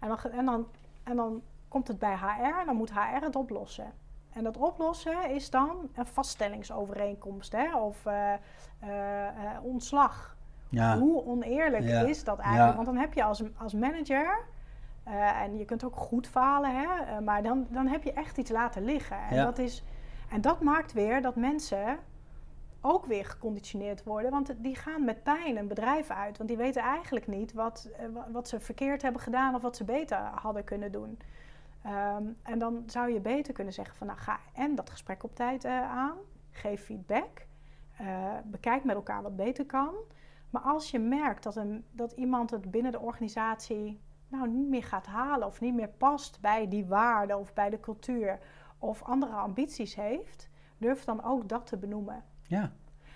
En 0.00 0.08
dan, 0.08 0.18
en 0.32 0.44
dan, 0.44 0.66
en 1.02 1.16
dan 1.16 1.42
komt 1.68 1.88
het 1.88 1.98
bij 1.98 2.16
HR 2.16 2.58
en 2.60 2.66
dan 2.66 2.76
moet 2.76 2.92
HR 2.92 3.24
het 3.24 3.36
oplossen. 3.36 3.92
En 4.32 4.44
dat 4.44 4.56
oplossen 4.56 5.30
is 5.30 5.50
dan 5.50 5.90
een 5.94 6.06
vaststellingsovereenkomst 6.06 7.52
hè, 7.52 7.76
of 7.76 8.06
ontslag. 9.62 10.36
Ja. 10.68 10.98
Hoe 10.98 11.24
oneerlijk 11.24 11.84
is 11.84 12.24
dat 12.24 12.38
eigenlijk? 12.38 12.74
Want 12.74 12.86
dan 12.86 12.96
heb 12.96 13.14
je 13.14 13.22
als, 13.22 13.42
als 13.56 13.74
manager, 13.74 14.44
uh, 15.10 15.42
en 15.42 15.58
je 15.58 15.64
kunt 15.64 15.84
ook 15.84 15.96
goed 15.96 16.26
falen, 16.26 16.76
hè, 16.76 16.84
uh, 16.84 17.18
maar 17.18 17.42
dan, 17.42 17.66
dan 17.70 17.86
heb 17.86 18.02
je 18.02 18.12
echt 18.12 18.38
iets 18.38 18.50
laten 18.50 18.84
liggen. 18.84 19.18
En, 19.30 19.44
dat 19.44 19.58
is, 19.58 19.84
en 20.30 20.40
dat 20.40 20.60
maakt 20.60 20.92
weer 20.92 21.22
dat 21.22 21.36
mensen 21.36 21.98
ook 22.80 23.06
weer 23.06 23.24
geconditioneerd 23.24 24.04
worden. 24.04 24.30
Want 24.30 24.54
die 24.56 24.76
gaan 24.76 25.04
met 25.04 25.22
pijn 25.22 25.56
een 25.56 25.68
bedrijf 25.68 26.10
uit. 26.10 26.36
Want 26.36 26.48
die 26.48 26.58
weten 26.58 26.82
eigenlijk 26.82 27.26
niet 27.26 27.52
wat, 27.52 27.90
uh, 28.00 28.06
wat 28.32 28.48
ze 28.48 28.60
verkeerd 28.60 29.02
hebben 29.02 29.20
gedaan 29.20 29.54
of 29.54 29.62
wat 29.62 29.76
ze 29.76 29.84
beter 29.84 30.18
hadden 30.18 30.64
kunnen 30.64 30.92
doen. 30.92 31.18
Um, 31.86 32.36
en 32.42 32.58
dan 32.58 32.82
zou 32.86 33.12
je 33.12 33.20
beter 33.20 33.54
kunnen 33.54 33.72
zeggen 33.72 33.96
van 33.96 34.06
nou 34.06 34.18
ga 34.18 34.38
en 34.54 34.74
dat 34.74 34.90
gesprek 34.90 35.24
op 35.24 35.34
tijd 35.34 35.64
aan. 35.64 36.16
Geef 36.50 36.84
feedback. 36.84 37.46
bekijk 38.44 38.84
met 38.84 38.94
elkaar 38.94 39.22
wat 39.22 39.36
beter 39.36 39.66
kan. 39.66 39.94
Maar 40.50 40.62
als 40.62 40.90
je 40.90 40.98
merkt 40.98 41.42
dat, 41.42 41.56
een, 41.56 41.84
dat 41.90 42.12
iemand 42.12 42.50
het 42.50 42.70
binnen 42.70 42.92
de 42.92 43.00
organisatie 43.00 44.00
nou 44.30 44.48
niet 44.48 44.68
meer 44.68 44.84
gaat 44.84 45.06
halen 45.06 45.46
of 45.46 45.60
niet 45.60 45.74
meer 45.74 45.88
past 45.88 46.40
bij 46.40 46.68
die 46.68 46.86
waarden 46.86 47.38
of 47.38 47.54
bij 47.54 47.70
de 47.70 47.80
cultuur 47.80 48.38
of 48.78 49.02
andere 49.02 49.32
ambities 49.32 49.94
heeft, 49.94 50.48
durf 50.78 51.04
dan 51.04 51.24
ook 51.24 51.48
dat 51.48 51.66
te 51.66 51.76
benoemen. 51.76 52.24
Ja. 52.42 52.72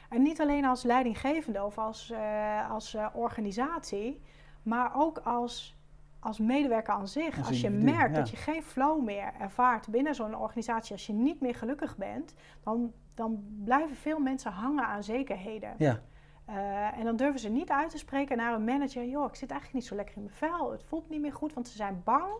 En 0.09 0.22
niet 0.22 0.40
alleen 0.40 0.64
als 0.64 0.83
leidinggevende 0.83 1.64
of 1.64 1.79
als, 1.79 2.11
uh, 2.11 2.70
als 2.70 2.94
uh, 2.94 3.07
organisatie, 3.12 4.20
maar 4.62 4.90
ook 4.94 5.18
als, 5.18 5.77
als 6.18 6.38
medewerker 6.38 6.94
aan 6.94 7.09
zich. 7.09 7.38
Als, 7.38 7.48
als 7.48 7.61
je 7.61 7.70
merkt 7.70 8.14
ja. 8.14 8.20
dat 8.20 8.31
je 8.31 8.37
geen 8.37 8.62
flow 8.62 9.05
meer 9.05 9.33
ervaart 9.38 9.88
binnen 9.88 10.14
zo'n 10.14 10.37
organisatie, 10.37 10.92
als 10.92 11.07
je 11.07 11.12
niet 11.12 11.40
meer 11.40 11.55
gelukkig 11.55 11.96
bent, 11.96 12.35
dan, 12.62 12.92
dan 13.14 13.44
blijven 13.64 13.96
veel 13.96 14.18
mensen 14.18 14.53
hangen 14.53 14.87
aan 14.87 15.05
zekerheden. 15.05 15.74
Ja. 15.79 16.00
Uh, 16.48 16.98
en 16.98 17.04
dan 17.04 17.16
durven 17.16 17.40
ze 17.40 17.48
niet 17.48 17.70
uit 17.70 17.90
te 17.90 17.98
spreken 17.98 18.37
naar 18.37 18.54
een 18.54 18.64
manager: 18.64 19.04
joh, 19.04 19.28
ik 19.28 19.35
zit 19.35 19.50
eigenlijk 19.50 19.80
niet 19.80 19.88
zo 19.88 19.94
lekker 19.94 20.16
in 20.16 20.22
mijn 20.22 20.35
vel. 20.35 20.72
Het 20.72 20.85
voelt 20.85 21.11
niet 21.11 21.20
meer 21.20 21.33
goed, 21.33 21.54
want 21.54 21.68
ze 21.68 21.76
zijn 21.76 22.00
bang 22.04 22.33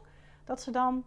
dat 0.45 0.63
ze 0.63 0.71
dan 0.71 1.05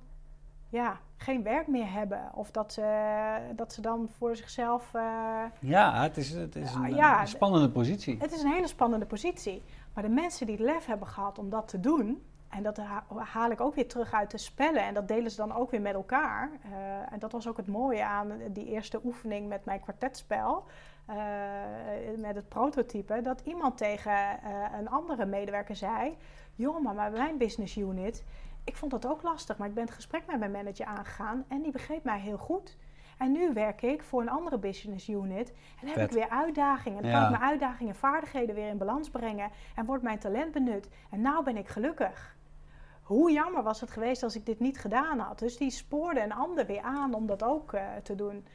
ja, 0.70 1.00
geen 1.18 1.44
werk 1.44 1.68
meer 1.68 1.92
hebben. 1.92 2.32
Of 2.34 2.52
dat 2.52 2.74
ze, 2.74 3.54
dat 3.56 3.74
ze 3.74 3.82
dan 3.82 4.10
voor 4.18 4.36
zichzelf. 4.36 4.92
Uh, 4.94 5.44
ja, 5.60 6.02
het 6.02 6.18
is, 6.18 6.32
het 6.32 6.56
is 6.56 6.74
een, 6.74 6.96
ja, 6.96 7.22
een, 7.22 7.28
spannende 7.28 7.70
positie. 7.70 8.18
Het 8.20 8.32
is 8.32 8.42
een 8.42 8.52
hele 8.52 8.68
spannende 8.68 9.06
positie. 9.06 9.64
Maar 9.94 10.04
de 10.04 10.10
mensen 10.10 10.46
die 10.46 10.56
het 10.56 10.66
lef 10.66 10.86
hebben 10.86 11.08
gehad 11.08 11.40
om 11.40 11.50
dat 11.50 11.68
te 11.68 11.80
doen. 11.80 12.24
En 12.50 12.64
dat 12.64 12.80
haal 13.16 13.52
ik 13.52 13.62
ook 13.62 13.76
weer 13.76 13.88
terug 13.88 14.14
uit 14.14 14.32
de 14.32 14.38
spellen. 14.38 14.86
En 14.86 14.94
dat 14.94 15.08
delen 15.08 15.32
ze 15.32 15.38
dan 15.38 15.56
ook 15.56 15.72
weer 15.72 15.82
met 15.82 15.94
elkaar. 15.94 16.50
Uh, 16.66 17.14
en 17.14 17.20
dat 17.20 17.32
was 17.32 17.48
ook 17.48 17.58
het 17.58 17.68
mooie 17.68 18.06
aan 18.06 18.32
die 18.52 18.66
eerste 18.66 19.00
oefening 19.04 19.48
met 19.48 19.66
mijn 19.66 19.80
kwartetspel. 19.80 20.64
Uh, 21.10 21.16
met 22.18 22.36
het 22.36 22.50
prototype, 22.50 23.22
dat 23.22 23.42
iemand 23.44 23.78
tegen 23.78 24.12
uh, 24.12 24.66
een 24.80 24.90
andere 24.90 25.26
medewerker 25.26 25.76
zei: 25.76 26.18
Joh, 26.56 26.84
maar 26.84 26.96
bij 26.96 27.10
mijn 27.10 27.38
business 27.38 27.78
unit, 27.78 28.24
ik 28.64 28.76
vond 28.76 28.92
dat 28.92 29.08
ook 29.08 29.22
lastig, 29.22 29.58
maar 29.58 29.68
ik 29.68 29.74
ben 29.74 29.86
het 29.86 29.94
gesprek 29.94 30.24
met 30.28 30.40
mijn 30.40 30.52
manager 30.52 30.86
aangegaan 30.86 31.46
en 31.48 31.62
die 31.62 31.72
begreep 31.72 32.04
mij 32.04 32.20
heel 32.20 32.38
goed. 32.38 32.78
En 33.18 33.32
nu 33.32 33.54
werk 33.54 33.82
ik 33.82 34.04
voor 34.04 34.22
een 34.22 34.30
andere 34.30 34.58
business 34.58 35.10
unit 35.10 35.54
en 35.82 35.88
heb 35.88 35.98
ik 35.98 36.12
weer 36.12 36.30
uitdagingen. 36.30 37.02
Dan 37.02 37.12
ja. 37.12 37.18
kan 37.18 37.32
ik 37.32 37.38
mijn 37.38 37.50
uitdagingen 37.52 37.94
en 37.94 38.00
vaardigheden 38.00 38.56
weer 38.56 38.70
in 38.70 38.78
balans 38.78 39.10
brengen 39.10 39.52
en 39.76 39.86
wordt 39.86 40.04
mijn 40.04 40.20
talent 40.20 40.52
benut. 40.52 40.90
En 41.10 41.22
nou 41.22 41.44
ben 41.44 41.58
ik 41.58 41.68
gelukkig. 41.68 42.36
Hoe 43.02 43.32
jammer 43.32 43.64
was 43.64 43.82
het 43.82 43.92
geweest 43.92 44.24
als 44.24 44.36
ik 44.36 44.46
dit 44.46 44.60
niet 44.60 44.80
gedaan 44.80 45.20
had. 45.20 45.40
Dus 45.40 45.58
die 45.58 45.70
spoorde 45.70 46.22
een 46.22 46.34
ander 46.34 46.66
weer 46.66 46.82
aan 46.82 47.14
om 47.14 47.26
dat 47.26 47.44
ook 47.44 47.74
uh, 47.74 47.82
te 48.04 48.16
doen. 48.16 48.46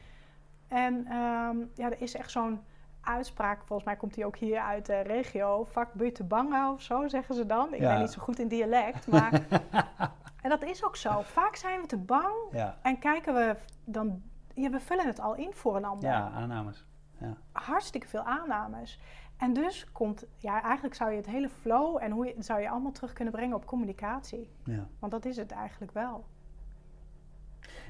En 0.67 0.93
um, 0.93 1.71
ja, 1.73 1.91
er 1.91 2.01
is 2.01 2.15
echt 2.15 2.31
zo'n 2.31 2.61
uitspraak, 3.01 3.63
volgens 3.65 3.87
mij 3.87 3.97
komt 3.97 4.13
die 4.13 4.25
ook 4.25 4.37
hier 4.37 4.59
uit 4.59 4.85
de 4.85 4.99
regio, 4.99 5.63
vak 5.63 5.93
buiten 5.93 6.27
bangen 6.27 6.71
of 6.71 6.81
zo 6.81 7.07
zeggen 7.07 7.35
ze 7.35 7.45
dan. 7.45 7.73
Ik 7.73 7.79
ben 7.79 7.99
niet 7.99 8.11
zo 8.11 8.21
goed 8.21 8.39
in 8.39 8.47
dialect, 8.47 9.07
maar... 9.07 9.33
en 10.43 10.49
dat 10.49 10.63
is 10.63 10.85
ook 10.85 10.95
zo. 10.95 11.21
Vaak 11.21 11.55
zijn 11.55 11.81
we 11.81 11.87
te 11.87 11.97
bang 11.97 12.33
ja. 12.51 12.77
en 12.81 12.99
kijken 12.99 13.33
we 13.33 13.55
dan... 13.83 14.21
Ja, 14.55 14.69
we 14.69 14.79
vullen 14.79 15.07
het 15.07 15.19
al 15.19 15.35
in 15.35 15.53
voor 15.53 15.75
een 15.75 15.85
ander. 15.85 16.09
Ja, 16.09 16.29
aannames. 16.29 16.85
Ja. 17.17 17.37
Hartstikke 17.51 18.07
veel 18.07 18.23
aannames. 18.23 18.99
En 19.37 19.53
dus 19.53 19.91
komt, 19.91 20.25
ja, 20.37 20.61
eigenlijk 20.61 20.95
zou 20.95 21.11
je 21.11 21.17
het 21.17 21.25
hele 21.25 21.49
flow 21.49 21.97
en 22.01 22.11
hoe 22.11 22.25
je, 22.25 22.35
zou 22.39 22.61
je 22.61 22.69
allemaal 22.69 22.91
terug 22.91 23.13
kunnen 23.13 23.33
brengen 23.33 23.55
op 23.55 23.65
communicatie. 23.65 24.49
Ja. 24.63 24.87
Want 24.99 25.11
dat 25.11 25.25
is 25.25 25.37
het 25.37 25.51
eigenlijk 25.51 25.91
wel. 25.91 26.25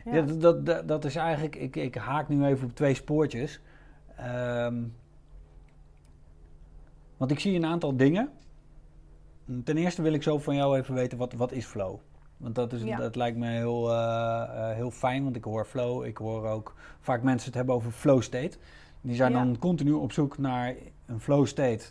Ja, 0.05 0.21
dat, 0.21 0.65
dat, 0.65 0.87
dat, 0.87 1.05
is 1.05 1.15
eigenlijk, 1.15 1.55
ik, 1.55 1.75
ik 1.75 1.95
haak 1.95 2.29
nu 2.29 2.45
even 2.45 2.67
op 2.67 2.75
twee 2.75 2.93
spoortjes. 2.93 3.61
Um, 4.19 4.95
want 7.17 7.31
ik 7.31 7.39
zie 7.39 7.55
een 7.55 7.65
aantal 7.65 7.97
dingen. 7.97 8.29
Ten 9.63 9.77
eerste 9.77 10.01
wil 10.01 10.13
ik 10.13 10.23
zo 10.23 10.37
van 10.37 10.55
jou 10.55 10.77
even 10.77 10.93
weten, 10.93 11.17
wat, 11.17 11.33
wat 11.33 11.51
is 11.51 11.65
flow? 11.65 11.99
Want 12.37 12.55
dat, 12.55 12.73
is, 12.73 12.97
dat 12.97 13.15
lijkt 13.15 13.37
me 13.37 13.47
heel, 13.47 13.89
uh, 13.89 14.69
heel 14.69 14.91
fijn, 14.91 15.23
want 15.23 15.35
ik 15.35 15.43
hoor 15.43 15.65
flow. 15.65 16.05
Ik 16.05 16.17
hoor 16.17 16.47
ook 16.47 16.75
vaak 16.99 17.23
mensen 17.23 17.47
het 17.47 17.55
hebben 17.55 17.75
over 17.75 17.91
flow 17.91 18.21
state. 18.21 18.57
Die 19.01 19.15
zijn 19.15 19.33
dan 19.33 19.57
continu 19.59 19.91
op 19.91 20.11
zoek 20.11 20.37
naar 20.37 20.75
een 21.05 21.19
flow 21.19 21.45
state 21.45 21.85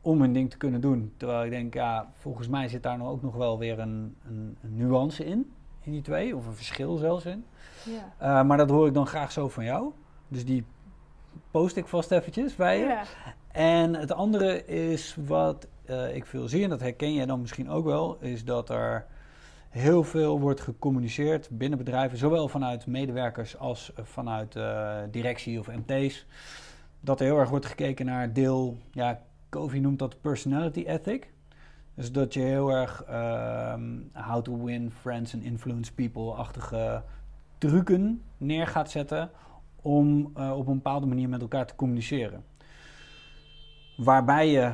om 0.00 0.20
hun 0.20 0.32
ding 0.32 0.50
te 0.50 0.56
kunnen 0.56 0.80
doen. 0.80 1.12
Terwijl 1.16 1.44
ik 1.44 1.50
denk, 1.50 1.74
ja, 1.74 2.10
volgens 2.14 2.48
mij 2.48 2.68
zit 2.68 2.82
daar 2.82 2.98
nou 2.98 3.10
ook 3.10 3.22
nog 3.22 3.34
wel 3.34 3.58
weer 3.58 3.78
een, 3.78 4.16
een, 4.26 4.56
een 4.62 4.76
nuance 4.76 5.24
in, 5.24 5.52
in 5.82 5.92
die 5.92 6.02
twee. 6.02 6.36
Of 6.36 6.46
een 6.46 6.54
verschil 6.54 6.96
zelfs 6.96 7.24
in. 7.24 7.44
Ja. 7.84 8.40
Uh, 8.40 8.46
maar 8.46 8.56
dat 8.56 8.70
hoor 8.70 8.86
ik 8.86 8.94
dan 8.94 9.06
graag 9.06 9.32
zo 9.32 9.48
van 9.48 9.64
jou. 9.64 9.92
Dus 10.28 10.44
die 10.44 10.64
post 11.50 11.76
ik 11.76 11.86
vast 11.86 12.10
eventjes 12.10 12.56
bij 12.56 12.78
je. 12.78 12.84
Ja. 12.84 13.02
En 13.52 13.94
het 13.94 14.12
andere 14.12 14.66
is 14.66 15.16
wat 15.26 15.66
uh, 15.86 16.14
ik 16.14 16.26
veel 16.26 16.48
zie, 16.48 16.62
en 16.64 16.70
dat 16.70 16.80
herken 16.80 17.14
jij 17.14 17.26
dan 17.26 17.40
misschien 17.40 17.70
ook 17.70 17.84
wel, 17.84 18.18
is 18.20 18.44
dat 18.44 18.68
er 18.68 19.06
heel 19.68 20.04
veel 20.04 20.40
wordt 20.40 20.60
gecommuniceerd 20.60 21.48
binnen 21.50 21.78
bedrijven, 21.78 22.18
zowel 22.18 22.48
vanuit 22.48 22.86
medewerkers 22.86 23.58
als 23.58 23.92
vanuit 23.96 24.54
uh, 24.54 24.96
directie 25.10 25.58
of 25.58 25.66
MT's. 25.66 26.26
Dat 27.00 27.20
er 27.20 27.26
heel 27.26 27.38
erg 27.38 27.50
wordt 27.50 27.66
gekeken 27.66 28.06
naar 28.06 28.32
deel, 28.32 28.76
ja, 28.92 29.22
Covey 29.48 29.78
noemt 29.78 29.98
dat 29.98 30.20
personality 30.20 30.84
ethic. 30.86 31.32
Dus 31.94 32.12
dat 32.12 32.34
je 32.34 32.40
heel 32.40 32.70
erg 32.70 33.04
um, 33.10 34.10
how 34.12 34.42
to 34.42 34.64
win 34.64 34.90
friends 34.90 35.34
and 35.34 35.42
influence 35.42 35.94
people-achtige 35.94 37.02
trucken 37.58 38.22
neer 38.36 38.66
gaat 38.66 38.90
zetten 38.90 39.30
om 39.82 40.32
uh, 40.36 40.56
op 40.56 40.66
een 40.66 40.74
bepaalde 40.74 41.06
manier 41.06 41.28
met 41.28 41.40
elkaar 41.40 41.66
te 41.66 41.74
communiceren. 41.74 42.44
Waarbij 43.96 44.50
je 44.50 44.72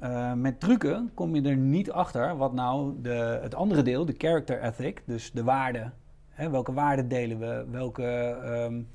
uh, 0.00 0.32
met 0.32 0.60
trucken 0.60 1.10
kom 1.14 1.34
je 1.34 1.48
er 1.48 1.56
niet 1.56 1.90
achter 1.90 2.36
wat 2.36 2.52
nou 2.52 3.02
de, 3.02 3.38
het 3.42 3.54
andere 3.54 3.82
deel, 3.82 4.04
de 4.04 4.14
character 4.18 4.62
ethic, 4.62 5.02
dus 5.06 5.32
de 5.32 5.44
waarden. 5.44 5.94
Welke 6.36 6.72
waarden 6.72 7.08
delen 7.08 7.38
we? 7.38 7.66
Welke 7.70 8.38
um, 8.66 8.88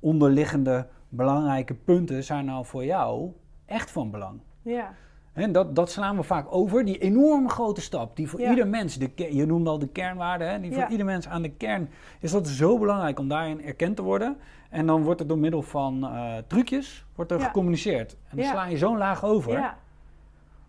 onderliggende 0.00 0.86
belangrijke 1.08 1.74
punten 1.74 2.24
zijn 2.24 2.44
nou 2.44 2.64
voor 2.64 2.84
jou 2.84 3.32
echt 3.64 3.90
van 3.90 4.10
belang? 4.10 4.40
Ja. 4.62 4.94
En 5.36 5.52
dat, 5.52 5.74
dat 5.74 5.90
slaan 5.90 6.16
we 6.16 6.22
vaak 6.22 6.46
over, 6.50 6.84
die 6.84 6.98
enorme 6.98 7.48
grote 7.48 7.80
stap, 7.80 8.16
die 8.16 8.28
voor 8.28 8.40
ieder 8.40 8.66
mens, 8.66 8.98
de, 8.98 9.10
je 9.36 9.46
noemde 9.46 9.70
al 9.70 9.78
de 9.78 9.88
kernwaarden, 9.88 10.50
hè, 10.50 10.60
die 10.60 10.72
voor 10.72 10.86
ieder 10.88 11.06
mens 11.06 11.28
aan 11.28 11.42
de 11.42 11.50
kern 11.50 11.90
is 12.20 12.30
dat 12.30 12.48
zo 12.48 12.78
belangrijk 12.78 13.18
om 13.18 13.28
daarin 13.28 13.64
erkend 13.64 13.96
te 13.96 14.02
worden. 14.02 14.36
En 14.70 14.86
dan 14.86 15.02
wordt 15.02 15.20
er 15.20 15.26
door 15.26 15.38
middel 15.38 15.62
van 15.62 16.04
uh, 16.04 16.36
trucjes 16.46 17.06
wordt 17.14 17.30
er 17.30 17.40
gecommuniceerd. 17.40 18.16
En 18.28 18.36
dan 18.36 18.46
sla 18.46 18.64
je 18.64 18.76
zo'n 18.76 18.96
laag 18.96 19.24
over. 19.24 19.52
Ja. 19.52 19.78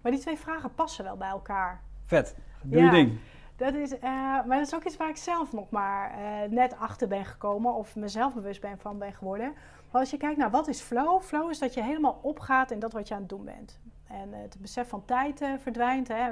Maar 0.01 0.11
die 0.11 0.21
twee 0.21 0.37
vragen 0.37 0.73
passen 0.75 1.03
wel 1.03 1.17
bij 1.17 1.29
elkaar. 1.29 1.81
Vet, 2.03 2.35
doe 2.61 2.81
je 2.81 2.89
ding. 2.89 3.19
Dat 3.55 3.73
is, 3.73 3.93
uh, 3.93 4.01
maar 4.45 4.57
dat 4.57 4.67
is 4.67 4.75
ook 4.75 4.83
iets 4.83 4.97
waar 4.97 5.09
ik 5.09 5.17
zelf 5.17 5.53
nog 5.53 5.69
maar 5.69 6.19
uh, 6.19 6.49
net 6.49 6.75
achter 6.79 7.07
ben 7.07 7.25
gekomen 7.25 7.73
of 7.73 7.95
mezelf 7.95 8.33
bewust 8.33 8.61
ben 8.61 8.77
van 8.77 8.97
ben 8.97 9.13
geworden. 9.13 9.53
Maar 9.91 10.01
als 10.01 10.11
je 10.11 10.17
kijkt 10.17 10.37
naar 10.37 10.51
wat 10.51 10.67
is 10.67 10.81
flow? 10.81 11.21
Flow 11.21 11.49
is 11.49 11.59
dat 11.59 11.73
je 11.73 11.83
helemaal 11.83 12.19
opgaat 12.21 12.71
in 12.71 12.79
dat 12.79 12.93
wat 12.93 13.07
je 13.07 13.13
aan 13.13 13.19
het 13.19 13.29
doen 13.29 13.45
bent. 13.45 13.79
En 14.07 14.33
het 14.33 14.57
besef 14.59 14.89
van 14.89 15.05
tijd 15.05 15.41
verdwijnt. 15.59 16.07
Hè. 16.07 16.29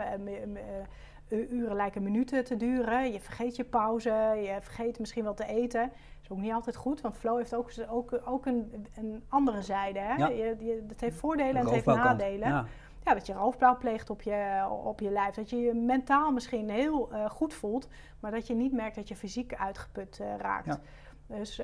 uren 1.29 1.75
lijken 1.75 2.03
minuten 2.03 2.43
te 2.43 2.57
duren. 2.57 3.11
Je 3.11 3.19
vergeet 3.19 3.55
je 3.55 3.63
pauze. 3.63 4.09
Je 4.43 4.57
vergeet 4.61 4.99
misschien 4.99 5.23
wel 5.23 5.33
te 5.33 5.45
eten 5.45 5.91
is 6.25 6.31
ook 6.31 6.43
niet 6.43 6.53
altijd 6.53 6.75
goed, 6.75 7.01
want 7.01 7.17
flow 7.17 7.37
heeft 7.37 7.55
ook, 7.55 7.71
ook, 7.89 8.21
ook 8.25 8.45
een, 8.45 8.87
een 8.95 9.23
andere 9.29 9.61
zijde. 9.61 9.99
Hè? 9.99 10.15
Ja. 10.15 10.27
Je, 10.27 10.55
je, 10.59 10.83
het 10.87 11.01
heeft 11.01 11.17
voordelen 11.17 11.55
en 11.55 11.65
het 11.65 11.69
heeft 11.69 11.85
nadelen. 11.85 12.47
Ja. 12.47 12.65
ja. 13.03 13.13
dat 13.13 13.25
je 13.25 13.33
roofbouw 13.33 13.77
pleegt 13.77 14.09
op 14.09 14.21
je, 14.21 14.67
op 14.83 14.99
je 14.99 15.09
lijf. 15.09 15.35
Dat 15.35 15.49
je 15.49 15.57
je 15.57 15.73
mentaal 15.73 16.31
misschien 16.31 16.69
heel 16.69 17.09
uh, 17.11 17.29
goed 17.29 17.53
voelt, 17.53 17.87
maar 18.19 18.31
dat 18.31 18.47
je 18.47 18.53
niet 18.55 18.73
merkt 18.73 18.95
dat 18.95 19.07
je 19.07 19.15
fysiek 19.15 19.55
uitgeput 19.55 20.19
uh, 20.21 20.27
raakt. 20.37 20.65
Ja. 20.65 20.79
Dus, 21.27 21.59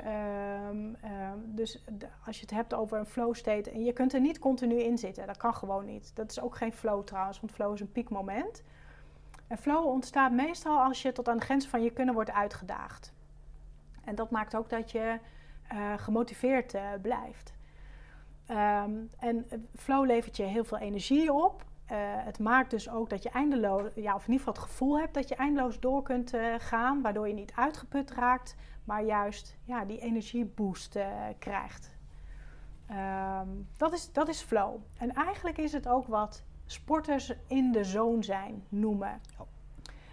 um, 0.69 0.97
dus 1.45 1.83
als 2.25 2.35
je 2.35 2.41
het 2.41 2.51
hebt 2.55 2.73
over 2.73 2.97
een 2.99 3.05
flow 3.05 3.35
state 3.35 3.71
en 3.71 3.83
je 3.83 3.93
kunt 3.93 4.13
er 4.13 4.19
niet 4.19 4.39
continu 4.39 4.75
in 4.75 4.97
zitten, 4.97 5.27
dat 5.27 5.37
kan 5.37 5.55
gewoon 5.55 5.85
niet. 5.85 6.15
Dat 6.15 6.31
is 6.31 6.41
ook 6.41 6.55
geen 6.55 6.73
flow 6.73 7.03
trouwens, 7.03 7.39
want 7.39 7.53
flow 7.53 7.73
is 7.73 7.79
een 7.79 7.91
piekmoment. 7.91 8.63
En 9.47 9.57
flow 9.57 9.85
ontstaat 9.85 10.31
meestal 10.31 10.83
als 10.83 11.01
je 11.01 11.11
tot 11.11 11.29
aan 11.29 11.37
de 11.37 11.43
grens 11.43 11.67
van 11.67 11.83
je 11.83 11.91
kunnen 11.91 12.13
wordt 12.13 12.31
uitgedaagd. 12.31 13.13
En 14.03 14.15
dat 14.15 14.29
maakt 14.29 14.55
ook 14.55 14.69
dat 14.69 14.91
je 14.91 15.19
uh, 15.73 15.93
gemotiveerd 15.97 16.73
uh, 16.73 16.81
blijft. 17.01 17.53
Um, 18.47 19.09
en 19.19 19.45
flow 19.75 20.05
levert 20.05 20.37
je 20.37 20.43
heel 20.43 20.63
veel 20.63 20.77
energie 20.77 21.33
op. 21.33 21.63
Uh, 21.91 21.97
het 21.97 22.39
maakt 22.39 22.69
dus 22.69 22.89
ook 22.89 23.09
dat 23.09 23.23
je 23.23 23.29
eindeloos, 23.29 23.89
ja, 23.95 24.15
of 24.15 24.25
in 24.27 24.31
ieder 24.31 24.45
geval 24.45 24.63
het 24.63 24.71
gevoel 24.71 24.99
hebt 24.99 25.13
dat 25.13 25.29
je 25.29 25.35
eindeloos 25.35 25.79
door 25.79 26.03
kunt 26.03 26.33
gaan, 26.57 27.01
waardoor 27.01 27.27
je 27.27 27.33
niet 27.33 27.53
uitgeput 27.55 28.11
raakt, 28.11 28.55
maar 28.83 29.03
juist 29.03 29.57
ja, 29.63 29.85
die 29.85 29.99
energieboost 29.99 30.99
krijgt. 31.39 31.99
Um, 32.91 33.67
dat, 33.77 33.93
is, 33.93 34.11
dat 34.11 34.27
is 34.27 34.41
flow. 34.41 34.75
En 34.97 35.13
eigenlijk 35.13 35.57
is 35.57 35.71
het 35.71 35.87
ook 35.87 36.07
wat 36.07 36.43
sporters 36.65 37.33
in 37.47 37.71
de 37.71 37.83
zone 37.83 38.23
zijn 38.23 38.63
noemen. 38.69 39.19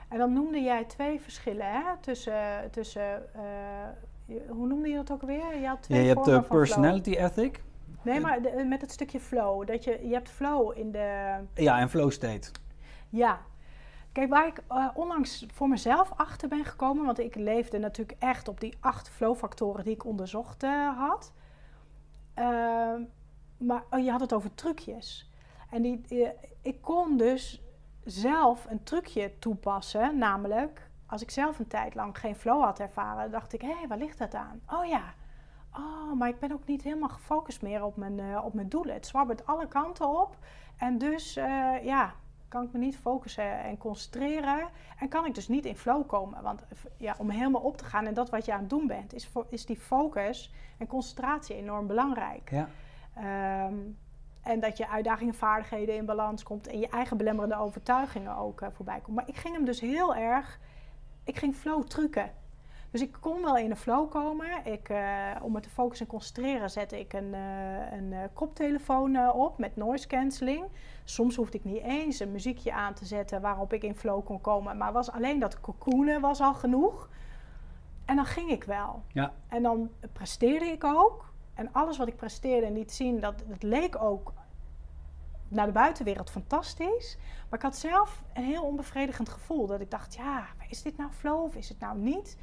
En 0.08 0.18
dan 0.18 0.32
noemde 0.32 0.60
jij 0.60 0.84
twee 0.84 1.20
verschillen 1.20 1.66
hè? 1.66 1.96
tussen, 2.00 2.70
tussen 2.70 3.22
uh, 3.36 4.38
hoe 4.48 4.66
noemde 4.66 4.88
je 4.88 4.96
dat 4.96 5.10
ook 5.10 5.22
weer? 5.22 5.58
Je 5.60 5.66
had 5.66 5.82
twee 5.82 5.98
ja, 5.98 6.04
je 6.04 6.14
hebt 6.14 6.24
de 6.24 6.42
personality 6.42 7.10
ethic. 7.10 7.62
Nee, 8.02 8.20
maar 8.20 8.40
met 8.66 8.80
het 8.80 8.92
stukje 8.92 9.20
flow. 9.20 9.66
Dat 9.66 9.84
je, 9.84 10.06
je 10.06 10.14
hebt 10.14 10.28
flow 10.28 10.78
in 10.78 10.92
de... 10.92 11.36
Ja, 11.54 11.78
en 11.78 11.90
flow 11.90 12.10
state. 12.10 12.50
Ja. 13.08 13.40
Kijk, 14.18 14.30
waar 14.30 14.46
ik 14.46 14.62
uh, 14.72 14.88
onlangs 14.94 15.46
voor 15.52 15.68
mezelf 15.68 16.12
achter 16.16 16.48
ben 16.48 16.64
gekomen... 16.64 17.04
want 17.04 17.18
ik 17.18 17.34
leefde 17.34 17.78
natuurlijk 17.78 18.22
echt 18.22 18.48
op 18.48 18.60
die 18.60 18.76
acht 18.80 19.08
flow-factoren 19.08 19.84
die 19.84 19.94
ik 19.94 20.04
onderzocht 20.04 20.62
uh, 20.62 20.98
had. 20.98 21.32
Ehm, 22.34 23.02
maar 23.56 23.82
oh, 23.90 24.04
je 24.04 24.10
had 24.10 24.20
het 24.20 24.32
over 24.32 24.54
trucjes. 24.54 25.30
En 25.70 25.82
die, 25.82 26.30
ik 26.62 26.82
kon 26.82 27.16
dus 27.16 27.62
zelf 28.04 28.66
een 28.68 28.82
trucje 28.82 29.38
toepassen. 29.38 30.18
Namelijk, 30.18 30.90
als 31.06 31.22
ik 31.22 31.30
zelf 31.30 31.58
een 31.58 31.68
tijd 31.68 31.94
lang 31.94 32.18
geen 32.18 32.36
flow 32.36 32.62
had 32.62 32.80
ervaren, 32.80 33.30
dacht 33.30 33.52
ik: 33.52 33.60
hé, 33.60 33.74
hey, 33.78 33.88
waar 33.88 33.98
ligt 33.98 34.18
dat 34.18 34.34
aan? 34.34 34.60
Oh 34.72 34.86
ja. 34.86 35.14
Oh, 35.72 36.12
maar 36.12 36.28
ik 36.28 36.38
ben 36.38 36.52
ook 36.52 36.66
niet 36.66 36.82
helemaal 36.82 37.08
gefocust 37.08 37.62
meer 37.62 37.84
op 37.84 37.96
mijn, 37.96 38.40
op 38.40 38.54
mijn 38.54 38.68
doelen. 38.68 38.94
Het 38.94 39.06
zwabbert 39.06 39.46
alle 39.46 39.68
kanten 39.68 40.20
op. 40.20 40.36
En 40.76 40.98
dus, 40.98 41.34
ja, 41.82 42.14
kan 42.48 42.62
ik 42.62 42.72
me 42.72 42.78
niet 42.78 42.96
focussen 42.96 43.62
en 43.62 43.78
concentreren. 43.78 44.68
En 44.98 45.08
kan 45.08 45.26
ik 45.26 45.34
dus 45.34 45.48
niet 45.48 45.64
in 45.64 45.76
flow 45.76 46.06
komen. 46.06 46.42
Want 46.42 46.62
ja, 46.96 47.14
om 47.18 47.30
helemaal 47.30 47.60
op 47.60 47.76
te 47.76 47.84
gaan 47.84 48.06
en 48.06 48.14
dat 48.14 48.30
wat 48.30 48.44
je 48.44 48.52
aan 48.52 48.60
het 48.60 48.70
doen 48.70 48.86
bent, 48.86 49.14
is, 49.14 49.28
is 49.48 49.66
die 49.66 49.76
focus 49.76 50.52
en 50.78 50.86
concentratie 50.86 51.56
enorm 51.56 51.86
belangrijk. 51.86 52.50
Ja. 52.50 52.68
Um, 53.66 53.98
en 54.42 54.60
dat 54.60 54.76
je 54.76 54.88
uitdagingen, 54.88 55.34
vaardigheden 55.34 55.96
in 55.96 56.04
balans 56.04 56.42
komt 56.42 56.66
en 56.66 56.78
je 56.78 56.88
eigen 56.88 57.16
belemmerende 57.16 57.56
overtuigingen 57.56 58.36
ook 58.36 58.60
uh, 58.60 58.68
voorbij 58.72 59.00
komt. 59.00 59.16
Maar 59.16 59.28
ik 59.28 59.36
ging 59.36 59.54
hem 59.54 59.64
dus 59.64 59.80
heel 59.80 60.14
erg, 60.14 60.60
ik 61.24 61.38
ging 61.38 61.56
flow 61.56 61.84
trucken. 61.84 62.30
Dus 62.90 63.00
ik 63.00 63.16
kon 63.20 63.42
wel 63.42 63.56
in 63.56 63.70
een 63.70 63.76
flow 63.76 64.10
komen. 64.10 64.64
Ik, 64.64 64.88
uh, 64.88 65.30
om 65.42 65.52
me 65.52 65.60
te 65.60 65.70
focussen 65.70 66.06
en 66.06 66.12
concentreren 66.12 66.70
zette 66.70 66.98
ik 67.00 67.12
een, 67.12 67.34
uh, 67.34 67.92
een 67.92 68.14
koptelefoon 68.32 69.32
op 69.32 69.58
met 69.58 69.76
noise 69.76 70.06
cancelling. 70.06 70.64
Soms 71.04 71.36
hoefde 71.36 71.58
ik 71.58 71.64
niet 71.64 71.82
eens 71.82 72.20
een 72.20 72.32
muziekje 72.32 72.72
aan 72.72 72.94
te 72.94 73.04
zetten 73.04 73.40
waarop 73.40 73.72
ik 73.72 73.82
in 73.82 73.96
flow 73.96 74.24
kon 74.24 74.40
komen. 74.40 74.76
Maar 74.76 74.92
was 74.92 75.10
alleen 75.10 75.38
dat 75.38 75.60
cocoonen 75.60 76.20
was 76.20 76.40
al 76.40 76.54
genoeg. 76.54 77.08
En 78.04 78.16
dan 78.16 78.26
ging 78.26 78.50
ik 78.50 78.64
wel. 78.64 79.02
Ja. 79.12 79.32
En 79.48 79.62
dan 79.62 79.90
presteerde 80.12 80.66
ik 80.66 80.84
ook. 80.84 81.32
En 81.54 81.72
alles 81.72 81.98
wat 81.98 82.08
ik 82.08 82.16
presteerde 82.16 82.66
en 82.66 82.72
liet 82.72 82.92
zien, 82.92 83.20
dat, 83.20 83.42
dat 83.46 83.62
leek 83.62 84.02
ook 84.02 84.32
naar 85.48 85.66
de 85.66 85.72
buitenwereld 85.72 86.30
fantastisch. 86.30 87.18
Maar 87.48 87.58
ik 87.58 87.64
had 87.64 87.76
zelf 87.76 88.22
een 88.34 88.44
heel 88.44 88.62
onbevredigend 88.62 89.28
gevoel. 89.28 89.66
Dat 89.66 89.80
ik 89.80 89.90
dacht, 89.90 90.14
ja, 90.14 90.46
is 90.68 90.82
dit 90.82 90.96
nou 90.96 91.10
flow 91.10 91.42
of 91.42 91.54
is 91.54 91.68
het 91.68 91.80
nou 91.80 91.98
niet? 91.98 92.38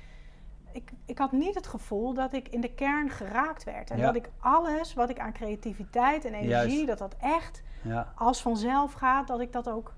Ik, 0.76 0.92
ik 1.06 1.18
had 1.18 1.32
niet 1.32 1.56
het 1.56 1.68
gevoel 1.68 2.14
dat 2.14 2.34
ik 2.34 2.48
in 2.48 2.62
de 2.62 2.74
kern 2.74 3.10
geraakt 3.10 3.64
werd. 3.64 3.90
En 3.92 3.98
Ja. 3.98 4.06
dat 4.06 4.16
ik 4.16 4.30
alles 4.40 4.94
wat 4.94 5.10
ik 5.10 5.20
aan 5.20 5.34
creativiteit 5.34 6.26
en 6.26 6.34
energie, 6.34 6.76
Juist. 6.76 6.88
dat 6.88 6.98
dat 6.98 7.16
echt 7.20 7.64
Ja. 7.82 8.12
als 8.16 8.42
vanzelf 8.42 8.94
gaat, 8.94 9.28
dat 9.28 9.40
ik 9.40 9.52
dat 9.54 9.70
ook, 9.70 9.94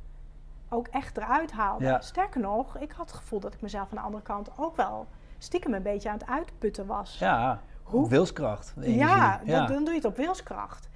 ook 0.70 0.88
echt 0.88 1.18
eruit 1.18 1.52
haalde. 1.52 1.84
Ja. 1.86 2.02
Sterker 2.02 2.42
nog, 2.42 2.78
ik 2.78 2.92
had 2.92 3.10
het 3.10 3.20
gevoel 3.20 3.40
dat 3.40 3.54
ik 3.54 3.62
mezelf 3.62 3.90
aan 3.90 3.98
de 3.98 4.04
andere 4.04 4.24
kant 4.24 4.50
ook 4.58 4.76
wel 4.76 5.08
stiekem 5.38 5.74
een 5.74 5.82
beetje 5.84 6.10
aan 6.10 6.18
het 6.18 6.28
uitputten 6.30 6.86
was. 6.86 7.18
Ja, 7.20 7.62
Hoe- 7.84 8.10
wilskracht. 8.10 8.74
energie. 8.82 8.98
Ja, 9.46 9.66
dan 9.66 9.84
doe 9.84 9.90
je 9.90 9.96
het 10.00 10.06
op 10.06 10.16
wilskracht. 10.18 10.90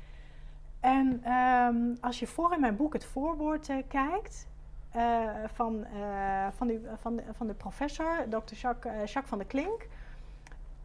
En 0.79 1.19
ehm, 1.23 1.75
als 2.01 2.19
je 2.19 2.27
voor 2.27 2.53
in 2.53 2.59
mijn 2.59 2.75
boek 2.75 2.93
het 2.93 3.05
voorwoord 3.05 3.69
eh, 3.69 3.77
kijkt 3.87 4.47
eh, 4.91 5.29
van, 5.53 5.85
eh, 5.85 6.47
van, 6.55 6.67
die, 6.67 6.81
van, 7.01 7.15
de, 7.15 7.23
van 7.31 7.47
de 7.47 7.53
professor, 7.53 8.25
Dr. 8.29 8.53
Jacques, 8.55 8.93
eh, 8.93 8.99
Jacques 8.99 9.27
van 9.27 9.37
der 9.37 9.47
Klink, 9.47 9.87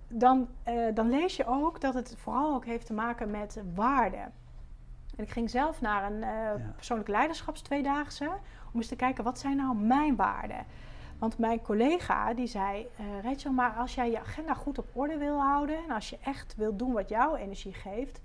dan, 0.08 0.48
dan 0.94 1.10
lees 1.10 1.36
je 1.36 1.46
ook 1.46 1.80
dat 1.80 1.94
het 1.94 2.14
vooral 2.18 2.54
ook 2.54 2.64
heeft 2.64 2.86
te 2.86 2.92
maken 2.92 3.30
met 3.30 3.62
waarde. 3.74 4.16
En 5.16 5.24
ik 5.24 5.30
ging 5.30 5.50
zelf 5.50 5.80
naar 5.80 6.12
een 6.12 6.22
eh 6.22 6.50
persoonlijk 6.74 7.08
leiderschapstweedaagse 7.08 8.30
om 8.72 8.80
eens 8.80 8.88
te 8.88 8.96
kijken 8.96 9.24
wat 9.24 9.38
zijn 9.38 9.56
nou 9.56 9.76
mijn 9.76 10.16
waarden. 10.16 10.66
Want 11.18 11.38
mijn 11.38 11.62
collega 11.62 12.34
die 12.34 12.46
zei, 12.46 12.88
eh 12.96 13.04
Rachel, 13.22 13.52
maar 13.52 13.72
als 13.72 13.94
jij 13.94 14.10
je 14.10 14.20
agenda 14.20 14.54
goed 14.54 14.78
op 14.78 14.86
orde 14.92 15.18
wil 15.18 15.40
houden 15.40 15.76
en 15.76 15.90
als 15.90 16.10
je 16.10 16.18
echt 16.22 16.54
wil 16.56 16.76
doen 16.76 16.92
wat 16.92 17.08
jouw 17.08 17.36
energie 17.36 17.74
geeft, 17.74 18.20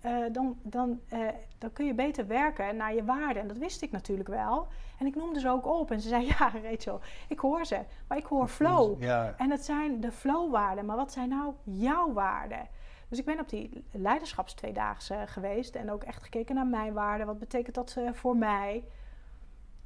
eh, 0.00 0.12
dan, 0.32 0.58
dan, 0.62 1.00
eh, 1.08 1.28
dan 1.58 1.72
kun 1.72 1.86
je 1.86 1.94
beter 1.94 2.26
werken 2.26 2.76
naar 2.76 2.94
je 2.94 3.04
waarden. 3.04 3.42
En 3.42 3.48
dat 3.48 3.58
wist 3.58 3.82
ik 3.82 3.90
natuurlijk 3.90 4.28
wel. 4.28 4.68
En 4.98 5.06
ik 5.06 5.14
noemde 5.14 5.40
ze 5.40 5.48
ook 5.48 5.66
op. 5.66 5.90
En 5.90 6.00
ze 6.00 6.08
zei, 6.08 6.26
ja 6.38 6.52
Rachel, 6.62 7.00
ik 7.28 7.38
hoor 7.38 7.64
ze, 7.64 7.80
maar 8.08 8.18
ik 8.18 8.26
hoor 8.26 8.48
flow. 8.48 9.02
Ja. 9.02 9.34
En 9.36 9.50
het 9.50 9.64
zijn 9.64 10.00
de 10.00 10.12
flowwaarden, 10.12 10.86
maar 10.86 10.96
wat 10.96 11.12
zijn 11.12 11.28
nou 11.28 11.54
jouw 11.64 12.12
waarden? 12.12 12.68
Dus 13.10 13.18
ik 13.18 13.24
ben 13.24 13.40
op 13.40 13.48
die 13.48 13.84
leiderschapstweedaagse 13.90 15.22
geweest 15.26 15.74
en 15.74 15.90
ook 15.90 16.02
echt 16.02 16.22
gekeken 16.22 16.54
naar 16.54 16.66
mijn 16.66 16.92
waarden. 16.92 17.26
Wat 17.26 17.38
betekent 17.38 17.74
dat 17.74 17.94
eh, 17.98 18.12
voor 18.12 18.36
mij? 18.36 18.84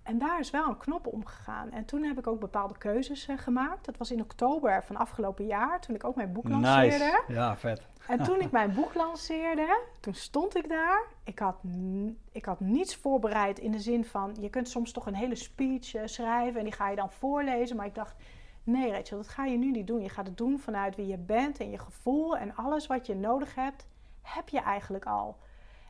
En 0.03 0.19
daar 0.19 0.41
is 0.41 0.51
wel 0.51 0.69
een 0.69 0.77
knop 0.77 1.07
omgegaan. 1.07 1.71
En 1.71 1.85
toen 1.85 2.03
heb 2.03 2.19
ik 2.19 2.27
ook 2.27 2.41
bepaalde 2.41 2.79
keuzes 2.79 3.29
gemaakt. 3.37 3.85
Dat 3.85 3.97
was 3.97 4.11
in 4.11 4.21
oktober 4.21 4.85
van 4.85 4.97
afgelopen 4.97 5.47
jaar, 5.47 5.81
toen 5.81 5.95
ik 5.95 6.05
ook 6.05 6.17
mijn 6.17 6.33
boek 6.33 6.49
lanceerde. 6.49 6.89
Nice. 6.89 7.23
Ja, 7.29 7.57
vet. 7.57 7.87
En 8.09 8.23
toen 8.23 8.41
ik 8.41 8.51
mijn 8.51 8.75
boek 8.75 8.95
lanceerde, 8.95 9.81
toen 10.01 10.15
stond 10.15 10.57
ik 10.57 10.69
daar. 10.69 11.03
Ik 11.25 11.39
had, 11.39 11.57
ik 12.33 12.45
had 12.45 12.61
niets 12.61 12.97
voorbereid 12.97 13.59
in 13.59 13.73
de 13.73 13.79
zin 13.79 14.05
van... 14.05 14.37
je 14.41 14.51
kunt 14.51 14.69
soms 14.69 14.93
toch 14.93 15.07
een 15.07 15.15
hele 15.15 15.35
speech 15.35 15.95
eh, 15.95 16.03
schrijven 16.05 16.59
en 16.59 16.65
die 16.65 16.75
ga 16.75 16.91
je 16.91 16.97
dan 16.97 17.11
voorlezen. 17.11 17.77
Maar 17.77 17.87
ik 17.87 17.95
dacht, 17.95 18.17
nee 18.63 18.91
Rachel, 18.91 19.17
dat 19.17 19.29
ga 19.29 19.45
je 19.45 19.57
nu 19.57 19.71
niet 19.71 19.87
doen. 19.87 20.03
Je 20.03 20.09
gaat 20.09 20.27
het 20.27 20.37
doen 20.37 20.59
vanuit 20.59 20.97
wie 20.97 21.07
je 21.07 21.19
bent 21.19 21.59
en 21.59 21.71
je 21.71 21.79
gevoel 21.79 22.37
en 22.37 22.57
alles 22.57 22.87
wat 22.87 23.07
je 23.07 23.15
nodig 23.15 23.55
hebt, 23.55 23.87
heb 24.23 24.49
je 24.49 24.61
eigenlijk 24.61 25.05
al. 25.05 25.37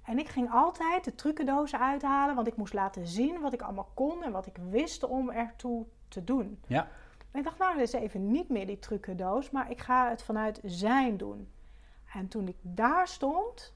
En 0.04 0.18
ik 0.18 0.28
ging 0.28 0.50
altijd 0.52 1.04
de 1.04 1.14
trucendozen 1.14 1.80
uithalen, 1.80 2.34
want 2.34 2.46
ik 2.46 2.56
moest 2.56 2.72
laten 2.72 3.06
zien 3.06 3.40
wat 3.40 3.52
ik 3.52 3.62
allemaal 3.62 3.88
kon 3.94 4.22
en 4.22 4.32
wat 4.32 4.46
ik 4.46 4.56
wist 4.70 5.04
om 5.04 5.30
ertoe 5.30 5.84
te 6.08 6.24
doen. 6.24 6.60
Ja. 6.66 6.88
En 7.30 7.38
ik 7.38 7.44
dacht, 7.44 7.58
nou, 7.58 7.76
dit 7.76 7.86
is 7.86 7.92
even 7.92 8.30
niet 8.30 8.48
meer 8.48 8.66
die 8.66 8.78
trucendoos, 8.78 9.50
maar 9.50 9.70
ik 9.70 9.80
ga 9.80 10.08
het 10.08 10.22
vanuit 10.22 10.60
zijn 10.64 11.16
doen. 11.16 11.48
En 12.14 12.28
toen 12.28 12.48
ik 12.48 12.56
daar 12.60 13.08
stond 13.08 13.72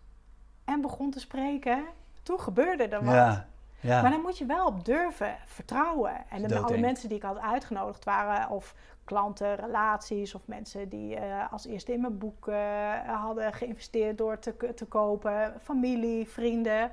en 0.64 0.80
begon 0.80 1.10
te 1.10 1.20
spreken, 1.20 1.84
toen 2.22 2.40
gebeurde 2.40 2.88
er 2.88 3.04
wat. 3.04 3.14
Ja. 3.14 3.48
Ja. 3.80 4.02
Maar 4.02 4.10
dan 4.10 4.20
moet 4.20 4.38
je 4.38 4.46
wel 4.46 4.66
op 4.66 4.84
durven 4.84 5.36
vertrouwen. 5.46 6.24
En 6.28 6.42
dan 6.42 6.64
alle 6.64 6.78
mensen 6.78 7.08
die 7.08 7.16
ik 7.16 7.22
had 7.22 7.38
uitgenodigd 7.38 8.04
waren, 8.04 8.50
of 8.50 8.74
klanten, 9.04 9.56
relaties, 9.56 10.34
of 10.34 10.40
mensen 10.44 10.88
die 10.88 11.16
eh, 11.16 11.52
als 11.52 11.66
eerste 11.66 11.92
in 11.92 12.00
mijn 12.00 12.18
boek 12.18 12.48
eh, 12.48 12.92
hadden 13.06 13.52
geïnvesteerd 13.52 14.18
door 14.18 14.38
te, 14.38 14.74
te 14.74 14.84
kopen, 14.86 15.54
familie, 15.62 16.28
vrienden. 16.28 16.90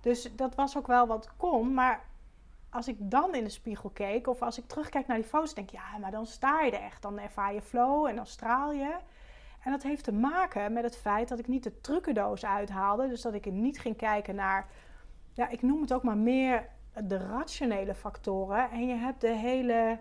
Dus 0.00 0.36
dat 0.36 0.54
was 0.54 0.76
ook 0.76 0.86
wel 0.86 1.06
wat 1.06 1.30
kon. 1.36 1.74
Maar 1.74 2.00
als 2.70 2.88
ik 2.88 2.96
dan 2.98 3.34
in 3.34 3.44
de 3.44 3.50
spiegel 3.50 3.90
keek, 3.90 4.26
of 4.26 4.42
als 4.42 4.58
ik 4.58 4.66
terugkijk 4.66 5.06
naar 5.06 5.16
die 5.16 5.26
foto's, 5.26 5.54
denk 5.54 5.70
ik, 5.70 5.74
ja, 5.74 5.98
maar 6.00 6.10
dan 6.10 6.26
sta 6.26 6.60
je 6.60 6.70
er 6.70 6.82
echt. 6.82 7.02
Dan 7.02 7.18
ervaar 7.18 7.54
je 7.54 7.62
flow 7.62 8.06
en 8.06 8.16
dan 8.16 8.26
straal 8.26 8.72
je. 8.72 8.96
En 9.64 9.70
dat 9.70 9.82
heeft 9.82 10.04
te 10.04 10.12
maken 10.12 10.72
met 10.72 10.84
het 10.84 10.96
feit 10.96 11.28
dat 11.28 11.38
ik 11.38 11.48
niet 11.48 11.62
de 11.62 11.80
trucendoos 11.80 12.44
uithaalde. 12.44 13.08
Dus 13.08 13.22
dat 13.22 13.34
ik 13.34 13.50
niet 13.50 13.78
ging 13.78 13.96
kijken 13.96 14.34
naar, 14.34 14.68
ja, 15.32 15.48
ik 15.48 15.62
noem 15.62 15.80
het 15.80 15.92
ook 15.92 16.02
maar 16.02 16.16
meer 16.16 16.68
de 17.04 17.16
rationele 17.16 17.94
factoren. 17.94 18.70
En 18.70 18.86
je 18.86 18.94
hebt 18.94 19.20
de 19.20 19.34
hele, 19.36 19.98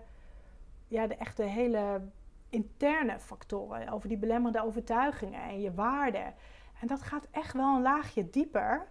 ja, 0.87 1.07
de 1.07 1.15
echte 1.15 1.43
hele 1.43 2.01
interne 2.49 3.19
factoren. 3.19 3.89
Over 3.89 4.07
die 4.07 4.17
belemmerende 4.17 4.63
overtuigingen 4.63 5.41
en 5.41 5.61
je 5.61 5.73
waarden. 5.73 6.33
En 6.81 6.87
dat 6.87 7.01
gaat 7.01 7.27
echt 7.31 7.53
wel 7.53 7.75
een 7.75 7.81
laagje 7.81 8.29
dieper 8.29 8.87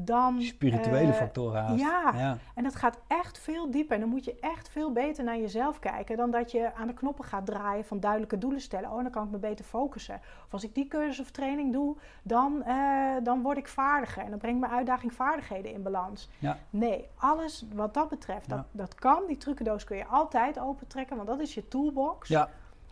dan... 0.00 0.42
Spirituele 0.42 1.12
eh, 1.12 1.18
factoren 1.18 1.62
haast. 1.62 1.80
ja. 1.80 2.12
ja. 2.16 2.38
en 2.54 2.62
dat 2.62 2.74
gaat 2.74 2.98
echt 3.06 3.38
veel 3.38 3.70
dieper. 3.70 3.94
En 3.94 4.00
dan 4.00 4.08
moet 4.10 4.24
je 4.24 4.36
echt 4.40 4.68
veel 4.68 4.92
beter 4.92 5.24
naar 5.24 5.38
jezelf 5.38 5.78
kijken 5.78 6.16
dan 6.16 6.30
dat 6.30 6.50
je 6.50 6.74
aan 6.74 6.86
de 6.86 6.94
knoppen 6.94 7.24
gaat 7.24 7.46
draaien 7.46 7.84
van 7.84 8.00
duidelijke 8.00 8.38
doelen 8.38 8.60
stellen. 8.60 8.90
Oh, 8.90 9.02
dan 9.02 9.10
kan 9.10 9.24
ik 9.24 9.30
me 9.30 9.38
beter 9.38 9.64
focussen. 9.64 10.20
Of 10.46 10.52
als 10.52 10.64
ik 10.64 10.74
die 10.74 10.86
cursus 10.88 11.20
of 11.20 11.30
training 11.30 11.72
doe, 11.72 11.96
dan, 12.22 12.62
eh, 12.64 12.76
dan 13.22 13.42
word 13.42 13.56
ik 13.58 13.68
vaardiger. 13.68 14.22
En 14.22 14.30
dan 14.30 14.38
brengt 14.38 14.60
mijn 14.60 14.72
uitdaging 14.72 15.12
vaardigheden 15.12 15.72
in 15.72 15.82
balans. 15.82 16.28
Ja. 16.38 16.58
Nee, 16.70 17.08
alles 17.16 17.64
wat 17.74 17.94
dat 17.94 18.08
betreft, 18.08 18.46
Ja. 18.46 18.56
dat, 18.56 18.64
dat 18.70 18.94
kan. 18.94 19.22
Die 19.26 19.36
trucendoos 19.36 19.84
kun 19.84 19.96
je 19.96 20.06
altijd 20.06 20.58
opentrekken, 20.58 21.16
want 21.16 21.28
dat 21.28 21.40
is 21.40 21.54
je 21.54 21.68
toolbox. 21.68 22.28
Ja. 22.28 22.48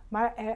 Maar 0.09 0.35
eh, 0.37 0.47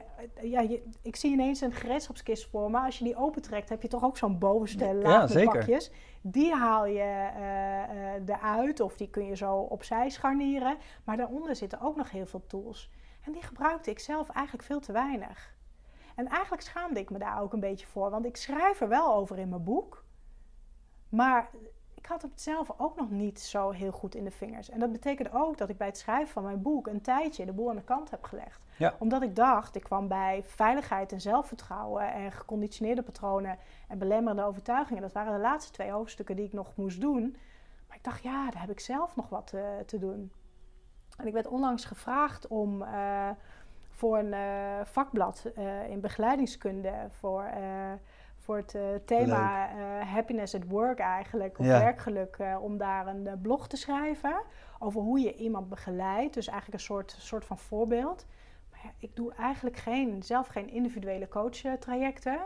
ja, 0.51 0.59
je, 0.61 0.83
ik 1.01 1.15
zie 1.15 1.31
ineens 1.31 1.61
een 1.61 1.71
gereedschapskist 1.71 2.49
voor 2.49 2.71
me. 2.71 2.79
Als 2.79 2.97
je 2.97 3.03
die 3.03 3.15
opentrekt, 3.17 3.69
heb 3.69 3.81
je 3.81 3.87
toch 3.87 4.03
ook 4.03 4.17
zo'n 4.17 4.37
bovenste 4.39 4.85
Ja, 4.85 4.93
laag 4.93 5.21
met 5.21 5.31
zeker. 5.31 5.51
pakjes. 5.51 5.91
Die 6.21 6.53
haal 6.53 6.85
je 6.85 6.99
eh, 6.99 8.15
eh, 8.15 8.21
eruit 8.27 8.79
of 8.79 8.97
die 8.97 9.09
kun 9.09 9.25
je 9.25 9.35
zo 9.35 9.55
opzij 9.55 10.09
scharnieren. 10.09 10.77
Maar 11.03 11.17
daaronder 11.17 11.55
zitten 11.55 11.81
ook 11.81 11.95
nog 11.95 12.11
heel 12.11 12.25
veel 12.25 12.45
tools. 12.47 12.91
En 13.21 13.31
die 13.31 13.41
gebruikte 13.41 13.89
ik 13.89 13.99
zelf 13.99 14.29
eigenlijk 14.29 14.65
veel 14.67 14.79
te 14.79 14.91
weinig. 14.91 15.55
En 16.15 16.27
eigenlijk 16.27 16.61
schaamde 16.61 16.99
ik 16.99 17.09
me 17.09 17.19
daar 17.19 17.41
ook 17.41 17.53
een 17.53 17.59
beetje 17.59 17.87
voor. 17.87 18.09
Want 18.09 18.25
ik 18.25 18.37
schrijf 18.37 18.81
er 18.81 18.87
wel 18.87 19.15
over 19.15 19.37
in 19.37 19.49
mijn 19.49 19.63
boek. 19.63 20.05
Maar 21.09 21.49
ik 22.01 22.07
had 22.07 22.21
het 22.21 22.41
zelf 22.41 22.71
ook 22.77 22.95
nog 22.95 23.09
niet 23.09 23.39
zo 23.39 23.69
heel 23.69 23.91
goed 23.91 24.15
in 24.15 24.23
de 24.23 24.31
vingers. 24.31 24.69
En 24.69 24.79
dat 24.79 24.91
betekent 24.91 25.33
ook 25.33 25.57
dat 25.57 25.69
ik 25.69 25.77
bij 25.77 25.87
het 25.87 25.97
schrijven 25.97 26.33
van 26.33 26.43
mijn 26.43 26.61
boek 26.61 26.87
een 26.87 27.01
tijdje 27.01 27.45
de 27.45 27.53
boel 27.53 27.69
aan 27.69 27.75
de 27.75 27.83
kant 27.83 28.09
heb 28.09 28.23
gelegd. 28.23 28.61
Ja. 28.77 28.95
Omdat 28.99 29.21
ik 29.21 29.35
dacht, 29.35 29.75
ik 29.75 29.83
kwam 29.83 30.07
bij 30.07 30.43
veiligheid 30.45 31.11
en 31.11 31.21
zelfvertrouwen 31.21 32.13
en 32.13 32.31
geconditioneerde 32.31 33.01
patronen 33.01 33.57
en 33.87 33.97
belemmerende 33.97 34.43
overtuigingen. 34.43 35.01
Dat 35.01 35.11
waren 35.11 35.33
de 35.33 35.39
laatste 35.39 35.71
twee 35.71 35.91
hoofdstukken 35.91 36.35
die 36.35 36.45
ik 36.45 36.53
nog 36.53 36.75
moest 36.75 37.01
doen. 37.01 37.35
Maar 37.87 37.97
ik 37.97 38.03
dacht, 38.03 38.23
ja, 38.23 38.51
daar 38.51 38.61
heb 38.61 38.71
ik 38.71 38.79
zelf 38.79 39.15
nog 39.15 39.29
wat 39.29 39.53
eh, 39.53 39.61
te 39.85 39.99
doen. 39.99 40.31
En 41.17 41.27
ik 41.27 41.33
werd 41.33 41.47
onlangs 41.47 41.85
gevraagd 41.85 42.47
om 42.47 42.81
eh, 42.81 43.29
voor 43.89 44.17
een 44.17 44.33
eh, 44.33 44.85
vakblad 44.85 45.45
in 45.89 45.99
begeleidingskunde 45.99 46.93
voor, 47.09 47.43
voor 48.51 48.59
het 48.59 48.75
eh, 48.75 48.81
thema 49.05 49.69
eh, 49.69 50.07
happiness 50.13 50.55
at 50.55 50.63
work 50.67 50.99
eigenlijk, 50.99 51.59
of 51.59 51.65
Ja. 51.65 51.79
werkgeluk, 51.79 52.35
eh, 52.35 52.57
om 52.61 52.77
daar 52.77 53.07
een 53.07 53.39
blog 53.41 53.67
te 53.67 53.77
schrijven 53.77 54.41
over 54.79 55.01
hoe 55.01 55.19
je 55.19 55.35
iemand 55.35 55.69
begeleidt. 55.69 56.33
Dus 56.33 56.47
eigenlijk 56.47 56.79
een 56.79 56.85
soort, 56.85 57.15
soort 57.19 57.45
van 57.45 57.57
voorbeeld. 57.57 58.25
Maar 58.71 58.79
ja, 58.83 58.89
ik 58.97 59.15
doe 59.15 59.33
eigenlijk 59.33 59.77
geen, 59.77 60.23
zelf 60.23 60.47
geen 60.47 60.69
individuele 60.69 61.27
coachtrajecten. 61.27 62.39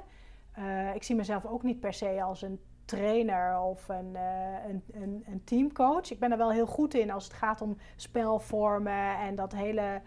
Ik 0.93 1.03
zie 1.03 1.15
mezelf 1.15 1.45
ook 1.45 1.63
niet 1.63 1.79
per 1.79 1.93
se 1.93 2.23
als 2.23 2.41
een 2.41 2.59
trainer 2.85 3.59
of 3.59 3.87
een, 3.89 4.15
een, 4.69 4.83
een, 4.93 5.23
een 5.27 5.43
teamcoach. 5.43 6.11
Ik 6.11 6.19
ben 6.19 6.31
er 6.31 6.37
wel 6.37 6.51
heel 6.51 6.65
goed 6.65 6.93
in 6.93 7.11
als 7.11 7.23
het 7.23 7.33
gaat 7.33 7.61
om 7.61 7.77
spelvormen 7.95 9.17
en 9.17 9.35
dat 9.35 9.51
hele 9.51 10.01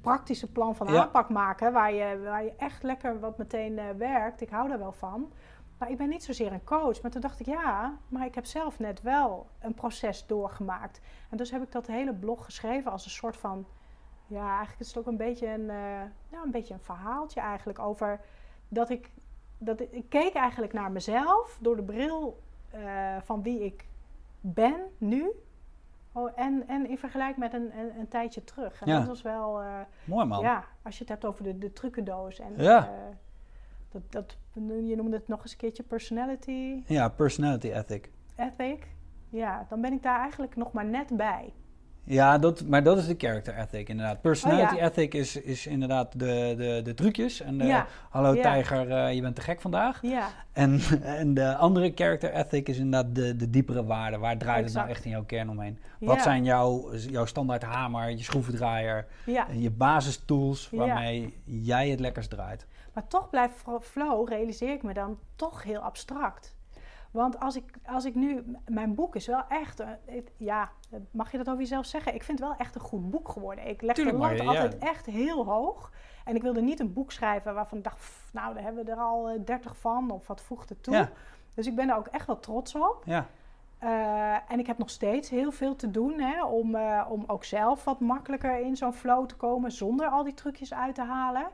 praktische 0.00 0.52
plan 0.52 0.76
van 0.76 0.92
Ja. 0.92 1.02
aanpak 1.02 1.28
maken, 1.28 1.72
waar 1.72 1.92
je, 1.92 2.20
waar 2.24 2.44
je 2.44 2.52
echt 2.56 2.82
lekker 2.82 3.20
wat 3.20 3.38
meteen 3.38 3.78
eh, 3.78 3.84
werkt. 3.96 4.40
Ik 4.40 4.50
hou 4.50 4.68
daar 4.68 4.78
wel 4.78 4.92
van. 4.92 5.32
Maar 5.78 5.90
ik 5.90 5.96
ben 5.96 6.08
niet 6.08 6.24
zozeer 6.24 6.52
een 6.52 6.64
coach. 6.64 7.02
Maar 7.02 7.10
toen 7.10 7.20
dacht 7.20 7.40
ik, 7.40 7.46
ja, 7.46 7.98
maar 8.08 8.26
ik 8.26 8.34
heb 8.34 8.46
zelf 8.46 8.78
net 8.78 9.02
wel 9.02 9.46
een 9.60 9.74
proces 9.74 10.26
doorgemaakt. 10.26 11.00
En 11.30 11.36
dus 11.36 11.50
heb 11.50 11.62
ik 11.62 11.72
dat 11.72 11.86
hele 11.86 12.14
blog 12.14 12.44
geschreven 12.44 12.90
als 12.90 13.04
een 13.04 13.10
soort 13.10 13.36
van... 13.36 13.66
Ja, 14.26 14.48
eigenlijk 14.48 14.80
is 14.80 14.86
het 14.86 14.98
ook 14.98 15.06
een 15.06 15.16
beetje 15.16 15.46
een, 15.46 15.70
eh, 15.70 16.02
nou, 16.30 16.44
een, 16.44 16.50
beetje 16.50 16.74
een 16.74 16.80
verhaaltje 16.80 17.40
eigenlijk 17.40 17.78
over 17.78 18.20
dat 18.68 18.90
ik... 18.90 19.10
Dat 19.58 19.80
ik, 19.80 19.92
ik 19.92 20.08
keek 20.08 20.34
eigenlijk 20.34 20.72
naar 20.72 20.92
mezelf 20.92 21.58
door 21.60 21.76
de 21.76 21.82
bril 21.82 22.42
eh, 22.70 23.16
van 23.22 23.42
wie 23.42 23.64
ik 23.64 23.86
ben 24.40 24.80
nu. 24.98 25.32
Oh, 26.18 26.30
en, 26.34 26.64
en 26.66 26.88
in 26.88 26.98
vergelijk 26.98 27.36
met 27.36 27.52
een, 27.54 27.78
een, 27.78 27.98
een 27.98 28.08
tijdje 28.08 28.44
terug. 28.44 28.80
En 28.82 28.88
Ja. 28.92 28.98
dat 28.98 29.06
was 29.06 29.22
wel... 29.22 29.60
eh, 29.62 29.80
Mooi 30.04 30.26
man. 30.26 30.40
ja, 30.42 30.64
als 30.82 30.94
je 30.94 31.00
het 31.00 31.08
hebt 31.08 31.24
over 31.24 31.44
de, 31.44 31.58
de 31.58 31.72
trucendoos. 31.72 32.38
En, 32.38 32.52
Ja. 32.56 32.86
eh, 32.86 32.92
dat, 33.90 34.02
dat, 34.12 34.36
je 34.86 34.96
noemde 34.96 35.16
het 35.16 35.28
nog 35.28 35.42
eens 35.42 35.52
een 35.52 35.58
keertje 35.58 35.82
personality 35.82 36.82
Ja, 36.86 37.08
personality 37.08 37.68
ethic. 37.68 38.10
ethic. 38.36 38.86
Ja, 39.28 39.66
dan 39.68 39.80
ben 39.80 39.92
ik 39.92 40.02
daar 40.02 40.20
eigenlijk 40.20 40.56
nog 40.56 40.72
maar 40.72 40.84
net 40.84 41.16
bij. 41.16 41.52
Ja, 42.10 42.38
dat, 42.38 42.64
maar 42.66 42.82
dat 42.82 42.98
is 42.98 43.06
de 43.06 43.14
character 43.18 43.54
ethic 43.58 43.88
inderdaad. 43.88 44.20
Personality 44.20 44.74
Oh, 44.74 44.78
ja. 44.80 44.84
ethic 44.86 45.14
is, 45.14 45.36
is 45.36 45.66
inderdaad 45.66 46.18
de, 46.18 46.54
de, 46.56 46.80
de 46.84 46.94
trucjes. 46.94 47.40
En 47.40 47.58
de, 47.58 47.64
Ja. 47.64 47.86
hallo 48.10 48.34
Ja. 48.34 48.42
tijger, 48.42 48.90
eh, 48.90 49.14
je 49.14 49.20
bent 49.20 49.34
te 49.34 49.40
gek 49.40 49.60
vandaag. 49.60 49.98
Ja, 50.02 50.28
En, 50.52 50.80
en 51.02 51.34
de 51.34 51.54
andere 51.56 51.92
character 51.94 52.32
ethic 52.34 52.68
is 52.68 52.78
inderdaad 52.78 53.14
de, 53.14 53.36
de 53.36 53.50
diepere 53.50 53.84
waarden. 53.84 54.20
Waar 54.20 54.38
draait 54.38 54.64
het 54.64 54.74
nou 54.74 54.88
echt 54.88 55.04
in 55.04 55.10
jouw 55.10 55.24
kern 55.24 55.50
omheen? 55.50 55.78
Wat 56.00 56.22
zijn 56.22 56.44
jouw, 56.44 56.94
jouw 56.94 57.24
standaard 57.26 57.62
hamer, 57.62 58.10
je 58.10 58.22
schroevendraaier, 58.22 59.06
en 59.48 59.60
je 59.60 59.70
basistools 59.70 60.70
waarmee 60.72 61.34
jij 61.44 61.88
het 61.88 62.00
lekkers 62.00 62.28
draait? 62.28 62.66
Maar 62.92 63.06
toch 63.08 63.30
blijft 63.30 63.54
flow, 63.80 64.28
realiseer 64.28 64.72
ik 64.72 64.82
me 64.82 64.92
dan, 64.94 65.18
toch 65.36 65.62
heel 65.62 65.80
abstract. 65.80 66.56
Want 67.10 67.40
als 67.40 67.56
ik, 67.56 67.64
als 67.86 68.04
ik 68.04 68.14
nu, 68.14 68.44
mijn 68.66 68.94
boek 68.94 69.14
is 69.16 69.26
wel 69.26 69.42
echt, 69.48 69.84
ja, 70.36 70.70
mag 71.10 71.30
je 71.30 71.36
dat 71.38 71.46
over 71.48 71.60
jezelf 71.60 71.86
zeggen? 71.86 72.14
Ik 72.14 72.22
vind 72.22 72.38
het 72.38 72.48
wel 72.48 72.56
echt 72.58 72.74
een 72.74 72.80
goed 72.80 73.10
boek 73.10 73.28
geworden. 73.28 73.66
Ik 73.68 73.82
leg 73.82 73.94
Tuurlijk 73.94 74.16
de 74.18 74.24
lat 74.24 74.38
ja. 74.38 74.44
altijd 74.46 74.78
echt 74.78 75.06
heel 75.06 75.44
hoog. 75.44 75.92
En 76.24 76.34
ik 76.36 76.42
wilde 76.42 76.60
niet 76.60 76.80
een 76.80 76.92
boek 76.92 77.12
schrijven 77.12 77.54
waarvan 77.54 77.78
ik 77.78 77.84
dacht, 77.84 77.96
"Pff, 77.96 78.30
nou, 78.32 78.54
daar 78.54 78.62
hebben 78.62 78.84
we 78.84 78.90
er 78.90 78.98
al 78.98 79.28
eh, 79.28 79.40
dertig 79.44 79.76
van, 79.76 80.10
of 80.10 80.26
wat 80.26 80.40
voegt 80.40 80.68
het 80.68 80.82
toe. 80.82 80.94
Ja. 80.94 81.10
Dus 81.54 81.66
ik 81.66 81.74
ben 81.74 81.86
daar 81.86 81.98
ook 81.98 82.06
echt 82.06 82.26
wel 82.26 82.38
trots 82.40 82.74
op. 82.74 83.02
Ja, 83.04 83.26
Eh, 83.78 84.52
en 84.52 84.58
ik 84.58 84.66
heb 84.66 84.78
nog 84.78 84.90
steeds 84.90 85.30
heel 85.30 85.52
veel 85.52 85.76
te 85.76 85.90
doen 85.90 86.20
hè, 86.20 86.44
om, 86.44 86.74
eh, 86.74 87.06
om 87.08 87.24
ook 87.26 87.44
zelf 87.44 87.84
wat 87.84 88.00
makkelijker 88.00 88.58
in 88.60 88.76
zo'n 88.76 88.92
flow 88.92 89.26
te 89.26 89.36
komen 89.36 89.72
zonder 89.72 90.06
al 90.08 90.24
die 90.24 90.34
trucjes 90.34 90.74
uit 90.74 90.94
te 90.94 91.02
halen. 91.02 91.48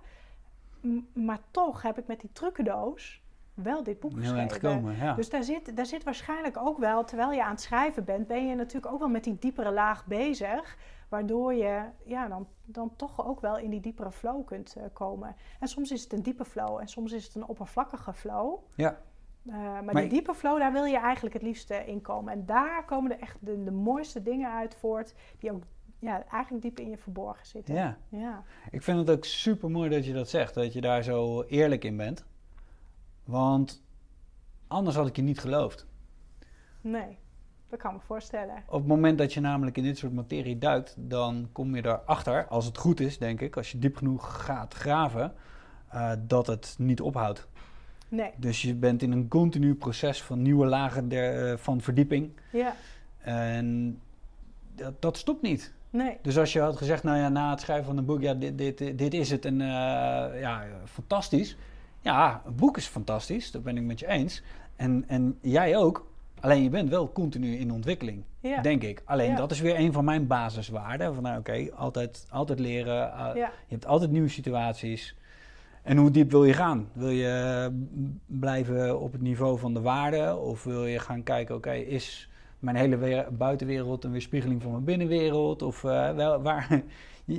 M- 0.81 0.99
maar 1.13 1.39
toch 1.51 1.83
heb 1.83 1.99
ik 1.99 2.07
met 2.07 2.21
die 2.21 2.31
trucendoos 2.33 3.23
wel 3.55 3.83
dit 3.83 4.01
boek 4.01 4.13
geschreven. 4.13 4.51
gekomen. 4.51 4.97
Ja. 4.97 5.15
Dus 5.15 5.31
daar 5.31 5.43
zit, 5.45 5.77
daar 5.77 5.87
zit 5.87 6.05
waarschijnlijk 6.05 6.57
ook 6.57 6.79
wel, 6.79 7.05
terwijl 7.05 7.33
je 7.33 7.45
aan 7.45 7.51
het 7.51 7.61
schrijven 7.61 8.05
bent, 8.05 8.27
ben 8.27 8.47
je 8.47 8.55
natuurlijk 8.55 8.93
ook 8.93 8.99
wel 8.99 9.09
met 9.09 9.25
die 9.25 9.37
diepere 9.39 9.73
laag 9.73 10.07
bezig. 10.07 10.77
Waardoor 11.09 11.55
je 11.55 11.83
ja, 12.05 12.29
dan, 12.29 12.47
dan 12.65 12.97
toch 12.97 13.27
ook 13.27 13.41
wel 13.41 13.59
in 13.59 13.71
die 13.71 13.81
diepere 13.81 14.11
flow 14.13 14.47
kunt 14.47 14.77
eh, 14.77 14.85
komen. 14.93 15.37
En 15.61 15.69
soms 15.69 15.91
is 15.91 16.03
het 16.03 16.13
een 16.13 16.23
diepe 16.23 16.45
flow 16.45 16.81
en 16.81 16.89
soms 16.89 17.13
is 17.13 17.25
het 17.25 17.35
een 17.35 17.47
oppervlakkige 17.47 18.13
flow. 18.13 18.59
ja. 18.75 18.99
Uh, 19.47 19.55
maar, 19.55 19.85
Maar 19.85 19.95
die 19.95 20.09
diepe 20.11 20.35
flow, 20.35 20.59
daar 20.59 20.73
wil 20.73 20.85
je 20.85 20.99
eigenlijk 20.99 21.35
het 21.35 21.43
liefste 21.43 21.75
in 21.87 22.01
komen. 22.01 22.33
En 22.33 22.47
daar 22.47 22.85
komen 22.85 23.13
er 23.13 23.21
echt 23.21 23.37
de, 23.41 23.63
de 23.63 23.71
mooiste 23.71 24.23
dingen 24.23 24.51
uit 24.51 24.75
voort, 24.75 25.15
die 25.39 25.53
ook 25.53 25.63
ja, 25.99 26.25
eigenlijk 26.31 26.63
diep 26.63 26.81
in 26.81 26.91
je 26.91 26.97
verborgen 26.97 27.47
zitten. 27.47 27.75
ja. 27.75 27.97
Ja, 28.09 28.43
Ik 28.71 28.83
vind 28.83 28.99
het 28.99 29.11
ook 29.11 29.25
super 29.25 29.71
mooi 29.71 29.91
dat 29.91 30.07
je 30.07 30.13
dat 30.13 30.29
zegt, 30.29 30.55
dat 30.55 30.73
je 30.73 30.81
daar 30.81 31.03
zo 31.03 31.43
eerlijk 31.43 31.85
in 31.85 31.97
bent. 31.97 32.25
Want 33.25 33.83
anders 34.67 34.97
had 34.97 35.07
ik 35.07 35.17
je 35.17 35.23
niet 35.23 35.41
geloofd. 35.41 35.87
nee, 36.81 37.19
dat 37.69 37.79
kan 37.79 37.95
me 37.95 38.01
voorstellen. 38.01 38.63
Op 38.67 38.79
het 38.79 38.87
moment 38.89 39.19
dat 39.19 39.33
je 39.33 39.41
namelijk 39.41 39.77
in 39.77 39.83
dit 39.83 39.99
soort 39.99 40.13
materie 40.13 40.59
duikt, 40.59 40.95
dan 40.99 41.49
kom 41.53 41.77
je 41.77 41.87
erachter, 41.87 42.47
als 42.47 42.65
het 42.65 42.79
goed 42.79 43.01
is, 43.01 43.19
denk 43.19 43.41
ik, 43.41 43.57
als 43.57 43.73
je 43.73 43.79
diep 43.79 43.97
genoeg 43.97 44.45
gaat 44.45 44.75
graven, 44.75 45.35
eh, 45.89 46.13
dat 46.19 46.47
het 46.47 46.75
niet 46.79 47.01
ophoudt. 47.01 47.49
Nee, 48.09 48.31
Dus 48.37 48.63
je 48.63 48.75
bent 48.75 49.03
in 49.03 49.13
een 49.13 49.29
continu 49.29 49.75
proces 49.75 50.23
van 50.23 50.43
nieuwe 50.43 50.67
lagen 50.67 51.09
der, 51.09 51.51
eh, 51.51 51.57
van 51.59 51.81
verdieping. 51.81 52.31
ja, 52.53 52.75
En 53.19 54.01
dat, 54.75 55.03
dat 55.03 55.17
stopt 55.17 55.43
niet. 55.43 55.73
nee, 55.91 56.19
Dus 56.23 56.39
als 56.39 56.53
je 56.53 56.61
had 56.61 56.77
gezegd, 56.77 57.03
nou 57.03 57.19
ja, 57.19 57.29
na 57.29 57.51
het 57.51 57.61
schrijven 57.61 57.85
van 57.87 57.97
een 57.97 58.05
boek, 58.05 58.21
ja, 58.21 58.35
dit, 58.35 58.59
dit, 58.59 58.99
dit 58.99 59.15
is 59.15 59.31
het 59.31 59.45
en 59.45 59.61
eh, 59.61 60.41
ja, 60.41 60.65
fantastisch. 60.85 61.57
Ja, 62.05 62.43
een 62.47 62.55
boek 62.55 62.77
is 62.77 62.87
fantastisch, 62.87 63.51
dat 63.51 63.63
ben 63.63 63.77
ik 63.77 63.83
met 63.83 63.99
je 64.01 64.07
eens. 64.09 64.43
En, 64.77 65.05
en 65.07 65.39
jij 65.41 65.77
ook, 65.77 66.07
alleen 66.41 66.63
je 66.63 66.69
bent 66.71 66.89
wel 66.91 67.13
continu 67.13 67.57
in 67.57 67.73
ontwikkeling, 67.73 68.23
ja, 68.41 68.61
denk 68.63 68.83
ik. 68.83 69.03
Alleen 69.05 69.31
Ja. 69.31 69.37
dat 69.37 69.51
is 69.51 69.61
weer 69.61 69.79
een 69.79 69.93
van 69.93 70.05
mijn 70.05 70.27
basiswaarden. 70.27 71.15
Van 71.15 71.23
nou, 71.23 71.39
oké, 71.39 71.67
altijd, 71.77 72.27
altijd 72.31 72.59
leren, 72.59 72.95
ja, 72.95 73.33
je 73.35 73.49
hebt 73.69 73.87
altijd 73.87 74.11
nieuwe 74.11 74.29
situaties. 74.29 75.17
En 75.83 75.97
hoe 75.97 76.11
diep 76.11 76.31
wil 76.31 76.45
je 76.45 76.53
gaan? 76.53 76.89
Wil 76.93 77.09
je 77.09 77.69
blijven 78.27 79.01
op 79.01 79.13
het 79.13 79.21
niveau 79.23 79.59
van 79.59 79.75
de 79.75 79.81
waarde? 79.81 80.37
Of 80.37 80.65
wil 80.65 80.87
je 80.87 80.99
gaan 80.99 81.23
kijken, 81.23 81.55
oké, 81.55 81.73
is 81.73 82.29
mijn 82.59 82.77
hele 82.77 82.97
we- 82.97 83.27
buitenwereld 83.33 84.05
een 84.05 84.13
weerspiegeling 84.13 84.63
van 84.63 84.71
mijn 84.71 84.85
binnenwereld? 84.85 85.63
Of 85.63 85.85
eh, 85.85 86.15
wel, 86.15 86.43
waar... 86.43 86.69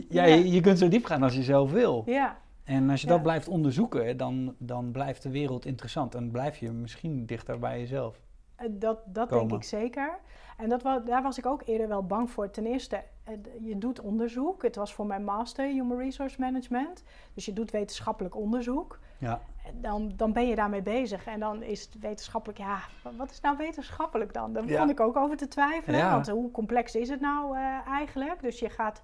Ja. 0.09 0.23
je, 0.25 0.51
je 0.51 0.61
kunt 0.61 0.79
zo 0.79 0.87
diep 0.87 1.05
gaan 1.05 1.23
als 1.23 1.35
je 1.35 1.43
zelf 1.43 1.71
wil. 1.71 2.03
ja, 2.05 2.37
En 2.65 2.89
als 2.89 3.01
je 3.01 3.07
Ja. 3.07 3.13
dat 3.13 3.21
blijft 3.23 3.47
onderzoeken, 3.47 4.17
dan, 4.17 4.55
dan 4.57 4.91
blijft 4.91 5.21
de 5.23 5.29
wereld 5.29 5.65
interessant. 5.65 6.15
En 6.15 6.31
blijf 6.31 6.57
je 6.57 6.71
misschien 6.71 7.25
dichter 7.25 7.59
bij 7.59 7.79
jezelf. 7.79 8.19
Eh, 8.55 8.67
Dat, 8.71 8.99
dat 9.05 9.29
denk 9.29 9.51
ik 9.53 9.63
zeker. 9.63 10.17
En 10.57 10.69
dat 10.69 10.81
daar 11.05 11.21
was 11.23 11.37
ik 11.37 11.45
ook 11.45 11.61
eerder 11.65 11.87
wel 11.87 12.05
bang 12.05 12.31
voor. 12.31 12.49
Ten 12.49 12.65
eerste, 12.65 13.03
eh, 13.23 13.33
je 13.61 13.77
doet 13.77 13.99
onderzoek. 14.01 14.61
Het 14.63 14.75
was 14.75 14.93
voor 14.93 15.05
mijn 15.05 15.23
master 15.23 15.65
Human 15.67 15.97
Resource 15.97 16.39
Management. 16.39 17.03
Dus 17.33 17.45
je 17.45 17.53
doet 17.53 17.71
wetenschappelijk 17.71 18.35
onderzoek. 18.35 18.99
Ja, 19.17 19.41
Dan, 19.81 20.11
dan 20.15 20.33
ben 20.33 20.47
je 20.47 20.55
daarmee 20.55 20.81
bezig. 20.81 21.25
En 21.25 21.39
dan 21.39 21.63
is 21.63 21.81
het 21.81 21.99
wetenschappelijk, 21.99 22.59
ja, 22.59 22.79
wa- 23.03 23.11
wat 23.17 23.31
is 23.31 23.39
nou 23.41 23.57
wetenschappelijk 23.57 24.33
dan? 24.33 24.53
Daar 24.53 24.63
Ja. 24.63 24.69
begon 24.69 24.89
ik 24.89 24.99
ook 24.99 25.17
over 25.17 25.37
te 25.37 25.47
twijfelen. 25.47 25.99
Ja. 25.99 26.11
Want 26.11 26.29
hoe 26.29 26.51
complex 26.51 26.95
is 26.95 27.09
het 27.09 27.19
nou 27.21 27.57
eh, 27.57 27.87
eigenlijk? 27.87 28.41
Dus 28.41 28.59
je 28.59 28.69
gaat, 28.69 29.01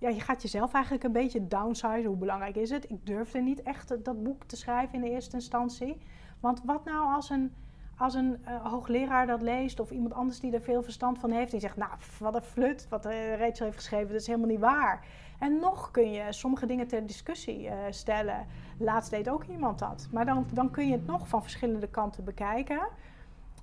ja, 0.00 0.08
je 0.08 0.20
gaat 0.20 0.42
jezelf 0.42 0.72
eigenlijk 0.72 1.04
een 1.04 1.12
beetje 1.12 1.46
downsize. 1.48 2.06
Hoe 2.06 2.16
belangrijk 2.16 2.56
is 2.56 2.70
het? 2.70 2.90
Ik 2.90 3.06
durfde 3.06 3.40
niet 3.40 3.62
echt 3.62 4.04
dat 4.04 4.22
boek 4.22 4.44
te 4.44 4.56
schrijven 4.56 4.94
in 4.94 5.00
de 5.00 5.10
eerste 5.10 5.36
instantie. 5.36 5.96
Want 6.40 6.62
wat 6.64 6.84
nou 6.84 7.14
als 7.14 7.30
een, 7.30 7.54
als 7.96 8.14
een 8.14 8.38
eh, 8.44 8.66
hoogleraar 8.66 9.26
dat 9.26 9.42
leest 9.42 9.80
of 9.80 9.90
iemand 9.90 10.12
anders 10.12 10.40
die 10.40 10.52
er 10.52 10.60
veel 10.62 10.82
verstand 10.82 11.18
van 11.18 11.30
heeft, 11.30 11.50
die 11.50 11.60
zegt, 11.60 11.76
nou, 11.76 11.90
wat 12.18 12.34
een 12.34 12.42
flut, 12.42 12.86
wat 12.88 13.06
eh, 13.06 13.38
Rachel 13.38 13.64
heeft 13.64 13.76
geschreven, 13.76 14.08
dat 14.08 14.20
is 14.20 14.26
helemaal 14.26 14.48
niet 14.48 14.60
waar. 14.60 15.06
En 15.38 15.60
nog 15.60 15.90
kun 15.90 16.12
je 16.12 16.32
sommige 16.32 16.66
dingen 16.66 16.86
ter 16.86 17.06
discussie 17.06 17.68
eh, 17.68 17.76
stellen. 17.90 18.46
Laatst 18.78 19.10
deed 19.10 19.28
ook 19.28 19.44
iemand 19.44 19.78
dat. 19.78 20.08
Maar 20.12 20.26
dan, 20.26 20.46
dan 20.52 20.70
kun 20.70 20.86
je 20.86 20.92
het 20.92 21.06
nog 21.06 21.28
van 21.28 21.42
verschillende 21.42 21.88
kanten 21.88 22.24
bekijken. 22.24 22.88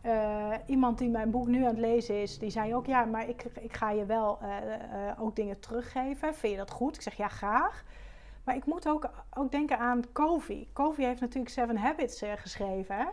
Eh, 0.02 0.54
iemand 0.66 0.98
die 0.98 1.10
mijn 1.10 1.32
boek 1.32 1.48
nu 1.48 1.62
aan 1.62 1.70
het 1.70 1.78
lezen 1.78 2.22
is, 2.22 2.39
die 2.39 2.50
zei 2.50 2.76
ook: 2.76 2.86
Ja, 2.86 3.06
maar 3.06 3.30
ik, 3.30 3.43
ik 3.43 3.74
ga 3.74 3.91
je 3.91 4.06
wel 4.06 4.39
eh, 4.41 4.74
eh, 5.10 5.22
ook 5.22 5.36
dingen 5.36 5.60
teruggeven. 5.60 6.36
Vind 6.36 6.52
je 6.52 6.58
dat 6.58 6.72
goed? 6.72 6.95
Ik 6.95 7.02
zeg 7.02 7.14
ja, 7.14 7.28
graag. 7.28 7.84
Maar 8.43 8.56
ik 8.56 8.66
moet 8.66 8.88
ook, 8.89 9.10
ook 9.34 9.52
denken 9.52 9.80
aan 9.80 10.04
Covey. 10.14 10.68
Covey 10.74 11.06
heeft 11.06 11.22
natuurlijk 11.22 11.54
Seven 11.54 11.78
Habits 11.78 12.24
geschreven. 12.36 13.08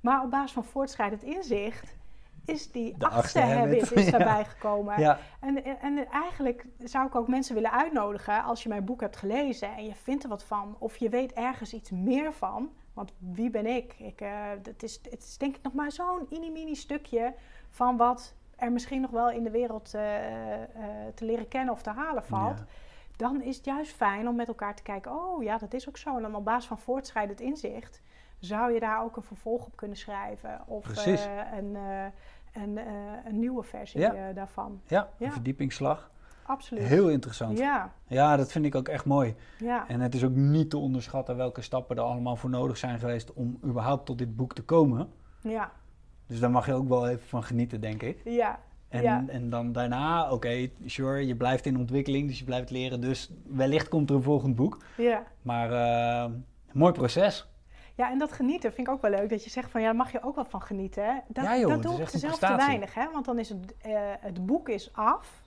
Maar 0.00 0.22
op 0.22 0.30
basis 0.30 0.52
van 0.52 0.64
voortschrijdend 0.64 1.22
inzicht 1.22 1.96
is 2.44 2.72
die 2.72 2.94
De 2.98 3.08
achtste, 3.08 3.40
habit, 3.40 3.92
is 3.92 4.04
ja. 4.10 4.10
daarbij 4.10 4.44
gekomen. 4.44 5.00
ja, 5.00 5.18
En, 5.40 5.64
en, 5.64 5.80
en 5.80 6.06
eigenlijk 6.10 6.66
zou 6.78 7.06
ik 7.06 7.14
ook 7.14 7.28
mensen 7.28 7.54
willen 7.54 7.72
uitnodigen 7.72 8.42
als 8.42 8.62
je 8.62 8.68
mijn 8.68 8.84
boek 8.84 9.00
hebt 9.00 9.16
gelezen 9.16 9.76
en 9.76 9.84
je 9.84 9.94
vindt 9.94 10.22
er 10.22 10.28
wat 10.28 10.44
van, 10.44 10.76
of 10.78 10.96
je 10.96 11.08
weet 11.08 11.32
ergens 11.32 11.72
iets 11.72 11.90
meer 11.90 12.32
van. 12.32 12.70
Want 12.92 13.12
wie 13.18 13.50
ben 13.50 13.66
ik? 13.66 13.94
ik 13.98 14.20
eh, 14.20 14.30
het, 14.62 14.82
is, 14.82 15.00
het 15.10 15.22
is 15.22 15.38
denk 15.38 15.56
ik 15.56 15.62
nog 15.62 15.72
maar 15.72 15.92
zo'n 15.92 16.26
mini-mini 16.30 16.74
stukje 16.74 17.34
van 17.70 17.96
wat 17.96 18.34
er 18.56 18.72
misschien 18.72 19.00
nog 19.00 19.10
wel 19.10 19.30
in 19.30 19.44
de 19.44 19.50
wereld 19.50 19.94
eh, 19.94 20.62
eh, 20.62 20.68
te 21.14 21.24
leren 21.24 21.48
kennen 21.48 21.74
of 21.74 21.82
te 21.82 21.90
halen 21.90 22.24
valt. 22.24 22.58
Ja. 22.58 22.66
Dan 23.16 23.42
is 23.42 23.56
het 23.56 23.64
juist 23.64 23.92
fijn 23.92 24.28
om 24.28 24.36
met 24.36 24.48
elkaar 24.48 24.74
te 24.74 24.82
kijken, 24.82 25.12
oh 25.12 25.42
ja, 25.42 25.58
dat 25.58 25.74
is 25.74 25.88
ook 25.88 25.96
zo. 25.96 26.16
En 26.16 26.22
dan 26.22 26.34
op 26.34 26.44
basis 26.44 26.66
van 26.66 26.78
voortschrijdend 26.78 27.40
inzicht 27.40 28.02
zou 28.38 28.72
je 28.72 28.80
daar 28.80 29.02
ook 29.02 29.16
een 29.16 29.22
vervolg 29.22 29.66
op 29.66 29.76
kunnen 29.76 29.96
schrijven. 29.96 30.60
Of 30.66 30.82
Precies. 30.82 31.26
eh, 31.26 31.56
een, 31.56 31.76
eh, 31.76 32.06
een, 32.54 32.78
eh, 32.78 32.84
een 33.24 33.38
nieuwe 33.38 33.62
versie 33.62 34.00
Ja. 34.00 34.14
eh, 34.14 34.34
daarvan. 34.34 34.80
ja, 34.86 35.08
Ja. 35.18 35.26
een 35.26 35.32
verdiepingsslag. 35.32 36.10
Absoluut. 36.46 36.82
Heel 36.84 37.08
interessant. 37.10 37.58
Ja, 37.58 37.92
Ja, 38.06 38.36
dat 38.36 38.52
vind 38.52 38.64
ik 38.64 38.74
ook 38.74 38.88
echt 38.88 39.04
mooi. 39.04 39.34
ja, 39.58 39.88
En 39.88 40.00
het 40.00 40.14
is 40.14 40.24
ook 40.24 40.34
niet 40.34 40.70
te 40.70 40.78
onderschatten 40.78 41.36
welke 41.36 41.60
stappen 41.62 41.96
er 41.96 42.02
allemaal 42.02 42.36
voor 42.36 42.50
nodig 42.50 42.76
zijn 42.76 42.98
geweest 42.98 43.32
om 43.32 43.58
überhaupt 43.64 44.06
tot 44.06 44.18
dit 44.18 44.36
boek 44.36 44.54
te 44.54 44.62
komen. 44.62 45.08
ja, 45.40 45.72
Dus 46.26 46.40
daar 46.40 46.50
mag 46.50 46.66
je 46.66 46.72
ook 46.72 46.88
wel 46.88 47.08
even 47.08 47.26
van 47.26 47.42
genieten, 47.42 47.80
denk 47.80 48.02
ik. 48.02 48.20
ja, 48.24 48.58
En, 48.88 49.02
Ja. 49.02 49.24
en 49.26 49.50
dan 49.50 49.72
daarna, 49.72 50.30
oké, 50.32 50.68
sure, 50.84 51.26
je 51.26 51.36
blijft 51.36 51.66
in 51.66 51.78
ontwikkeling, 51.78 52.28
dus 52.28 52.38
je 52.38 52.44
blijft 52.44 52.70
leren. 52.70 53.00
Dus 53.00 53.30
wellicht 53.46 53.88
komt 53.88 54.10
er 54.10 54.16
een 54.16 54.22
volgend 54.22 54.54
boek. 54.56 54.78
ja. 54.96 55.22
Maar 55.42 55.72
eh, 55.72 56.30
mooi 56.72 56.92
proces. 56.92 57.48
Ja, 57.96 58.10
en 58.10 58.18
dat 58.18 58.32
genieten 58.32 58.72
vind 58.72 58.86
ik 58.88 58.92
ook 58.94 59.02
wel 59.02 59.10
leuk. 59.10 59.28
Dat 59.30 59.44
je 59.44 59.50
zegt 59.50 59.70
van 59.70 59.80
ja, 59.80 59.86
daar 59.86 59.96
mag 59.96 60.12
je 60.12 60.22
ook 60.22 60.34
wel 60.34 60.44
van 60.44 60.62
genieten. 60.62 61.04
hè. 61.04 61.18
Dat, 61.26 61.44
Ja, 61.44 61.56
joh, 61.56 61.70
dat 61.70 61.82
doe 61.82 62.00
ik 62.00 62.08
zelf 62.08 62.38
te 62.38 62.54
weinig. 62.56 62.94
Hè? 62.94 63.10
Want 63.12 63.24
dan 63.24 63.38
is 63.38 63.48
het, 63.48 63.74
eh, 63.82 63.92
het 64.20 64.46
boek 64.46 64.68
is 64.68 64.92
af. 64.92 65.42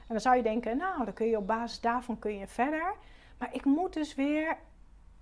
En 0.00 0.06
dan 0.16 0.20
zou 0.20 0.36
je 0.36 0.42
denken, 0.42 0.76
nou, 0.76 1.04
dan 1.04 1.14
kun 1.14 1.26
je 1.26 1.36
op 1.36 1.46
basis 1.46 1.80
daarvan 1.80 2.18
kun 2.18 2.36
je 2.38 2.46
verder. 2.46 2.94
Maar 3.38 3.48
ik 3.54 3.64
moet 3.64 3.92
dus 3.92 4.14
weer 4.14 4.56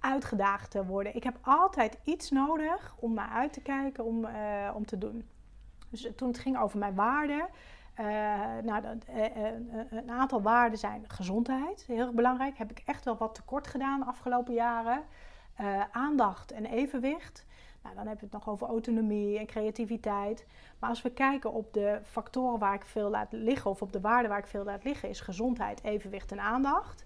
uitgedaagd 0.01 0.75
worden. 0.87 1.15
Ik 1.17 1.25
heb 1.25 1.37
altijd 1.43 1.99
iets 2.05 2.31
nodig 2.31 2.95
om 2.99 3.15
naar 3.15 3.29
uit 3.31 3.53
te 3.53 3.61
kijken, 3.61 4.05
om, 4.05 4.25
eh, 4.25 4.71
om 4.75 4.87
te 4.87 4.99
doen. 4.99 5.29
Dus 5.91 6.09
toen 6.17 6.29
het 6.29 6.39
ging 6.39 6.59
over 6.59 6.79
mijn 6.79 6.95
waarden. 6.95 7.47
eh, 7.95 8.05
nou, 8.65 8.85
een 9.91 10.11
aantal 10.11 10.43
waarden 10.43 10.79
zijn 10.79 11.05
gezondheid, 11.09 11.85
heel 11.87 11.99
erg 11.99 12.13
belangrijk. 12.13 12.59
Heb 12.59 12.71
ik 12.71 12.83
echt 12.87 13.05
wel 13.05 13.17
wat 13.17 13.35
tekort 13.35 13.67
gedaan 13.67 14.01
de 14.01 14.07
afgelopen 14.07 14.55
jaren. 14.55 15.03
Eh, 15.59 15.81
aandacht 15.91 16.53
en 16.53 16.67
evenwicht. 16.67 17.47
Nou, 17.83 17.95
dan 17.95 18.07
hebben 18.07 18.29
we 18.29 18.37
het 18.37 18.45
nog 18.45 18.55
over 18.55 18.69
autonomie 18.69 19.39
en 19.39 19.47
creativiteit. 19.47 20.47
Maar 20.79 20.91
als 20.91 21.03
we 21.03 21.11
kijken 21.11 21.53
op 21.53 21.73
de 21.73 22.01
factoren 22.05 22.59
waar 22.59 22.75
ik 22.75 22.85
veel 22.85 23.11
laat 23.11 23.33
liggen, 23.33 23.71
of 23.71 23.83
op 23.83 23.93
de 23.93 24.01
waarden 24.01 24.31
waar 24.31 24.39
ik 24.39 24.47
veel 24.47 24.65
laat 24.65 24.85
liggen, 24.85 25.09
is 25.09 25.21
gezondheid, 25.21 25.85
evenwicht 25.85 26.33
en 26.33 26.41
aandacht. 26.41 27.05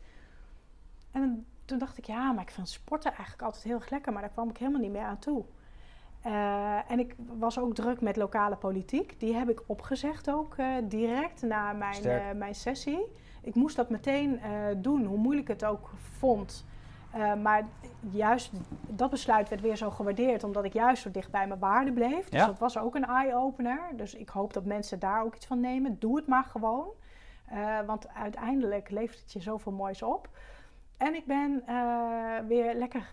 En 1.11 1.47
toen 1.65 1.79
dacht 1.79 1.99
ik, 1.99 2.05
ja, 2.05 2.33
maar 2.33 2.43
ik 2.43 2.51
vind 2.51 2.69
sporten 2.69 3.11
eigenlijk 3.11 3.43
altijd 3.43 3.65
heel 3.65 3.75
erg 3.75 3.91
lekker, 3.91 4.13
maar 4.13 4.23
daar 4.23 4.31
kwam 4.31 4.49
ik 4.49 4.57
helemaal 4.57 4.81
niet 4.81 4.93
meer 4.93 5.03
aan 5.03 5.19
toe. 5.19 5.45
Uh, 6.27 6.91
en 6.91 6.99
ik 6.99 7.15
was 7.39 7.59
ook 7.59 7.75
druk 7.75 8.01
met 8.01 8.17
lokale 8.17 8.57
politiek. 8.57 9.21
Die 9.21 9.35
heb 9.35 9.49
ik 9.51 9.63
opgezegd 9.67 10.31
ook 10.31 10.57
uh, 10.57 10.77
direct 10.85 11.43
na 11.43 11.73
mijn, 11.73 12.07
uh, 12.07 12.31
mijn 12.37 12.55
sessie. 12.55 13.01
Ik 13.43 13.55
moest 13.55 13.77
dat 13.77 13.91
meteen 13.91 14.41
doen, 14.77 15.05
hoe 15.05 15.19
moeilijk 15.19 15.49
het 15.49 15.65
ook 15.65 15.91
vond. 16.19 16.65
Maar 17.43 17.67
juist 18.11 18.53
dat 18.87 19.11
besluit 19.11 19.49
werd 19.49 19.61
weer 19.61 19.77
zo 19.77 19.91
gewaardeerd, 19.91 20.45
omdat 20.45 20.65
ik 20.65 20.73
juist 20.73 21.03
zo 21.03 21.11
dicht 21.11 21.31
bij 21.31 21.47
mijn 21.47 21.61
waarde 21.61 21.93
bleef. 21.93 22.29
Dus 22.29 22.41
ja. 22.41 22.47
dat 22.47 22.59
was 22.59 22.79
ook 22.79 22.95
een 22.95 23.05
eye-opener. 23.05 23.81
Dus 23.97 24.15
ik 24.15 24.29
hoop 24.29 24.53
dat 24.53 24.65
mensen 24.65 24.99
daar 24.99 25.23
ook 25.23 25.35
iets 25.35 25.47
van 25.47 25.61
nemen. 25.61 25.99
Doe 25.99 26.17
het 26.17 26.27
maar 26.27 26.45
gewoon. 26.45 26.89
want 27.87 28.09
uiteindelijk 28.09 28.91
levert 28.91 29.21
het 29.21 29.33
je 29.33 29.41
zoveel 29.41 29.73
moois 29.73 30.03
op. 30.03 30.29
En 30.97 31.15
ik 31.15 31.27
ben 31.27 31.63
uh, 31.69 32.39
weer 32.47 32.75
lekker 32.75 33.09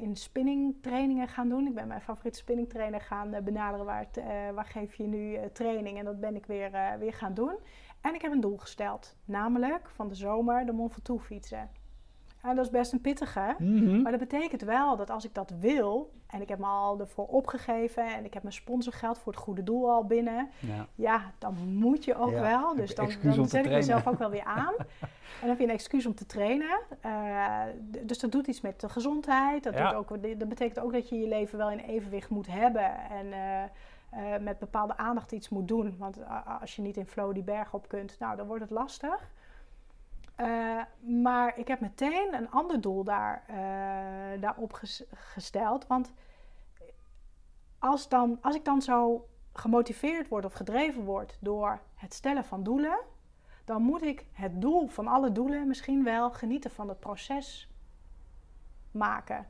in 0.00 0.16
spinningtrainingen 0.16 1.28
gaan 1.28 1.48
doen. 1.48 1.66
Ik 1.66 1.74
ben 1.74 1.88
mijn 1.88 2.00
favoriete 2.00 2.38
spinningtrainer 2.38 3.00
gaan 3.00 3.30
benaderen. 3.44 3.86
Waar, 3.86 4.06
het, 4.10 4.24
waar 4.54 4.64
geef 4.64 4.94
je 4.94 5.06
nu 5.06 5.38
training? 5.52 5.98
En 5.98 6.04
dat 6.04 6.20
ben 6.20 6.36
ik 6.36 6.46
weer, 6.46 6.70
weer 6.98 7.14
gaan 7.14 7.34
doen. 7.34 7.54
En 8.00 8.14
ik 8.14 8.22
heb 8.22 8.32
een 8.32 8.40
doel 8.40 8.56
gesteld. 8.56 9.16
Namelijk 9.24 9.88
van 9.88 10.08
de 10.08 10.14
zomer 10.14 10.66
de 10.66 10.72
Mont 10.72 10.92
Ventoux 10.92 11.24
fietsen. 11.24 11.70
Dat 12.42 12.64
is 12.64 12.70
best 12.70 12.92
een 12.92 13.00
pittige. 13.00 13.54
Mhm. 13.58 14.02
Maar 14.02 14.10
dat 14.10 14.20
betekent 14.20 14.62
wel 14.62 14.96
dat 14.96 15.10
als 15.10 15.24
ik 15.24 15.34
dat 15.34 15.52
wil, 15.60 16.12
en 16.26 16.40
ik 16.40 16.48
heb 16.48 16.58
me 16.58 16.66
al 16.66 17.00
ervoor 17.00 17.26
opgegeven 17.26 18.14
en 18.14 18.24
ik 18.24 18.34
heb 18.34 18.42
mijn 18.42 18.54
sponsorgeld 18.54 19.18
voor 19.18 19.32
het 19.32 19.42
goede 19.42 19.62
doel 19.62 19.90
al 19.90 20.04
binnen, 20.04 20.48
ja, 20.58 20.86
ja 20.94 21.32
dan 21.38 21.54
moet 21.54 22.04
je 22.04 22.14
ook 22.14 22.30
wel. 22.30 22.74
Dus 22.74 22.94
dan, 22.94 23.10
dan 23.22 23.48
zet 23.48 23.64
ik 23.64 23.70
mezelf 23.70 24.06
ook 24.06 24.18
wel 24.18 24.30
weer 24.30 24.44
aan. 24.44 24.74
en 24.78 24.86
dan 25.40 25.48
heb 25.48 25.58
je 25.58 25.64
een 25.64 25.70
excuus 25.70 26.06
om 26.06 26.14
te 26.14 26.26
trainen. 26.26 26.80
Uh, 27.06 27.62
dus 28.02 28.18
dat 28.18 28.32
doet 28.32 28.46
iets 28.46 28.60
met 28.60 28.80
de 28.80 28.88
gezondheid. 28.88 29.62
Dat, 29.62 29.76
doet 29.76 29.94
ook, 29.94 30.08
dat 30.38 30.48
betekent 30.48 30.80
ook 30.80 30.92
dat 30.92 31.08
je 31.08 31.18
je 31.18 31.28
leven 31.28 31.58
wel 31.58 31.70
in 31.70 31.78
evenwicht 31.78 32.30
moet 32.30 32.46
hebben. 32.46 33.10
En 33.10 33.26
uh, 33.26 33.62
uh, 34.22 34.38
met 34.40 34.58
bepaalde 34.58 34.96
aandacht 34.96 35.32
iets 35.32 35.48
moet 35.48 35.68
doen. 35.68 35.94
Want 35.98 36.18
als 36.60 36.76
je 36.76 36.82
niet 36.82 36.96
in 36.96 37.06
flow 37.06 37.34
die 37.34 37.42
berg 37.42 37.74
op 37.74 37.88
kunt, 37.88 38.16
nou, 38.18 38.36
dan 38.36 38.46
wordt 38.46 38.62
het 38.62 38.70
lastig. 38.70 39.30
Uh, 40.40 40.82
maar 41.00 41.58
ik 41.58 41.68
heb 41.68 41.80
meteen 41.80 42.34
een 42.34 42.50
ander 42.50 42.80
doel 42.80 43.04
daar, 43.04 43.44
uh, 43.50 44.40
daarop 44.40 44.72
ges 44.72 45.04
gesteld. 45.14 45.86
Want 45.86 46.12
als, 47.78 48.08
dan, 48.08 48.38
als 48.40 48.54
ik 48.54 48.64
dan 48.64 48.82
zo 48.82 49.28
gemotiveerd 49.52 50.28
word 50.28 50.44
of 50.44 50.52
gedreven 50.52 51.04
word 51.04 51.38
door 51.40 51.80
het 51.94 52.14
stellen 52.14 52.44
van 52.44 52.62
doelen, 52.62 52.98
dan 53.64 53.82
moet 53.82 54.02
ik 54.02 54.26
het 54.32 54.60
doel 54.60 54.88
van 54.88 55.06
alle 55.06 55.32
doelen 55.32 55.66
misschien 55.66 56.04
wel 56.04 56.30
genieten 56.30 56.70
van 56.70 56.88
het 56.88 57.00
proces 57.00 57.70
maken. 58.90 59.46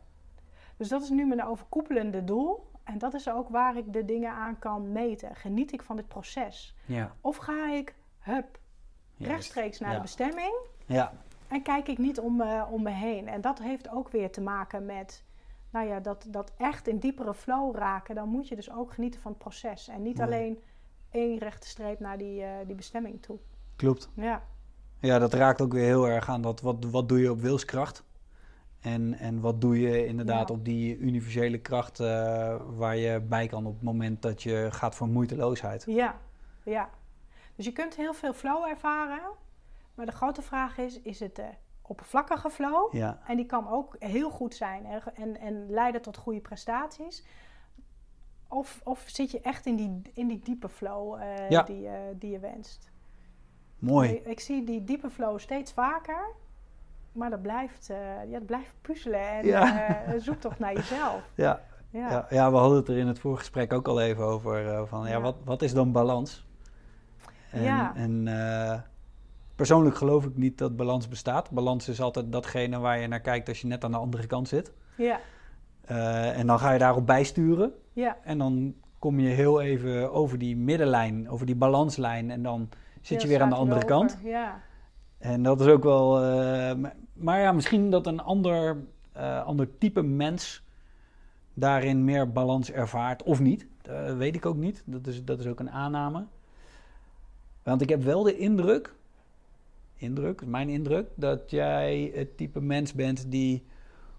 Dus 0.76 0.88
dat 0.88 1.02
is 1.02 1.08
nu 1.08 1.26
mijn 1.26 1.44
overkoepelende 1.44 2.24
doel. 2.24 2.70
En 2.84 2.98
dat 2.98 3.14
is 3.14 3.28
ook 3.28 3.48
waar 3.48 3.76
ik 3.76 3.92
de 3.92 4.04
dingen 4.04 4.32
aan 4.32 4.58
kan 4.58 4.92
meten. 4.92 5.36
Geniet 5.36 5.72
ik 5.72 5.82
van 5.82 5.96
dit 5.96 6.08
proces? 6.08 6.76
Ja. 6.86 7.14
Of 7.20 7.36
ga 7.36 7.72
ik, 7.72 7.94
hup, 8.18 8.58
rechtstreeks 9.18 9.78
naar 9.78 9.94
de 9.94 10.00
bestemming? 10.00 10.54
Ja. 10.94 11.12
En 11.48 11.62
kijk 11.62 11.88
ik 11.88 11.98
niet 11.98 12.20
om, 12.20 12.40
uh, 12.40 12.62
om 12.70 12.82
me 12.82 12.90
heen. 12.90 13.28
En 13.28 13.40
dat 13.40 13.58
heeft 13.58 13.90
ook 13.90 14.08
weer 14.08 14.30
te 14.30 14.40
maken 14.40 14.86
met, 14.86 15.24
nou 15.70 15.86
ja, 15.86 16.00
dat, 16.00 16.26
dat 16.28 16.52
echt 16.56 16.88
in 16.88 16.98
diepere 16.98 17.34
flow 17.34 17.76
raken. 17.76 18.14
Dan 18.14 18.28
moet 18.28 18.48
je 18.48 18.56
dus 18.56 18.72
ook 18.72 18.92
genieten 18.92 19.20
van 19.20 19.30
het 19.30 19.40
proces. 19.40 19.88
En 19.88 20.02
niet 20.02 20.20
alleen 20.20 20.58
één 21.10 21.38
rechte 21.38 21.68
streep 21.68 22.00
naar 22.00 22.18
die, 22.18 22.40
uh, 22.40 22.48
die 22.66 22.74
bestemming 22.74 23.22
toe. 23.22 23.38
Klopt. 23.76 24.10
Ja. 24.14 24.42
Ja, 24.98 25.18
dat 25.18 25.32
raakt 25.32 25.60
ook 25.60 25.72
weer 25.72 25.84
heel 25.84 26.08
erg 26.08 26.28
aan 26.28 26.42
dat 26.42 26.60
wat, 26.60 26.84
wat 26.84 27.08
doe 27.08 27.20
je 27.20 27.30
op 27.30 27.40
wilskracht. 27.40 28.04
En, 28.80 29.14
en 29.14 29.40
wat 29.40 29.60
doe 29.60 29.80
je 29.80 30.06
inderdaad 30.06 30.50
op 30.50 30.64
die 30.64 30.98
universele 30.98 31.58
kracht 31.58 32.00
uh, 32.00 32.06
waar 32.76 32.96
je 32.96 33.20
bij 33.20 33.46
kan 33.46 33.66
op 33.66 33.74
het 33.74 33.82
moment 33.82 34.22
dat 34.22 34.42
je 34.42 34.68
gaat 34.70 34.94
voor 34.94 35.08
moeiteloosheid. 35.08 35.84
Ja, 35.86 36.18
ja. 36.62 36.90
Dus 37.56 37.64
je 37.64 37.72
kunt 37.72 37.96
heel 37.96 38.14
veel 38.14 38.32
flow 38.32 38.64
ervaren. 38.64 39.20
Maar 40.00 40.08
de 40.08 40.16
grote 40.16 40.42
vraag 40.42 40.78
is, 40.78 41.00
is 41.00 41.20
het 41.20 41.36
de 41.36 41.48
oppervlakkige 41.82 42.50
flow? 42.50 42.94
Ja. 42.94 43.18
En 43.26 43.36
die 43.36 43.46
kan 43.46 43.68
ook 43.68 43.96
heel 43.98 44.30
goed 44.30 44.54
zijn 44.54 44.86
en, 45.14 45.40
en 45.40 45.70
leiden 45.70 46.02
tot 46.02 46.16
goede 46.16 46.40
prestaties. 46.40 47.24
Of, 48.48 48.80
of 48.84 49.04
zit 49.06 49.30
je 49.30 49.40
echt 49.40 49.66
in 49.66 49.76
die, 49.76 50.02
in 50.14 50.28
die 50.28 50.38
diepe 50.38 50.68
flow 50.68 51.20
uh, 51.50 51.64
die, 51.64 51.82
uh, 51.82 51.92
die 52.14 52.30
je 52.30 52.38
wenst? 52.38 52.90
Mooi. 53.78 54.10
Ik, 54.10 54.26
ik, 54.26 54.40
zie 54.40 54.64
die 54.64 54.84
diepe 54.84 55.10
flow 55.10 55.38
steeds 55.38 55.72
vaker. 55.72 56.34
Maar 57.12 57.30
dat 57.30 57.42
blijft, 57.42 57.90
uh, 57.90 57.96
ja, 58.30 58.38
dat 58.38 58.46
blijft 58.46 58.74
puzzelen 58.80 59.28
en 59.28 59.46
ja. 59.46 60.18
zoek 60.18 60.40
toch 60.40 60.58
naar 60.58 60.72
jezelf. 60.72 61.30
Ja. 61.34 61.60
Ja. 61.90 62.10
Ja. 62.10 62.26
ja, 62.30 62.50
we 62.50 62.56
hadden 62.56 62.78
het 62.78 62.88
er 62.88 62.96
in 62.96 63.06
het 63.06 63.18
voorgesprek 63.18 63.72
ook 63.72 63.88
al 63.88 64.00
even 64.00 64.24
over. 64.24 64.86
van, 64.86 65.08
ja, 65.08 65.20
Wat, 65.20 65.36
wat 65.44 65.62
is 65.62 65.72
dan 65.72 65.92
balans? 65.92 66.46
En, 67.50 67.62
ja. 67.62 67.94
en 67.94 68.26
Persoonlijk 69.60 69.96
geloof 69.96 70.24
ik 70.24 70.36
niet 70.36 70.58
dat 70.58 70.76
balans 70.76 71.08
bestaat. 71.08 71.50
Balans 71.50 71.88
is 71.88 72.00
altijd 72.00 72.32
datgene 72.32 72.78
waar 72.78 72.98
je 72.98 73.06
naar 73.06 73.20
kijkt 73.20 73.48
als 73.48 73.60
je 73.60 73.66
net 73.66 73.84
aan 73.84 73.90
de 73.90 73.96
andere 73.96 74.26
kant 74.26 74.48
zit. 74.48 74.72
Ja. 74.96 75.20
Uh, 75.90 76.38
en 76.38 76.46
dan 76.46 76.58
ga 76.58 76.72
je 76.72 76.78
daarop 76.78 77.06
bijsturen. 77.06 77.72
Ja. 77.92 78.16
En 78.24 78.38
dan 78.38 78.74
kom 78.98 79.20
je 79.20 79.28
heel 79.28 79.60
even 79.60 80.12
over 80.12 80.38
die 80.38 80.56
middenlijn, 80.56 81.30
over 81.30 81.46
die 81.46 81.54
balanslijn. 81.56 82.30
En 82.30 82.42
dan 82.42 82.68
zit 83.00 83.22
je 83.22 83.28
weer 83.28 83.42
aan 83.42 83.48
de 83.48 83.54
andere 83.54 83.84
kant. 83.84 84.18
Ja. 84.22 84.60
En 85.18 85.42
dat 85.42 85.60
is 85.60 85.66
ook 85.66 85.82
wel. 85.82 86.24
Uh, 86.24 86.72
maar 87.12 87.40
ja, 87.40 87.52
misschien 87.52 87.90
dat 87.90 88.06
een 88.06 88.20
ander, 88.20 88.76
uh, 89.16 89.44
ander 89.44 89.78
type 89.78 90.02
mens 90.02 90.62
daarin 91.54 92.04
meer 92.04 92.32
balans 92.32 92.70
ervaart 92.70 93.22
of 93.22 93.40
niet. 93.40 93.66
Dat 93.82 94.16
weet 94.16 94.34
ik 94.34 94.46
ook 94.46 94.56
niet. 94.56 94.82
Dat 94.86 95.06
is, 95.06 95.24
dat 95.24 95.38
is 95.38 95.46
ook 95.46 95.60
een 95.60 95.70
aanname. 95.70 96.26
Want 97.62 97.80
ik 97.80 97.88
heb 97.88 98.02
wel 98.02 98.22
de 98.22 98.36
indruk 98.38 98.98
indruk, 100.00 100.46
mijn 100.46 100.68
indruk, 100.68 101.06
dat 101.14 101.50
jij 101.50 102.12
het 102.14 102.36
type 102.36 102.60
mens 102.60 102.92
bent 102.92 103.30
die 103.30 103.66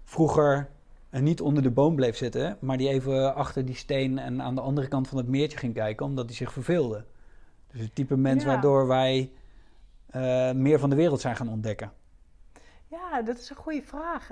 vroeger 0.04 0.70
niet 1.10 1.40
onder 1.40 1.62
de 1.62 1.70
boom 1.70 1.94
bleef 1.94 2.16
zitten, 2.16 2.56
maar 2.60 2.76
die 2.76 2.88
even 2.88 3.34
achter 3.34 3.64
die 3.64 3.74
steen 3.74 4.18
en 4.18 4.42
aan 4.42 4.54
de 4.54 4.60
andere 4.60 4.88
kant 4.88 5.08
van 5.08 5.18
het 5.18 5.28
meertje 5.28 5.58
ging 5.58 5.74
kijken, 5.74 6.06
omdat 6.06 6.26
hij 6.26 6.34
zich 6.34 6.52
verveelde. 6.52 7.04
Dus 7.70 7.80
het 7.80 7.94
type 7.94 8.16
mens 8.16 8.44
waardoor 8.44 8.86
wij 8.86 9.32
uh, 10.16 10.52
meer 10.52 10.78
van 10.78 10.90
de 10.90 10.96
wereld 10.96 11.20
zijn 11.20 11.36
gaan 11.36 11.48
ontdekken. 11.48 11.92
Ja, 12.86 13.22
dat 13.22 13.38
is 13.38 13.50
een 13.50 13.56
goede 13.56 13.82
vraag. 13.82 14.30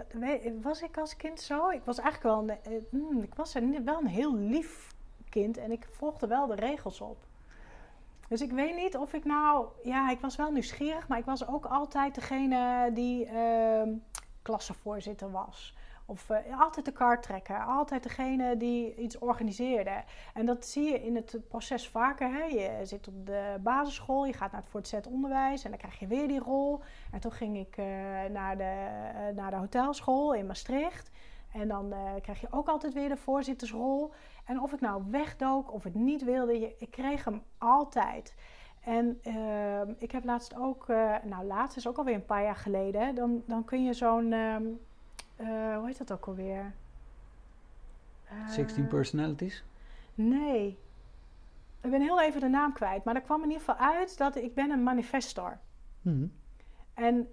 Was 0.62 0.82
ik 0.82 0.98
als 0.98 1.16
kind 1.16 1.40
zo? 1.40 1.70
Ik 1.70 1.82
was 1.84 1.98
eigenlijk 1.98 2.34
wel 2.34 2.48
een, 2.48 2.62
eh, 2.72 2.82
hmm, 2.90 3.22
ik 3.22 3.34
was 3.34 3.52
wel 3.84 3.98
een 4.00 4.06
heel 4.06 4.36
lief 4.36 4.94
kind 5.28 5.56
en 5.56 5.72
ik 5.72 5.86
volgde 5.90 6.26
wel 6.26 6.46
de 6.46 6.54
regels 6.54 7.00
op. 7.00 7.16
Dus 8.30 8.40
ik 8.40 8.52
weet 8.52 8.76
niet 8.76 8.96
of 8.96 9.12
ik 9.12 9.24
nou, 9.24 9.66
ja, 9.82 10.10
ik 10.10 10.20
was 10.20 10.36
wel 10.36 10.50
nieuwsgierig, 10.50 11.08
maar 11.08 11.18
ik 11.18 11.24
was 11.24 11.46
ook 11.46 11.66
altijd 11.66 12.14
degene 12.14 12.90
die 12.92 13.26
uh, 13.26 13.82
was. 15.30 15.74
Of 16.06 16.30
uh, 16.30 16.60
altijd 16.60 16.84
de 16.84 16.92
kaart 16.92 17.22
trekken, 17.22 17.64
altijd 17.64 18.02
degene 18.02 18.56
die 18.56 18.94
iets 18.94 19.18
organiseerde. 19.18 20.04
En 20.34 20.46
dat 20.46 20.66
zie 20.66 20.84
je 20.84 21.02
in 21.02 21.16
het 21.16 21.38
proces 21.48 21.88
vaker. 21.88 22.32
Hè? 22.32 22.44
Je 22.44 22.80
zit 22.82 23.08
op 23.08 23.26
de 23.26 23.56
basisschool, 23.60 24.24
je 24.24 24.32
gaat 24.32 24.52
naar 24.52 24.60
het 24.60 24.70
voortgezet 24.70 25.06
onderwijs 25.06 25.64
en 25.64 25.70
dan 25.70 25.78
krijg 25.78 25.98
je 25.98 26.06
weer 26.06 26.28
die 26.28 26.40
rol. 26.40 26.80
En 27.12 27.20
toen 27.20 27.32
ging 27.32 27.58
ik 27.58 27.76
uh, 27.76 27.84
naar, 28.30 28.56
de, 28.56 28.88
uh, 29.14 29.36
naar 29.36 29.50
de 29.50 29.56
hotelschool 29.56 30.34
in 30.34 30.46
Maastricht. 30.46 31.10
En 31.52 31.68
dan 31.68 31.94
krijg 32.22 32.40
je 32.40 32.46
ook 32.50 32.68
altijd 32.68 32.92
weer 32.92 33.08
de 33.08 33.16
voorzittersrol. 33.16 34.12
En 34.50 34.60
of 34.60 34.72
ik 34.72 34.80
nou 34.80 35.02
wegdook 35.10 35.72
of 35.72 35.84
het 35.84 35.94
niet 35.94 36.24
wilde, 36.24 36.74
ik 36.78 36.90
kreeg 36.90 37.24
hem 37.24 37.42
altijd. 37.58 38.34
En 38.80 39.18
ehm, 39.22 39.92
ik 39.98 40.10
heb 40.10 40.24
laatst 40.24 40.56
ook, 40.56 40.88
uh, 40.88 41.14
nou 41.24 41.44
laatst 41.44 41.76
is 41.76 41.88
ook 41.88 41.96
alweer 41.96 42.14
een 42.14 42.24
paar 42.24 42.42
jaar 42.42 42.56
geleden, 42.56 43.14
dan, 43.14 43.42
dan 43.46 43.64
kun 43.64 43.84
je 43.84 43.92
zo'n, 43.92 44.32
uh, 44.32 44.56
hoe 45.76 45.82
heet 45.86 45.98
dat 45.98 46.12
ook 46.12 46.26
alweer? 46.26 46.72
16 48.48 48.86
personalities? 48.86 49.64
Nee. 50.14 50.78
Ik 51.80 51.90
ben 51.90 52.00
heel 52.00 52.20
even 52.20 52.40
de 52.40 52.48
naam 52.48 52.72
kwijt, 52.72 53.04
maar 53.04 53.14
er 53.14 53.20
kwam 53.20 53.42
in 53.42 53.50
ieder 53.50 53.64
geval 53.64 53.86
uit 53.86 54.18
dat 54.18 54.36
ik 54.36 54.54
ben 54.54 54.70
een 54.70 54.82
manifestor. 54.82 55.58
Mm 56.02 56.32
En 56.94 57.28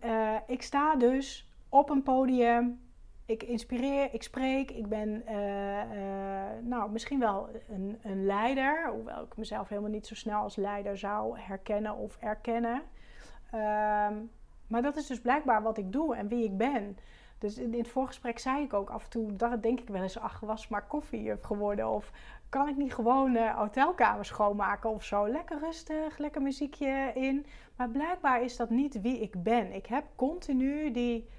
ik 0.48 0.62
sta 0.62 0.96
dus 0.96 1.50
op 1.70 1.90
een 1.90 2.04
podium 2.04 2.80
ik 3.28 3.44
inspireer, 3.44 4.14
ik 4.14 4.24
spreek, 4.24 4.72
ik 4.72 4.88
ben 4.88 5.24
uh, 5.30 5.36
uh, 5.36 6.64
nou, 6.64 6.92
misschien 6.92 7.20
wel 7.20 7.50
een, 7.70 8.00
een, 8.04 8.26
leider, 8.26 8.90
hoewel 8.90 9.24
ik 9.24 9.38
mezelf 9.38 9.70
helemaal 9.70 9.90
niet 9.90 10.08
zo 10.08 10.16
snel 10.16 10.42
als 10.42 10.56
leider 10.56 10.98
zou 10.98 11.40
herkennen 11.40 11.96
of 11.96 12.18
erkennen. 12.20 12.82
Um, 13.54 14.30
maar 14.68 14.82
dat 14.82 14.96
is 14.96 15.08
dus 15.08 15.22
blijkbaar 15.22 15.62
wat 15.62 15.78
ik 15.78 15.92
doe 15.92 16.16
en 16.16 16.28
wie 16.28 16.44
ik 16.44 16.58
ben. 16.58 16.98
Dus 17.38 17.58
in, 17.58 17.74
het 17.74 17.88
voorgesprek 17.88 18.40
zei 18.40 18.64
ik 18.64 18.74
ook 18.74 18.90
af 18.90 19.04
en 19.04 19.10
toe, 19.10 19.36
dat 19.36 19.64
denk 19.64 19.80
ik 19.80 19.88
wel 19.88 20.02
eens, 20.02 20.20
ach, 20.20 20.40
was 20.40 20.68
maar 20.68 20.88
koffie 20.88 21.34
geworden. 21.42 21.90
Of 21.90 22.12
kan 22.50 22.68
ik 22.68 22.78
niet 22.78 22.94
gewoon 22.94 23.36
uh, 23.36 23.56
hotelkamers 23.58 24.28
schoonmaken 24.28 24.90
of 24.90 25.04
zo? 25.04 25.28
Lekker 25.28 25.60
rustig, 25.60 26.18
lekker 26.18 26.42
muziekje 26.42 27.12
in. 27.14 27.46
Maar 27.76 27.90
blijkbaar 27.90 28.44
is 28.44 28.58
dat 28.58 28.70
niet 28.70 29.02
wie 29.02 29.20
ik 29.20 29.44
ben. 29.44 29.72
Ik 29.72 29.86
heb 29.86 30.06
continu 30.16 30.92
die, 30.92 31.30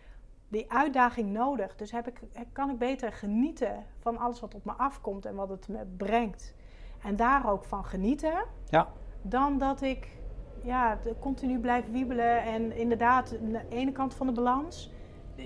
die 0.49 0.72
uitdaging 0.72 1.32
nodig. 1.32 1.76
Dus 1.76 1.90
heb 1.90 2.09
ik, 2.09 2.20
kan 2.53 2.70
ik 2.70 2.78
beter 2.78 3.12
genieten 3.12 3.84
van 3.99 4.18
alles 4.18 4.40
wat 4.40 4.55
op 4.55 4.64
me 4.64 4.72
afkomt 4.72 5.24
en 5.24 5.34
wat 5.34 5.49
het 5.49 5.68
me 5.68 5.86
brengt. 5.96 6.55
En 7.03 7.16
daar 7.16 7.51
ook 7.51 7.64
van 7.64 7.84
genieten. 7.84 8.44
Ja. 8.68 8.88
Dan 9.22 9.59
dat 9.59 9.80
ik 9.80 10.18
ja, 10.62 10.99
continu 11.20 11.59
blijf 11.59 11.90
wiebelen. 11.90 12.42
En 12.42 12.72
inderdaad, 12.72 13.28
de 13.28 13.66
ene 13.68 13.92
kant 13.92 14.14
van 14.14 14.26
de 14.26 14.32
balans, 14.32 14.90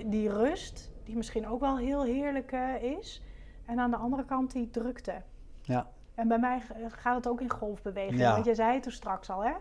die 0.05 0.29
rust, 0.29 0.91
die 1.03 1.15
misschien 1.15 1.47
ook 1.47 1.59
wel 1.59 1.77
heel 1.77 2.03
heerlijk 2.03 2.51
uh, 2.51 2.83
is. 2.83 3.23
En 3.65 3.79
aan 3.79 3.91
de 3.91 3.97
andere 3.97 4.25
kant 4.25 4.51
die 4.51 4.69
drukte. 4.69 5.21
Ja. 5.61 5.87
En 6.15 6.27
bij 6.27 6.39
mij 6.39 6.61
gaat 6.87 7.15
het 7.15 7.27
ook 7.27 7.41
in 7.41 7.51
golfbeweging. 7.51 8.19
Ja. 8.19 8.33
Want 8.33 8.45
je 8.45 8.55
zei 8.55 8.73
het 8.73 8.85
er 8.85 8.91
straks 8.91 9.29
al, 9.29 9.43
hè? 9.43 9.51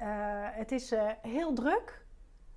Uh, 0.00 0.06
het 0.50 0.72
is 0.72 0.92
uh, 0.92 1.10
heel 1.22 1.52
druk. 1.52 2.05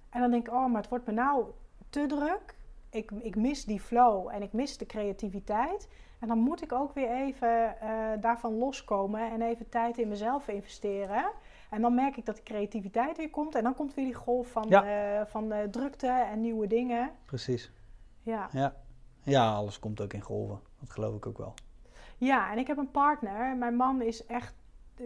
En 0.09 0.21
dan 0.21 0.31
denk 0.31 0.47
ik, 0.47 0.53
oh, 0.53 0.65
maar 0.65 0.81
het 0.81 0.89
wordt 0.89 1.05
me 1.05 1.13
nou 1.13 1.45
te 1.89 2.05
druk. 2.05 2.55
Ik, 2.89 3.11
ik 3.11 3.35
mis 3.35 3.65
die 3.65 3.79
flow 3.79 4.27
en 4.27 4.41
ik 4.41 4.53
mis 4.53 4.77
de 4.77 4.85
creativiteit. 4.85 5.87
En 6.19 6.27
dan 6.27 6.37
moet 6.37 6.61
ik 6.61 6.71
ook 6.71 6.93
weer 6.93 7.09
even 7.09 7.75
uh, 7.83 8.09
daarvan 8.21 8.53
loskomen 8.53 9.31
en 9.31 9.41
even 9.41 9.69
tijd 9.69 9.97
in 9.97 10.07
mezelf 10.07 10.47
investeren. 10.47 11.31
En 11.69 11.81
dan 11.81 11.95
merk 11.95 12.17
ik 12.17 12.25
dat 12.25 12.35
de 12.35 12.43
creativiteit 12.43 13.17
weer 13.17 13.29
komt. 13.29 13.55
En 13.55 13.63
dan 13.63 13.75
komt 13.75 13.93
weer 13.93 14.05
die 14.05 14.13
golf 14.13 14.47
van, 14.47 14.65
ja. 14.69 15.27
van 15.27 15.53
drukte 15.71 16.07
en 16.07 16.41
nieuwe 16.41 16.67
dingen. 16.67 17.11
Precies. 17.25 17.71
Ja. 18.21 18.49
ja. 18.51 18.75
Ja, 19.23 19.53
alles 19.53 19.79
komt 19.79 20.01
ook 20.01 20.13
in 20.13 20.21
golven. 20.21 20.59
Dat 20.79 20.89
geloof 20.89 21.15
ik 21.15 21.25
ook 21.25 21.37
wel. 21.37 21.53
Ja, 22.17 22.51
en 22.51 22.57
ik 22.57 22.67
heb 22.67 22.77
een 22.77 22.91
partner. 22.91 23.55
Mijn 23.57 23.75
man 23.75 24.01
is 24.01 24.25
echt. 24.25 24.55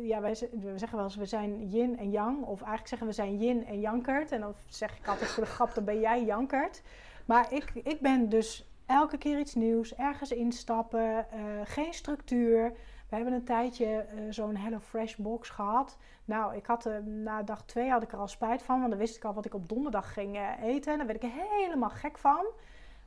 Ja, 0.02 0.22
wij 0.22 0.32
we 0.52 0.78
zeggen 0.78 0.98
wel 0.98 1.04
eens, 1.04 1.16
we 1.16 1.26
zijn 1.26 1.68
yin 1.70 1.98
en 1.98 2.12
yang. 2.12 2.42
Of 2.42 2.60
eigenlijk 2.60 2.88
zeggen 2.88 3.08
we 3.08 3.14
zijn 3.14 3.38
yin 3.38 3.66
en 3.66 3.80
jankert. 3.80 4.32
En 4.32 4.40
dan 4.40 4.54
zeg 4.68 4.98
ik 4.98 5.08
altijd 5.08 5.30
voor 5.30 5.44
de 5.44 5.50
grap, 5.50 5.74
dan 5.74 5.84
ben 5.84 6.00
jij 6.00 6.24
jankert. 6.24 6.82
Maar 7.26 7.54
ik, 7.54 7.72
ik 7.84 8.00
ben 8.00 8.30
dus 8.30 8.70
elke 8.86 9.18
keer 9.18 9.40
iets 9.40 9.56
nieuws, 9.56 9.96
ergens 9.96 10.32
instappen, 10.32 11.28
uh, 11.34 11.42
geen 11.64 11.94
structuur. 11.94 12.74
We 13.10 13.16
hebben 13.16 13.34
een 13.34 13.44
tijdje 13.44 14.06
uh, 14.16 14.22
zo'n 14.30 14.56
Hello 14.56 14.80
Fresh 14.80 15.16
box 15.16 15.50
gehad. 15.50 15.98
Nou, 16.26 16.56
ik 16.56 16.66
had 16.66 16.86
uh, 16.86 16.98
na 16.98 17.44
dag 17.44 17.64
twee 17.66 17.90
had 17.90 18.04
ik 18.04 18.12
er 18.12 18.18
al 18.18 18.28
spijt 18.28 18.64
van, 18.64 18.78
want 18.78 18.90
dan 18.90 19.00
wist 19.00 19.16
ik 19.16 19.24
al 19.24 19.34
wat 19.34 19.46
ik 19.46 19.54
op 19.54 19.70
donderdag 19.70 20.14
ging 20.14 20.56
eten. 20.62 20.92
En 20.92 20.98
daar 20.98 21.08
werd 21.08 21.24
ik 21.24 21.32
helemaal 21.32 21.90
gek 21.90 22.18
van. 22.18 22.46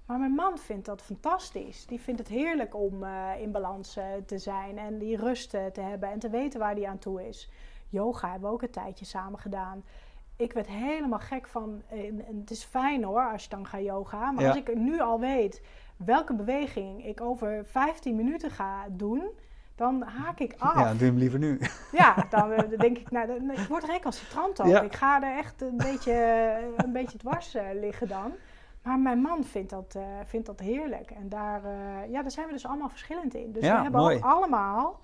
Maar 0.06 0.18
mijn 0.18 0.32
man 0.34 0.58
vindt 0.58 0.86
dat 0.86 1.02
fantastisch. 1.02 1.86
Die 1.86 2.00
vindt 2.00 2.20
het 2.20 2.28
heerlijk 2.28 2.74
om 2.74 3.02
uh, 3.02 3.30
in 3.40 3.52
balans 3.52 3.96
uh, 3.96 4.04
te 4.26 4.38
zijn 4.38 4.78
en 4.78 4.98
die 4.98 5.16
rust 5.16 5.54
uh, 5.54 5.64
te 5.66 5.80
hebben 5.80 6.10
en 6.10 6.18
te 6.18 6.28
weten 6.30 6.60
waar 6.60 6.74
die 6.74 6.88
aan 6.88 6.98
toe 6.98 7.28
is. 7.28 7.50
Yoga 7.88 8.30
hebben 8.30 8.48
we 8.48 8.54
ook 8.54 8.62
een 8.62 8.70
tijdje 8.70 9.04
samen 9.04 9.38
gedaan. 9.38 9.84
Ik 10.36 10.52
werd 10.52 10.66
helemaal 10.66 11.18
gek 11.18 11.46
van. 11.46 11.82
En, 11.88 12.26
en 12.26 12.36
het 12.40 12.50
is 12.50 12.64
fijn 12.64 13.04
hoor 13.04 13.30
als 13.32 13.42
je 13.42 13.48
dan 13.48 13.66
gaat 13.66 13.82
yoga. 13.82 14.30
Maar 14.30 14.42
Ja. 14.42 14.48
als 14.48 14.58
ik 14.58 14.74
nu 14.76 15.00
al 15.00 15.20
weet 15.20 15.62
welke 15.96 16.34
beweging 16.34 17.06
ik 17.06 17.20
over 17.20 17.64
15 17.66 18.16
minuten 18.16 18.50
ga 18.50 18.84
doen, 18.90 19.28
dan 19.74 20.02
haak 20.02 20.38
ik 20.38 20.54
af. 20.58 20.74
Ja, 20.78 20.94
doe 20.94 21.06
hem 21.08 21.16
liever 21.16 21.38
nu. 21.38 21.60
Ja, 21.92 22.14
dan 22.30 22.52
eh, 22.52 22.78
denk 22.78 22.98
ik, 22.98 23.10
nou, 23.10 23.26
dan- 23.26 23.50
ik 23.50 23.58
word 23.68 23.84
recalcitrant. 23.84 24.56
Ja. 24.64 24.80
Ik 24.80 24.94
ga 24.94 25.22
er 25.22 25.36
echt 25.38 25.60
een 25.62 25.76
beetje, 25.76 26.12
eh, 26.12 26.64
een 26.76 26.92
beetje 26.92 27.18
dwars 27.18 27.54
eh, 27.54 27.64
liggen 27.72 28.08
dan. 28.08 28.32
Maar 28.86 28.98
mijn 28.98 29.20
man 29.20 29.44
vindt 29.44 29.70
dat, 29.70 29.94
eh, 29.94 30.02
vindt 30.24 30.46
dat 30.46 30.60
heerlijk. 30.60 31.10
En 31.10 31.28
daar, 31.28 31.64
eh, 31.64 32.10
ja, 32.10 32.22
daar 32.22 32.30
zijn 32.30 32.46
we 32.46 32.52
dus 32.52 32.66
allemaal 32.66 32.88
verschillend 32.88 33.34
in. 33.34 33.52
Dus 33.52 33.64
Ja, 33.64 33.76
we 33.76 33.82
hebben 33.82 34.00
mooi. 34.00 34.16
ook 34.16 34.24
allemaal 34.24 35.00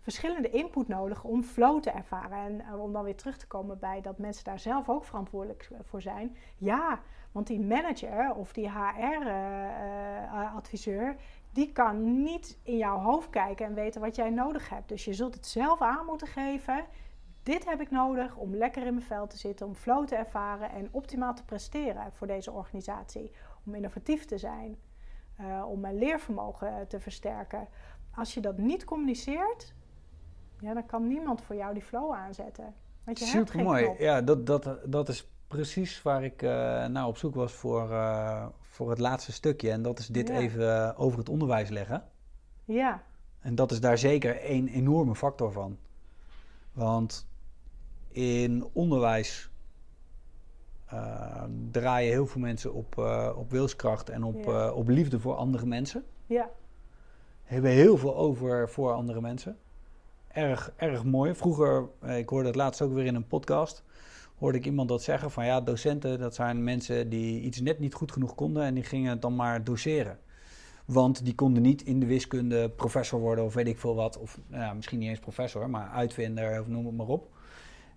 verschillende 0.00 0.50
input 0.50 0.88
nodig 0.88 1.24
om 1.24 1.42
flow 1.42 1.80
te 1.82 1.90
ervaren. 1.90 2.38
En 2.38 2.60
eh, 2.60 2.80
om 2.82 2.92
dan 2.92 3.04
weer 3.04 3.16
terug 3.16 3.36
te 3.38 3.46
komen 3.46 3.78
bij 3.78 4.00
dat 4.00 4.18
mensen 4.18 4.44
daar 4.44 4.58
zelf 4.58 4.88
ook 4.88 5.04
verantwoordelijk 5.04 5.68
voor 5.82 6.02
zijn. 6.02 6.36
Ja, 6.56 7.00
want 7.32 7.46
die 7.46 7.60
manager 7.60 8.34
of 8.34 8.52
die 8.52 8.70
HR-adviseur, 8.70 11.16
die 11.52 11.72
kan 11.72 12.22
niet 12.22 12.58
in 12.62 12.76
jouw 12.76 12.98
hoofd 12.98 13.30
kijken 13.30 13.66
en 13.66 13.74
weten 13.74 14.00
wat 14.00 14.16
jij 14.16 14.30
nodig 14.30 14.68
hebt. 14.68 14.88
Dus 14.88 15.04
je 15.04 15.14
zult 15.14 15.34
het 15.34 15.46
zelf 15.46 15.80
aan 15.80 16.06
moeten 16.06 16.26
geven. 16.26 16.84
Dit 17.42 17.64
heb 17.64 17.80
ik 17.80 17.90
nodig 17.90 18.36
om 18.36 18.56
lekker 18.56 18.86
in 18.86 18.94
mijn 18.94 19.06
vel 19.06 19.26
te 19.26 19.38
zitten, 19.38 19.66
om 19.66 19.74
flow 19.74 20.06
te 20.06 20.14
ervaren 20.14 20.70
en 20.70 20.88
optimaal 20.90 21.34
te 21.34 21.44
presteren 21.44 22.12
voor 22.12 22.26
deze 22.26 22.50
organisatie. 22.52 23.32
Om 23.66 23.74
innovatief 23.74 24.24
te 24.24 24.38
zijn, 24.38 24.76
eh, 25.36 25.64
om 25.68 25.80
mijn 25.80 25.98
leervermogen 25.98 26.88
te 26.88 27.00
versterken. 27.00 27.68
Als 28.14 28.34
je 28.34 28.40
dat 28.40 28.58
niet 28.58 28.84
communiceert, 28.84 29.74
ja, 30.60 30.74
dan 30.74 30.86
kan 30.86 31.06
niemand 31.06 31.42
voor 31.42 31.56
jou 31.56 31.74
die 31.74 31.82
flow 31.82 32.12
aanzetten. 32.12 32.74
Want 33.04 33.18
je 33.18 33.24
Super 33.24 33.62
mooi. 33.62 33.94
Ja, 33.98 34.20
dat, 34.22 34.46
dat, 34.46 34.78
dat 34.84 35.08
is 35.08 35.30
precies 35.48 36.02
waar 36.02 36.24
ik 36.24 36.42
eh 36.42 36.86
nou 36.86 37.08
op 37.08 37.16
zoek 37.16 37.34
was 37.34 37.52
voor, 37.52 37.90
eh, 37.90 38.46
voor 38.60 38.90
het 38.90 38.98
laatste 38.98 39.32
stukje. 39.32 39.70
En 39.70 39.82
dat 39.82 39.98
is 39.98 40.06
dit 40.06 40.28
Ja. 40.28 40.34
even 40.34 40.88
eh, 40.88 41.00
over 41.00 41.18
het 41.18 41.28
onderwijs 41.28 41.68
leggen. 41.68 42.04
Ja, 42.64 43.02
En 43.40 43.54
dat 43.54 43.70
is 43.70 43.80
daar 43.80 43.98
zeker 43.98 44.50
een 44.50 44.68
enorme 44.68 45.14
factor 45.14 45.52
van. 45.52 45.78
Want 46.72 47.26
in 48.12 48.64
onderwijs 48.72 49.50
eh, 50.86 51.42
draaien 51.70 52.10
heel 52.12 52.26
veel 52.26 52.40
mensen 52.40 52.72
op, 52.74 52.98
eh, 52.98 53.30
op 53.36 53.50
wilskracht 53.50 54.08
en 54.08 54.22
op, 54.24 54.44
Ja. 54.44 54.66
eh, 54.66 54.76
op 54.76 54.88
liefde 54.88 55.20
voor 55.20 55.34
andere 55.34 55.66
mensen. 55.66 56.04
ja, 56.26 56.50
Hebben 57.42 57.70
heel 57.70 57.96
veel 57.96 58.16
over 58.16 58.68
voor 58.68 58.92
andere 58.92 59.20
mensen. 59.20 59.56
Erg, 60.28 60.72
erg 60.76 61.04
mooi. 61.04 61.34
Vroeger, 61.34 61.88
ik 62.16 62.28
hoorde 62.28 62.46
het 62.46 62.56
laatst 62.56 62.82
ook 62.82 62.92
weer 62.92 63.04
in 63.04 63.14
een 63.14 63.26
podcast, 63.26 63.84
hoorde 64.38 64.58
ik 64.58 64.64
iemand 64.66 64.88
dat 64.88 65.02
zeggen 65.02 65.30
van 65.30 65.44
ja, 65.44 65.60
docenten, 65.60 66.18
dat 66.18 66.34
zijn 66.34 66.64
mensen 66.64 67.08
die 67.08 67.40
iets 67.40 67.60
net 67.60 67.78
niet 67.78 67.94
goed 67.94 68.12
genoeg 68.12 68.34
konden 68.34 68.62
en 68.62 68.74
die 68.74 68.84
gingen 68.84 69.10
het 69.10 69.22
dan 69.22 69.36
maar 69.36 69.64
doseren. 69.64 70.18
Want 70.84 71.24
die 71.24 71.34
konden 71.34 71.62
niet 71.62 71.82
in 71.82 72.00
de 72.00 72.06
wiskunde 72.06 72.70
professor 72.70 73.20
worden 73.20 73.44
of 73.44 73.54
weet 73.54 73.66
ik 73.68 73.78
veel 73.78 73.94
wat. 73.94 74.18
Of 74.18 74.38
nou 74.46 74.62
ja, 74.62 74.72
misschien 74.74 74.98
niet 74.98 75.08
eens 75.08 75.18
professor, 75.18 75.70
maar 75.70 75.88
uitvinder 75.88 76.60
of 76.60 76.66
noem 76.66 76.86
het 76.86 76.96
maar 76.96 77.06
op. 77.06 77.31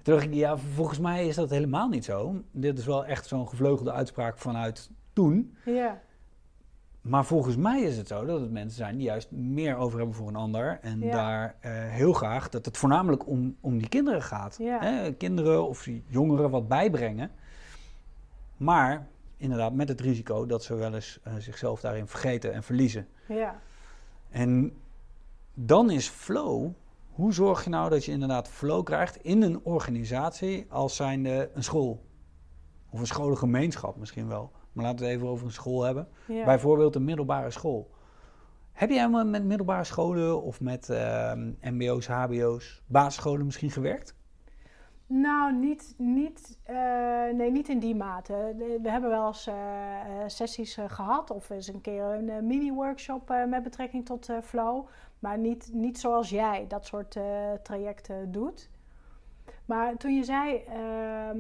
Toen 0.06 0.14
dacht 0.14 0.26
ik, 0.28 0.34
ja, 0.34 0.58
volgens 0.58 1.00
mij 1.00 1.28
is 1.28 1.36
dat 1.36 1.50
helemaal 1.50 1.88
niet 1.90 2.06
zo. 2.06 2.42
Dit 2.52 2.78
is 2.78 2.86
wel 2.86 3.06
echt 3.06 3.26
zo'n 3.28 3.48
gevleugelde 3.50 3.92
uitspraak 3.92 4.38
vanuit 4.38 4.90
toen. 5.14 5.56
ja, 5.66 6.02
Maar 7.02 7.26
volgens 7.26 7.56
mij 7.56 7.82
is 7.82 7.98
het 7.98 8.08
zo 8.08 8.26
dat 8.26 8.42
het 8.42 8.52
mensen 8.52 8.78
zijn 8.78 8.98
die 8.98 9.06
juist 9.06 9.32
meer 9.32 9.76
over 9.76 9.98
hebben 9.98 10.16
voor 10.16 10.28
een 10.28 10.36
ander. 10.36 10.80
En 10.82 11.00
Ja. 11.02 11.12
daar 11.12 11.56
eh, 11.60 11.72
heel 11.74 12.14
graag 12.14 12.50
dat 12.50 12.66
het 12.66 12.78
voornamelijk 12.78 13.28
om, 13.28 13.56
om 13.62 13.78
die 13.78 13.90
kinderen 13.90 14.22
gaat. 14.22 14.58
Ja. 14.60 14.80
Hè? 14.82 15.14
Kinderen 15.14 15.68
of 15.68 15.84
die 15.84 16.04
jongeren 16.08 16.50
wat 16.50 16.68
bijbrengen. 16.68 17.32
Maar 18.58 19.08
inderdaad 19.38 19.74
met 19.74 19.88
het 19.90 20.02
risico 20.02 20.46
dat 20.46 20.64
ze 20.64 20.76
wel 20.76 20.94
eens 20.94 21.20
eh, 21.24 21.34
zichzelf 21.38 21.80
daarin 21.82 22.08
vergeten 22.08 22.54
en 22.54 22.64
verliezen. 22.64 23.08
ja. 23.28 23.60
En 24.30 24.74
dan 25.54 25.90
is 25.92 26.08
flow. 26.10 26.72
Hoe 27.16 27.34
zorg 27.34 27.64
je 27.64 27.70
nou 27.70 27.90
dat 27.90 28.06
je 28.06 28.12
inderdaad 28.12 28.48
flow 28.48 28.84
krijgt 28.84 29.16
in 29.16 29.42
een 29.42 29.60
organisatie 29.64 30.66
als 30.70 30.96
zijnde 30.96 31.50
een 31.54 31.64
school? 31.64 32.06
Of 32.90 33.00
een 33.00 33.08
scholengemeenschap 33.08 33.96
misschien 33.98 34.28
wel. 34.28 34.52
Maar 34.72 34.84
laten 34.84 35.00
we 35.00 35.06
het 35.06 35.16
even 35.16 35.28
over 35.28 35.46
een 35.46 35.52
school 35.52 35.84
hebben. 35.84 36.08
ja. 36.28 36.46
Bijvoorbeeld 36.46 36.96
een 36.96 37.04
middelbare 37.04 37.52
school. 37.52 37.92
Heb 38.72 38.90
jij 38.90 38.98
helemaal 38.98 39.26
met 39.26 39.44
middelbare 39.44 39.84
scholen 39.84 40.42
of 40.42 40.62
met 40.62 40.90
ehm, 40.90 41.52
MBO's, 41.62 42.08
HBO's, 42.08 42.84
basisscholen 42.88 43.46
misschien 43.46 43.72
gewerkt? 43.72 44.16
Nou, 45.08 45.54
niet, 45.54 45.94
niet, 45.98 46.60
eh, 46.64 46.76
nee, 47.34 47.52
niet 47.52 47.70
in 47.70 47.80
die 47.80 47.96
mate. 47.96 48.54
We 48.82 48.90
hebben 48.90 49.10
wel 49.10 49.28
eens 49.28 49.48
eh, 49.48 49.56
eh, 49.56 50.28
sessies 50.28 50.78
eh, 50.78 50.86
gehad 50.88 51.32
of 51.32 51.50
eens 51.50 51.68
een 51.68 51.82
keer 51.82 52.04
een 52.04 52.48
mini-workshop 52.48 53.34
met 53.48 53.64
betrekking 53.64 54.06
tot 54.06 54.30
flow. 54.44 54.88
Maar 55.26 55.38
niet, 55.38 55.70
niet 55.74 56.00
zoals 56.00 56.30
jij 56.30 56.66
dat 56.68 56.86
soort 56.86 57.16
eh, 57.16 57.24
trajecten 57.64 58.32
doet. 58.32 58.70
Maar 59.66 59.98
toen 59.98 60.16
je 60.16 60.24
zei 60.24 60.64
ehm, 60.68 61.40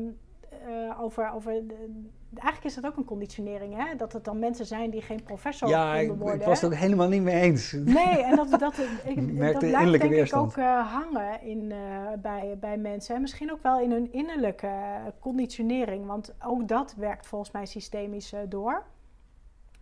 eh, 0.50 1.02
over. 1.02 1.32
over 1.32 1.68
de- 1.68 2.04
eigenlijk 2.34 2.64
is 2.66 2.76
dat 2.82 2.86
ook 2.86 2.98
een 2.98 3.06
conditionering, 3.06 3.76
hè? 3.76 3.96
Dat 3.96 4.14
het 4.14 4.24
dan 4.24 4.40
mensen 4.40 4.66
zijn 4.66 4.90
die 4.90 5.02
geen 5.02 5.24
professor 5.24 5.70
ja, 5.70 6.06
worden. 6.06 6.40
ik 6.40 6.46
was 6.46 6.62
het 6.62 6.72
ook 6.72 6.78
helemaal 6.78 7.08
niet 7.08 7.22
mee 7.22 7.42
eens. 7.42 7.72
Nee, 7.72 8.24
en 8.24 8.36
dat, 8.36 8.60
dat, 8.60 8.78
ik, 9.04 9.16
Merkte 9.32 9.60
dat 9.60 9.70
blijft 9.70 10.00
denk 10.00 10.14
weerstand. 10.14 10.52
ik 10.52 10.58
ook 10.58 10.64
eh, 10.64 10.94
hangen 10.94 11.42
in, 11.42 11.74
bij, 12.22 12.58
bij 12.60 12.78
mensen. 12.78 13.16
En 13.16 13.22
misschien 13.22 13.52
ook 13.52 13.64
wel 13.64 13.80
in 13.80 13.92
hun 13.92 14.14
innerlijke 14.14 14.74
conditionering. 15.20 16.06
Want 16.06 16.34
ook 16.46 16.68
dat 16.68 16.94
werkt 16.98 17.28
volgens 17.28 17.52
mij 17.52 17.66
systemisch 17.66 18.34
door. 18.50 18.84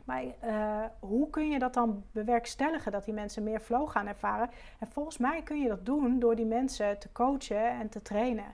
Maar 0.04 0.24
eh, 0.40 0.84
hoe 1.00 1.30
kun 1.30 1.50
je 1.50 1.60
dat 1.60 1.74
dan 1.74 2.04
bewerkstelligen, 2.12 2.92
dat 2.92 3.06
die 3.06 3.14
mensen 3.14 3.44
meer 3.44 3.60
flow 3.60 3.90
gaan 3.90 4.08
ervaren? 4.08 4.50
En 4.80 4.88
volgens 4.88 5.18
mij 5.18 5.42
kun 5.42 5.62
je 5.62 5.68
dat 5.68 5.86
doen 5.86 6.20
door 6.20 6.36
die 6.36 6.46
mensen 6.46 7.00
te 7.00 7.12
coachen 7.12 7.70
en 7.70 7.90
te 7.90 8.02
trainen. 8.02 8.54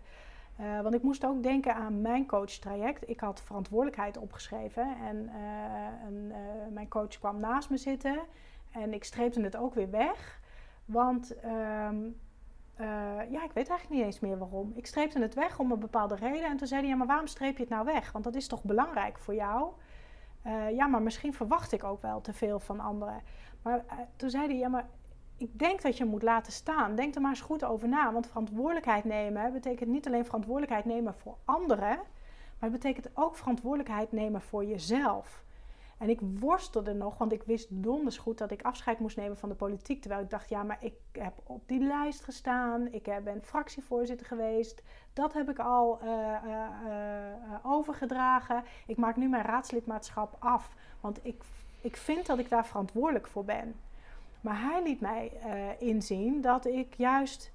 Uh, 0.60 0.82
want 0.82 0.94
ik 0.94 1.04
moest 1.04 1.26
ook 1.26 1.44
denken 1.44 1.76
aan 1.76 2.02
mijn 2.02 2.26
coachtraject. 2.26 3.10
Ik 3.10 3.20
had 3.20 3.42
verantwoordelijkheid 3.42 4.18
opgeschreven 4.18 4.96
en 5.08 5.16
uh, 5.26 6.36
mijn 6.74 6.88
coach 6.88 7.20
kwam 7.20 7.40
naast 7.40 7.70
me 7.70 7.78
zitten 7.78 8.20
en 8.72 8.94
ik 8.94 9.04
streepte 9.04 9.42
het 9.42 9.56
ook 9.56 9.74
weer 9.74 9.90
weg. 9.90 10.40
Want 10.86 11.36
um, 11.46 12.20
ja, 13.30 13.44
ik 13.44 13.52
weet 13.54 13.70
eigenlijk 13.70 13.90
niet 13.90 14.04
eens 14.04 14.20
meer 14.20 14.38
waarom. 14.38 14.72
Ik 14.76 14.86
streepte 14.86 15.20
het 15.20 15.34
weg 15.34 15.60
om 15.60 15.72
een 15.72 15.80
bepaalde 15.80 16.16
reden 16.16 16.50
en 16.50 16.58
toen 16.58 16.68
zei 16.68 16.82
hij, 16.82 16.90
ja, 16.90 16.96
maar 16.96 17.08
waarom 17.08 17.28
streep 17.28 17.56
je 17.56 17.64
het 17.64 17.72
nou 17.72 17.86
weg? 17.86 18.12
Want 18.12 18.24
dat 18.24 18.36
is 18.36 18.48
toch 18.48 18.64
belangrijk 18.64 19.18
voor 19.18 19.36
jou? 19.36 19.72
Ja, 20.72 20.88
maar 20.88 21.02
misschien 21.02 21.34
verwacht 21.34 21.72
ik 21.72 21.84
ook 21.84 22.02
wel 22.02 22.22
te 22.22 22.34
veel 22.34 22.60
van 22.60 22.80
anderen. 22.80 23.22
Maar 23.62 23.86
toen 24.16 24.30
zei 24.30 24.48
hij, 24.48 24.58
ja, 24.58 24.68
maar 24.68 24.88
ik 25.38 25.60
denk 25.60 25.82
dat 25.82 25.98
je 25.98 26.06
moet 26.06 26.24
laten 26.24 26.52
staan. 26.52 26.96
Denk 26.96 27.16
er 27.16 27.22
maar 27.22 27.30
eens 27.30 27.42
goed 27.42 27.64
over 27.64 27.88
na. 27.88 28.14
Want 28.14 28.28
verantwoordelijkheid 28.28 29.04
nemen 29.04 29.54
betekent 29.54 29.90
niet 29.90 30.08
alleen 30.08 30.26
verantwoordelijkheid 30.26 30.86
nemen 30.86 31.14
voor 31.14 31.38
anderen, 31.46 31.96
maar 32.60 32.70
het 32.70 32.72
betekent 32.72 33.10
ook 33.14 33.36
verantwoordelijkheid 33.36 34.12
nemen 34.12 34.42
voor 34.42 34.66
jezelf. 34.66 35.44
En 36.00 36.10
ik 36.10 36.20
worstelde 36.40 36.94
nog, 36.94 37.18
want 37.18 37.32
ik 37.32 37.44
wist 37.44 37.68
donders 37.72 38.18
goed 38.18 38.38
dat 38.38 38.52
ik 38.52 38.62
afscheid 38.62 39.00
moest 39.00 39.18
nemen 39.18 39.38
van 39.38 39.50
de 39.50 39.56
politiek. 39.56 40.02
Terwijl 40.02 40.24
ik 40.24 40.30
dacht, 40.30 40.50
ja, 40.50 40.64
maar 40.64 40.78
ik 40.80 40.94
heb 41.12 41.34
op 41.44 41.68
die 41.68 41.80
lijst 41.80 42.24
gestaan. 42.24 42.88
Ik 42.92 43.04
ben 43.24 43.42
fractievoorzitter 43.44 44.26
geweest. 44.28 44.84
Dat 45.14 45.34
heb 45.34 45.50
ik 45.50 45.60
al 45.60 46.00
uh, 46.04 46.10
uh, 46.46 47.56
overgedragen. 47.64 48.64
Ik 48.88 48.98
maak 48.98 49.16
nu 49.16 49.28
mijn 49.28 49.44
raadslidmaatschap 49.44 50.36
af. 50.40 50.76
Want 51.00 51.20
ik, 51.26 51.44
ik 51.82 51.98
vind 51.98 52.26
dat 52.26 52.40
ik 52.40 52.50
daar 52.50 52.66
verantwoordelijk 52.66 53.28
voor 53.28 53.46
ben. 53.46 53.76
Maar 54.42 54.62
hij 54.62 54.84
liet 54.84 55.00
mij 55.00 55.32
inzien 55.80 56.42
dat 56.42 56.66
ik 56.66 56.94
juist 56.94 57.52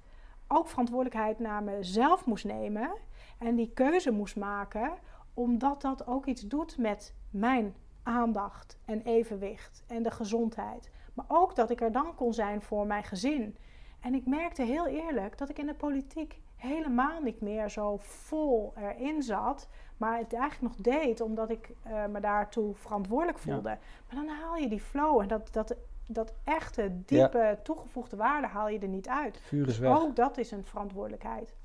ook 0.47 0.67
verantwoordelijkheid 0.67 1.39
naar 1.39 1.63
mezelf 1.63 2.25
moest 2.25 2.45
nemen 2.45 2.91
en 3.37 3.55
die 3.55 3.71
keuze 3.73 4.11
moest 4.11 4.35
maken, 4.35 4.91
omdat 5.33 5.81
dat 5.81 6.07
ook 6.07 6.25
iets 6.25 6.41
doet 6.41 6.77
met 6.77 7.13
mijn 7.29 7.75
aandacht 8.05 8.77
en 8.85 9.01
evenwicht 9.01 9.83
en 9.87 10.03
de 10.03 10.11
gezondheid. 10.11 10.89
Maar 11.13 11.25
ook 11.27 11.55
dat 11.55 11.69
ik 11.69 11.81
er 11.81 11.91
dan 11.91 12.15
kon 12.15 12.33
zijn 12.33 12.61
voor 12.61 12.87
mijn 12.87 13.03
gezin. 13.03 13.57
En 13.99 14.13
ik 14.13 14.25
merkte 14.25 14.63
heel 14.63 14.87
eerlijk 14.87 15.37
dat 15.37 15.49
ik 15.49 15.59
in 15.59 15.65
de 15.65 15.73
politiek 15.73 16.39
helemaal 16.55 17.21
niet 17.21 17.41
meer 17.41 17.69
zo 17.69 17.97
vol 17.97 18.73
erin 18.75 19.23
zat. 19.23 19.67
Maar 19.97 20.17
het 20.17 20.33
eigenlijk 20.33 20.75
nog 20.75 20.85
deed 20.85 21.21
omdat 21.21 21.49
ik 21.49 21.69
uh, 21.87 22.05
me 22.05 22.19
daartoe 22.19 22.75
verantwoordelijk 22.75 23.39
voelde. 23.39 23.77
Maar 24.07 24.15
dan 24.15 24.27
haal 24.27 24.55
je 24.55 24.67
die 24.67 24.81
flow 24.81 25.21
en 25.21 25.27
dat, 25.27 25.53
dat 25.53 25.75
dat 26.07 26.33
echte, 26.43 27.01
diepe, 27.05 27.59
toegevoegde 27.63 28.15
waarde 28.15 28.47
haal 28.47 28.69
je 28.69 28.79
er 28.79 28.87
niet 28.87 29.07
uit. 29.07 29.39
Vuur 29.41 29.67
is 29.67 29.77
weg. 29.77 29.99
Ook 29.99 30.15
dat 30.15 30.37
is 30.37 30.51
een 30.51 30.65
verantwoordelijkheid. 30.65 31.55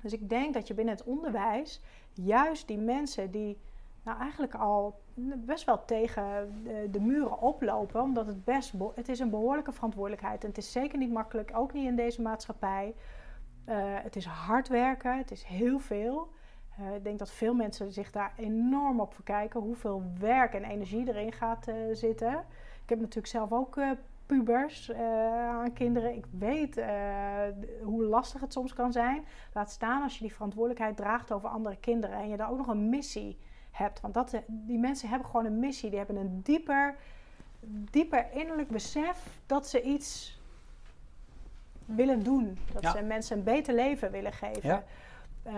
Dus 0.00 0.12
ik 0.12 0.28
denk 0.28 0.54
dat 0.54 0.66
je 0.66 0.74
binnen 0.74 0.94
het 0.94 1.04
onderwijs 1.04 1.80
juist 2.12 2.66
die 2.66 2.78
mensen 2.78 3.30
die 3.30 3.58
nou 4.04 4.18
eigenlijk 4.18 4.54
al 4.54 5.02
best 5.36 5.64
wel 5.64 5.84
tegen 5.84 6.60
de, 6.64 6.88
de 6.90 7.00
muren 7.00 7.40
oplopen, 7.40 8.02
omdat 8.02 8.26
het 8.26 8.44
best 8.44 8.72
het 8.94 9.08
is 9.08 9.18
een 9.18 9.30
behoorlijke 9.30 9.72
verantwoordelijkheid 9.72 10.42
en 10.42 10.48
het 10.48 10.58
is 10.58 10.72
zeker 10.72 10.98
niet 10.98 11.12
makkelijk, 11.12 11.50
ook 11.54 11.72
niet 11.72 11.86
in 11.86 11.96
deze 11.96 12.22
maatschappij. 12.22 12.94
Uh, 13.68 13.74
het 13.78 14.16
is 14.16 14.24
hard 14.24 14.68
werken, 14.68 15.18
het 15.18 15.30
is 15.30 15.42
heel 15.42 15.78
veel. 15.78 16.32
Uh, 16.80 16.94
ik 16.94 17.04
denk 17.04 17.18
dat 17.18 17.30
veel 17.30 17.54
mensen 17.54 17.92
zich 17.92 18.10
daar 18.10 18.32
enorm 18.36 19.00
op 19.00 19.14
verkijken, 19.14 19.60
hoeveel 19.60 20.02
werk 20.18 20.54
en 20.54 20.64
energie 20.64 21.08
erin 21.08 21.32
gaat 21.32 21.68
uh, 21.68 21.74
zitten. 21.92 22.32
Ik 22.82 22.88
heb 22.88 22.98
natuurlijk 22.98 23.26
zelf 23.26 23.52
ook 23.52 23.80
pubers 24.26 24.92
aan 24.92 25.72
kinderen. 25.72 26.16
Ik 26.16 26.26
weet 26.38 26.84
hoe 27.82 28.04
lastig 28.04 28.40
het 28.40 28.52
soms 28.52 28.74
kan 28.74 28.92
zijn. 28.92 29.24
Laat 29.52 29.70
staan 29.70 30.02
als 30.02 30.14
je 30.14 30.20
die 30.24 30.32
verantwoordelijkheid 30.32 30.96
draagt 30.96 31.32
over 31.32 31.48
andere 31.48 31.76
kinderen 31.76 32.16
en 32.16 32.28
je 32.28 32.36
daar 32.36 32.50
ook 32.50 32.56
nog 32.56 32.66
een 32.66 32.88
missie 32.88 33.38
hebt. 33.74 34.00
Want 34.00 34.14
dat, 34.14 34.42
die 34.46 34.78
mensen 34.78 35.08
hebben 35.08 35.28
gewoon 35.28 35.46
een 35.46 35.58
missie. 35.58 35.88
Die 35.88 35.98
hebben 35.98 36.16
een 36.16 36.40
dieper, 36.42 36.96
dieper 37.90 38.32
innerlijk 38.32 38.68
besef 38.68 39.40
dat 39.46 39.68
ze 39.68 39.82
iets 39.82 40.38
willen 41.84 42.22
doen. 42.22 42.58
Dat 42.72 42.96
ze 42.96 43.02
mensen 43.02 43.36
een 43.36 43.44
beter 43.44 43.74
leven 43.74 44.10
willen 44.10 44.32
geven. 44.32 44.68
Ja. 44.68 44.84
Uh, 45.46 45.52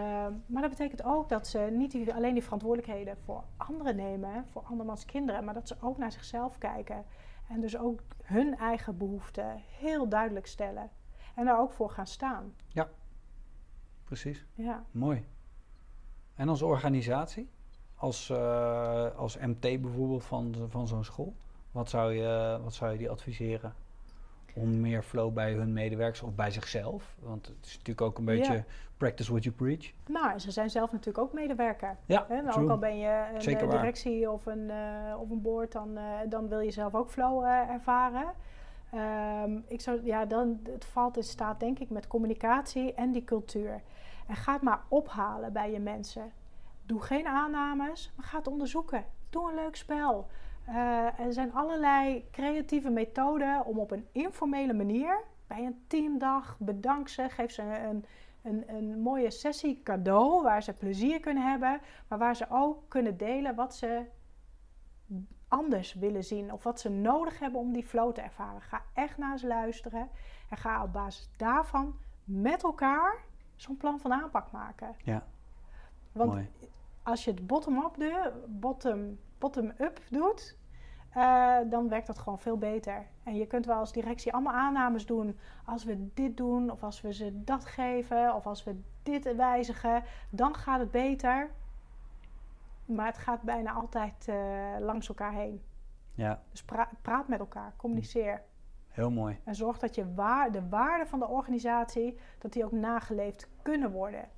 maar 0.47 0.63
dat 0.63 0.71
betekent 0.71 1.05
ook 1.05 1.29
dat 1.29 1.47
ze 1.47 1.59
niet 1.59 2.13
alleen 2.13 2.35
die 2.35 2.43
verantwoordelijkheden 2.43 3.17
voor 3.25 3.45
anderen 3.57 3.97
nemen, 3.97 4.45
voor 4.51 4.63
andermans 4.63 5.05
kinderen, 5.05 5.45
maar 5.45 5.55
dat 5.55 5.69
ze 5.69 5.77
ook 5.81 5.99
naar 5.99 6.13
zichzelf 6.13 6.59
kijken. 6.59 7.05
En 7.49 7.61
dus 7.61 7.79
ook 7.79 8.01
hun 8.23 8.57
eigen 8.59 8.97
behoeften 8.97 9.63
heel 9.79 10.09
duidelijk 10.09 10.47
stellen. 10.47 10.91
En 11.35 11.45
daar 11.45 11.61
ook 11.61 11.73
voor 11.73 11.91
gaan 11.91 12.07
staan. 12.07 12.55
Ja, 12.69 12.89
precies. 14.05 14.47
Ja. 14.55 14.85
Mooi. 14.91 15.27
En 16.35 16.49
als 16.49 16.63
organisatie, 16.63 17.51
als, 17.97 18.31
uh, 18.31 19.17
als 19.17 19.39
MT 19.39 19.61
bijvoorbeeld 19.61 20.25
van, 20.25 20.55
van 20.69 20.87
zo'n 20.87 21.05
school, 21.05 21.35
wat 21.71 21.89
zou, 21.89 22.13
je, 22.13 22.61
wat 22.63 22.75
zou 22.75 22.93
je 22.93 22.99
die 22.99 23.11
adviseren? 23.11 23.75
om 24.57 24.81
meer 24.81 25.03
flow 25.03 25.33
bij 25.33 25.53
hun 25.53 25.73
medewerkers 25.73 26.23
of 26.23 26.35
bij 26.35 26.51
zichzelf? 26.51 27.17
Want 27.19 27.47
het 27.47 27.67
is 27.67 27.73
natuurlijk 27.73 28.01
ook 28.01 28.19
een 28.19 28.25
beetje 28.25 28.65
practice 28.97 29.31
what 29.31 29.45
you 29.45 29.55
preach. 29.55 29.93
Nou, 30.07 30.39
ze 30.39 30.51
zijn 30.51 30.71
zelf 30.71 30.93
natuurlijk 30.93 31.19
ook 31.19 31.33
medewerker. 31.33 31.97
Ja, 32.07 32.27
hè? 32.29 32.59
Ook 32.59 32.71
al 32.71 32.79
ben 32.79 32.99
je 32.99 33.25
een 33.35 33.43
Zeker 33.43 33.69
eh, 33.69 33.71
directie 33.71 34.31
of 34.31 34.47
een, 34.47 34.69
uh, 34.69 35.21
of 35.21 35.31
een 35.31 35.43
board, 35.43 35.73
dan, 35.73 35.99
dan 36.29 36.49
wil 36.49 36.61
je 36.61 36.71
zelf 36.71 36.95
ook 36.95 37.11
flow 37.11 37.45
ervaren. 37.45 38.33
Um, 39.45 39.65
ik 39.69 39.81
zou, 39.81 40.05
ja, 40.05 40.25
dan, 40.25 40.61
het 40.73 40.85
valt 40.85 41.17
in 41.17 41.23
staat 41.23 41.61
denk 41.61 41.79
ik 41.79 41.91
met 41.91 42.07
communicatie 42.07 42.95
en 42.95 43.13
die 43.13 43.25
cultuur. 43.25 43.83
En 44.27 44.37
ga 44.37 44.53
het 44.53 44.63
maar 44.63 44.81
ophalen 44.89 45.53
bij 45.53 45.73
je 45.73 45.81
mensen. 45.81 46.33
Doe 46.87 47.01
geen 47.01 47.27
aannames, 47.27 48.13
maar 48.17 48.27
ga 48.27 48.39
het 48.39 48.47
onderzoeken. 48.47 49.05
Doe 49.31 49.49
een 49.49 49.55
leuk 49.55 49.77
spel. 49.77 50.29
Uh, 50.69 51.21
er 51.21 51.33
zijn 51.33 51.53
allerlei 51.53 52.29
creatieve 52.31 52.91
methoden 52.91 53.65
om 53.65 53.79
op 53.79 53.91
een 53.91 54.07
informele 54.13 54.73
manier 54.73 55.25
bij 55.47 55.65
een 55.65 55.85
teamdag 55.87 56.57
bedank 56.59 57.09
ze, 57.09 57.29
geef 57.29 57.51
ze 57.51 57.63
een, 57.63 58.05
een, 58.43 58.65
een 58.77 59.01
mooie 59.01 59.31
sessie 59.31 59.81
cadeau 59.83 60.43
waar 60.43 60.63
ze 60.63 60.73
plezier 60.73 61.21
kunnen 61.21 61.51
hebben, 61.51 61.81
maar 62.09 62.19
waar 62.19 62.37
ze 62.37 62.47
ook 62.51 62.83
kunnen 62.89 63.17
delen 63.17 63.55
wat 63.55 63.75
ze 63.75 64.05
anders 65.49 65.95
willen 65.95 66.25
zien 66.25 66.53
of 66.53 66.63
wat 66.63 66.81
ze 66.81 66.89
nodig 66.89 67.39
hebben 67.39 67.61
om 67.61 67.73
die 67.73 67.87
flow 67.87 68.13
te 68.13 68.21
ervaren. 68.21 68.61
Ga 68.63 68.83
echt 68.95 69.19
naar 69.19 69.39
ze 69.39 69.47
luisteren 69.47 70.09
en 70.51 70.57
ga 70.57 70.83
op 70.83 70.93
basis 70.93 71.31
daarvan 71.37 71.99
met 72.25 72.63
elkaar 72.63 73.19
zo'n 73.57 73.77
plan 73.77 74.01
van 74.01 74.13
aanpak 74.13 74.51
maken. 74.51 74.95
Ja. 75.05 75.27
Want 76.13 76.49
als 77.07 77.25
je 77.25 77.31
het 77.31 77.47
bottom-up 77.47 77.95
doet, 77.99 78.61
bottom 78.61 79.19
bottom-up 79.39 80.01
doet, 80.11 80.57
uh, 81.17 81.59
dan 81.71 81.89
werkt 81.89 82.07
dat 82.07 82.19
gewoon 82.19 82.39
veel 82.39 82.59
beter. 82.59 83.07
En 83.23 83.37
je 83.37 83.47
kunt 83.47 83.67
wel 83.67 83.79
als 83.79 83.93
directie 83.93 84.33
allemaal 84.33 84.55
aannames 84.55 85.07
doen. 85.07 85.39
Als 85.65 85.85
we 85.85 86.09
dit 86.15 86.37
doen, 86.37 86.71
of 86.71 86.83
als 86.83 87.01
we 87.01 87.13
ze 87.13 87.43
dat 87.45 87.65
geven, 87.65 88.35
of 88.35 88.47
als 88.47 88.65
we 88.65 88.81
dit 89.03 89.37
wijzigen, 89.37 90.03
dan 90.31 90.55
gaat 90.55 90.79
het 90.79 90.91
beter. 90.91 91.51
Maar 92.85 93.07
het 93.07 93.19
gaat 93.19 93.43
bijna 93.43 93.73
altijd 93.73 94.27
uh, 94.29 94.37
langs 94.81 95.09
elkaar 95.09 95.33
heen. 95.33 95.63
Ja. 96.15 96.43
Dus 96.51 96.65
pra 96.65 96.89
praat 97.03 97.29
met 97.29 97.39
elkaar, 97.39 97.73
communiceer. 97.77 98.43
Heel 98.89 99.11
mooi. 99.11 99.41
En 99.45 99.55
zorg 99.55 99.79
dat 99.79 99.95
je 99.95 100.15
waar, 100.15 100.53
de 100.53 100.69
waarden 100.69 101.09
van 101.09 101.19
de 101.19 101.29
organisatie, 101.29 102.19
dat 102.39 102.53
die 102.53 102.65
ook 102.65 102.73
nageleefd 102.73 103.49
kunnen 103.63 103.91
worden. 103.91 104.29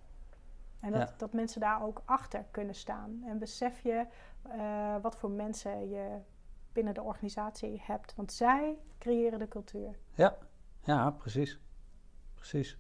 En 0.81 0.93
dat, 0.93 1.15
dat 1.17 1.33
mensen 1.33 1.61
daar 1.61 1.83
ook 1.83 2.03
achter 2.05 2.45
kunnen 2.51 2.75
staan. 2.75 3.23
En 3.27 3.39
besef 3.39 3.81
je 3.81 4.07
uh, 4.47 4.97
wat 5.03 5.17
voor 5.17 5.31
mensen 5.31 5.89
je 5.89 6.19
binnen 6.73 6.95
de 6.95 7.03
organisatie 7.03 7.83
hebt. 7.85 8.15
Want 8.15 8.33
zij 8.33 8.79
creëren 8.99 9.39
de 9.39 9.49
cultuur. 9.49 9.99
Ja, 10.15 10.37
ja 10.83 11.11
precies. 11.11 11.61
Precies. 12.35 12.79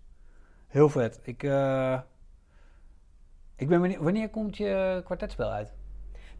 Heel 0.67 0.89
vet. 0.89 1.21
Ik, 1.23 1.43
uh, 1.43 2.01
ik 3.57 3.69
ben 3.69 3.81
benieuwd, 3.81 4.03
wanneer 4.03 4.31
komt 4.31 4.57
je 4.57 5.01
kwartetspel 5.05 5.51
uit? 5.51 5.75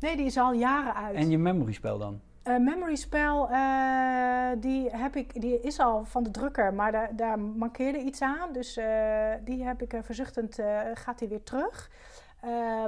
Nee, 0.01 0.17
die 0.17 0.27
is 0.27 0.37
al 0.37 0.53
jaren 0.53 0.95
uit. 0.95 1.17
En 1.17 1.31
je 1.31 1.39
memory 1.39 1.73
spel 1.73 1.99
dan? 1.99 2.21
Uh, 2.45 2.59
memory 2.59 2.97
spel, 2.97 3.51
uh, 3.51 4.51
die, 4.59 4.91
heb 4.91 5.17
ik, 5.17 5.41
die 5.41 5.61
is 5.61 5.79
al 5.79 6.05
van 6.05 6.23
de 6.23 6.31
drukker, 6.31 6.75
maar 6.75 6.93
daar, 6.93 7.17
daar 7.17 7.39
mankeerde 7.39 7.99
iets 7.99 8.23
aan. 8.23 8.53
Dus 8.53 8.79
uh, 8.79 9.33
die 9.45 9.65
heb 9.65 9.83
ik 9.83 10.01
verzuchtend, 10.03 10.59
gaat 10.95 11.19
die 11.19 11.29
weer 11.29 11.43
terug. 11.43 11.91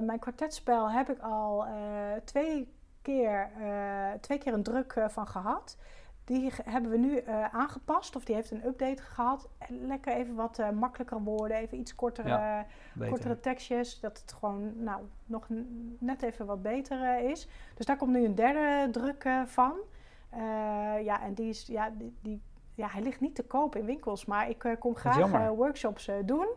mijn 0.03 0.19
kwartetspel 0.19 0.91
heb 0.91 1.11
ik 1.11 1.19
al 1.21 1.65
twee 2.25 2.73
keer, 3.03 3.51
twee 4.21 4.39
keer 4.39 4.53
een 4.53 4.63
druk 4.63 4.95
van 5.09 5.27
gehad. 5.27 5.77
Die 6.25 6.53
hebben 6.65 6.91
we 6.91 6.99
nu 6.99 7.23
aangepast, 7.53 8.17
of 8.17 8.25
die 8.25 8.35
heeft 8.35 8.51
een 8.51 8.67
update 8.67 9.03
gehad. 9.03 9.49
Lekker 9.69 10.13
even 10.13 10.35
wat 10.35 10.63
makkelijker 10.75 11.23
woorden, 11.23 11.57
even 11.57 11.79
iets 11.79 11.95
kortere, 11.95 12.29
ja, 12.29 12.67
kortere 13.09 13.41
tekstjes. 13.41 14.01
Dat 14.01 14.19
het 14.21 14.33
gewoon 14.33 14.83
nou, 14.83 15.03
nog 15.27 15.47
net 15.99 16.23
even 16.23 16.47
wat 16.47 16.63
beter 16.63 17.31
is. 17.31 17.49
Dus 17.75 17.87
daar 17.87 17.97
komt 17.97 18.13
nu 18.13 18.25
een 18.25 18.35
derde 18.35 18.91
druk 18.91 19.29
van. 19.47 19.75
ja, 21.03 21.23
en 21.23 21.35
die 21.35 21.49
is, 21.49 21.67
ja, 21.67 21.91
die, 21.91 22.17
die, 22.21 22.43
ja, 22.75 22.89
hij 22.89 23.03
ligt 23.03 23.21
niet 23.21 23.35
te 23.35 23.45
koop 23.45 23.77
in 23.77 23.85
winkels, 23.85 24.25
maar 24.25 24.49
ik 24.49 24.77
kom 24.79 24.97
graag 24.97 25.49
workshops 25.49 26.11
doen. 26.25 26.49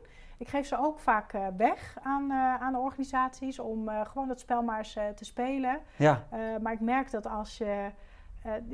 Ik 0.43 0.49
geef 0.49 0.67
ze 0.67 0.77
ook 0.77 0.99
vaak 0.99 1.33
eh, 1.33 1.47
weg 1.57 1.97
aan, 2.01 2.31
eh, 2.31 2.55
aan 2.55 2.73
de 2.73 2.79
organisaties 2.79 3.59
om 3.59 3.89
eh, 3.89 4.05
gewoon 4.05 4.27
dat 4.27 4.39
spel 4.39 4.61
maar 4.61 4.77
eens 4.77 4.93
te 4.93 5.25
spelen. 5.25 5.79
Ja. 5.95 6.27
maar 6.61 6.73
ik 6.73 6.79
merk 6.79 7.11
dat 7.11 7.27
als 7.27 7.57
je, 7.57 7.91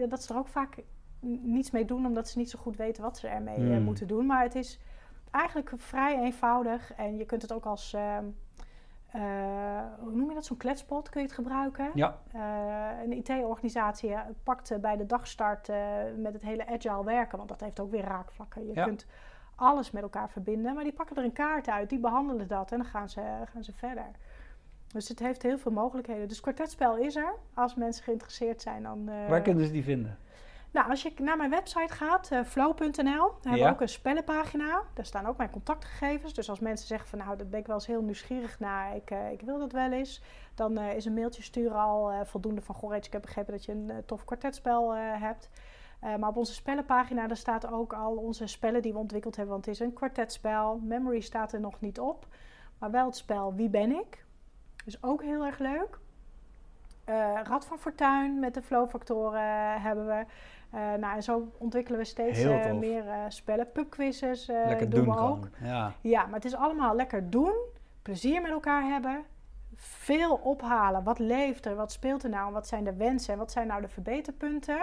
dat 0.09 0.23
ze 0.23 0.33
er 0.33 0.39
ook 0.39 0.47
vaak 0.47 0.83
niets 1.41 1.71
mee 1.71 1.85
doen, 1.85 2.05
omdat 2.05 2.29
ze 2.29 2.37
niet 2.37 2.49
zo 2.49 2.59
goed 2.59 2.77
weten 2.77 3.03
wat 3.03 3.17
ze 3.17 3.27
ermee 3.27 3.55
hmm. 3.55 3.83
moeten 3.83 4.07
doen. 4.07 4.25
Maar 4.25 4.43
het 4.43 4.55
is 4.55 4.79
eigenlijk 5.31 5.71
vrij 5.77 6.19
eenvoudig 6.19 6.93
en 6.93 7.17
je 7.17 7.25
kunt 7.25 7.41
het 7.41 7.53
ook 7.53 7.65
als 7.65 7.93
ehm, 7.93 8.25
uh, 9.15 9.21
hoe 9.99 10.11
noem 10.11 10.27
je 10.29 10.33
dat? 10.33 10.45
Zo'n 10.45 10.57
kletspot 10.57 11.09
kun 11.09 11.21
je 11.21 11.27
het 11.27 11.35
gebruiken. 11.35 11.91
Ja. 11.93 12.17
Uh, 12.35 13.03
een 13.03 13.11
IT-organisatie 13.11 14.15
pakt 14.43 14.81
bij 14.81 14.97
de 14.97 15.05
dagstart 15.05 15.69
uh, 15.69 15.77
met 16.17 16.33
het 16.33 16.41
hele 16.41 16.67
agile 16.67 17.03
werken, 17.03 17.37
want 17.37 17.49
dat 17.49 17.61
heeft 17.61 17.79
ook 17.79 17.91
weer 17.91 18.03
raakvlakken. 18.03 18.67
Je 18.67 18.83
kunt 18.83 19.05
alles 19.55 19.91
met 19.91 20.03
elkaar 20.03 20.29
verbinden, 20.29 20.73
maar 20.73 20.83
die 20.83 20.93
pakken 20.93 21.15
er 21.15 21.23
een 21.23 21.33
kaart 21.33 21.69
uit, 21.69 21.89
die 21.89 21.99
behandelen 21.99 22.47
dat 22.47 22.71
en 22.71 22.77
dan 22.77 22.87
gaan 22.87 23.09
ze, 23.09 23.21
gaan 23.45 23.63
ze 23.63 23.73
verder. 23.73 24.11
Dus 24.93 25.07
het 25.07 25.19
heeft 25.19 25.41
heel 25.43 25.57
veel 25.57 25.71
mogelijkheden. 25.71 26.27
Dus 26.27 26.39
kwartetspel 26.39 26.97
is 26.97 27.15
er. 27.15 27.33
Als 27.53 27.75
mensen 27.75 28.03
geïnteresseerd 28.03 28.61
zijn, 28.61 28.83
dan... 28.83 29.05
Waar 29.27 29.41
kunnen 29.41 29.65
ze 29.65 29.71
die 29.71 29.83
vinden? 29.83 30.17
Nou, 30.71 30.89
als 30.89 31.01
je 31.01 31.13
naar 31.17 31.37
mijn 31.37 31.49
website 31.49 31.93
gaat, 31.93 32.29
uh, 32.31 32.43
flow.nl, 32.43 32.91
dan 32.93 33.37
hebben 33.41 33.67
we 33.67 33.69
ook 33.69 33.81
een 33.81 33.89
spellenpagina. 33.89 34.81
Daar 34.93 35.05
staan 35.05 35.25
ook 35.25 35.37
mijn 35.37 35.49
contactgegevens. 35.49 36.33
Dus 36.33 36.49
als 36.49 36.59
mensen 36.59 36.87
zeggen 36.87 37.09
van 37.09 37.19
nou, 37.19 37.37
daar 37.37 37.47
ben 37.47 37.59
ik 37.59 37.67
wel 37.67 37.75
eens 37.75 37.87
heel 37.87 38.01
nieuwsgierig 38.01 38.59
naar, 38.59 38.95
ik, 38.95 39.11
uh, 39.11 39.31
ik 39.31 39.41
wil 39.41 39.59
dat 39.59 39.71
wel 39.71 39.91
eens. 39.91 40.23
Dan 40.55 40.79
uh, 40.79 40.95
is 40.95 41.05
een 41.05 41.13
mailtje 41.13 41.43
sturen 41.43 41.77
al 41.77 42.25
voldoende 42.25 42.61
van, 42.61 42.75
goh, 42.75 42.95
ik 42.95 43.11
heb 43.11 43.21
begrepen 43.21 43.53
dat 43.53 43.65
je 43.65 43.71
een 43.71 43.91
tof 44.05 44.25
kwartetspel 44.25 44.95
hebt. 44.95 45.49
maar 46.01 46.29
op 46.29 46.37
onze 46.37 46.53
spellenpagina, 46.53 47.27
daar 47.27 47.37
staat 47.37 47.71
ook 47.71 47.93
al 47.93 48.15
onze 48.15 48.47
spellen 48.47 48.81
die 48.81 48.93
we 48.93 48.99
ontwikkeld 48.99 49.35
hebben. 49.35 49.53
Want 49.53 49.65
het 49.65 49.75
is 49.75 49.81
een 49.81 49.93
kwartetspel. 49.93 50.79
Memory 50.83 51.19
staat 51.19 51.53
er 51.53 51.59
nog 51.59 51.81
niet 51.81 51.99
op. 51.99 52.27
Maar 52.79 52.91
wel 52.91 53.05
het 53.05 53.15
spel 53.15 53.53
Wie 53.55 53.69
ben 53.69 53.91
ik? 53.91 54.25
Dus 54.89 55.03
ook 55.03 55.23
heel 55.23 55.45
erg 55.45 55.59
leuk. 55.59 55.99
Rad 57.43 57.65
van 57.65 57.79
Fortuin 57.79 58.39
met 58.39 58.53
de 58.53 58.61
flowfactoren 58.61 59.81
hebben 59.81 60.05
we. 60.05 60.25
Uh, 60.75 60.93
nou, 60.93 61.15
en 61.15 61.23
zo 61.23 61.51
ontwikkelen 61.57 61.99
we 61.99 62.05
steeds 62.05 62.43
uh, 62.43 62.73
meer 62.73 63.05
uh, 63.05 63.13
spellen. 63.27 63.71
Pubquizzes 63.71 64.45
doen, 64.45 64.89
doen, 64.89 65.05
we 65.05 65.17
ook. 65.17 65.47
Ja. 65.61 65.91
ja, 66.01 66.25
maar 66.25 66.35
het 66.35 66.45
is 66.45 66.55
allemaal 66.55 66.95
lekker 66.95 67.29
doen, 67.29 67.53
plezier 68.01 68.41
met 68.41 68.51
elkaar 68.51 68.83
hebben, 68.83 69.23
veel 69.75 70.35
ophalen. 70.35 71.03
Wat 71.03 71.19
leeft 71.19 71.65
er, 71.65 71.75
wat 71.75 71.91
speelt 71.91 72.23
er 72.23 72.29
nou, 72.29 72.53
wat 72.53 72.67
zijn 72.67 72.83
de 72.83 72.93
wensen 72.93 73.33
en 73.33 73.39
wat 73.39 73.51
zijn 73.51 73.67
nou 73.67 73.81
de 73.81 73.87
verbeterpunten? 73.87 74.79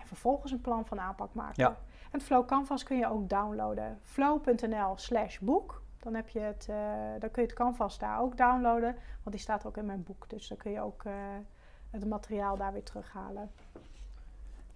En 0.00 0.06
vervolgens 0.06 0.52
een 0.52 0.60
plan 0.60 0.86
van 0.86 1.00
aanpak 1.00 1.34
maken. 1.34 1.62
Ja. 1.62 1.76
En 2.10 2.20
Flow 2.20 2.46
Canvas 2.46 2.82
kun 2.82 2.96
je 2.96 3.10
ook 3.10 3.28
downloaden. 3.28 3.98
flow.nl 4.02 4.92
slash 4.96 5.38
boek. 5.38 5.82
Dan, 6.00 6.14
heb 6.14 6.28
je 6.28 6.40
het, 6.40 6.66
dan 7.20 7.30
kun 7.30 7.42
je 7.42 7.48
het 7.48 7.52
Canvas 7.52 7.98
daar 7.98 8.20
ook 8.20 8.36
downloaden, 8.36 8.96
want 9.22 9.30
die 9.30 9.38
staat 9.38 9.66
ook 9.66 9.76
in 9.76 9.86
mijn 9.86 10.02
boek. 10.02 10.28
Dus 10.28 10.48
dan 10.48 10.56
kun 10.56 10.70
je 10.70 10.80
ook 10.80 11.02
het 11.90 12.06
materiaal 12.06 12.56
daar 12.56 12.72
weer 12.72 12.82
terughalen. 12.82 13.50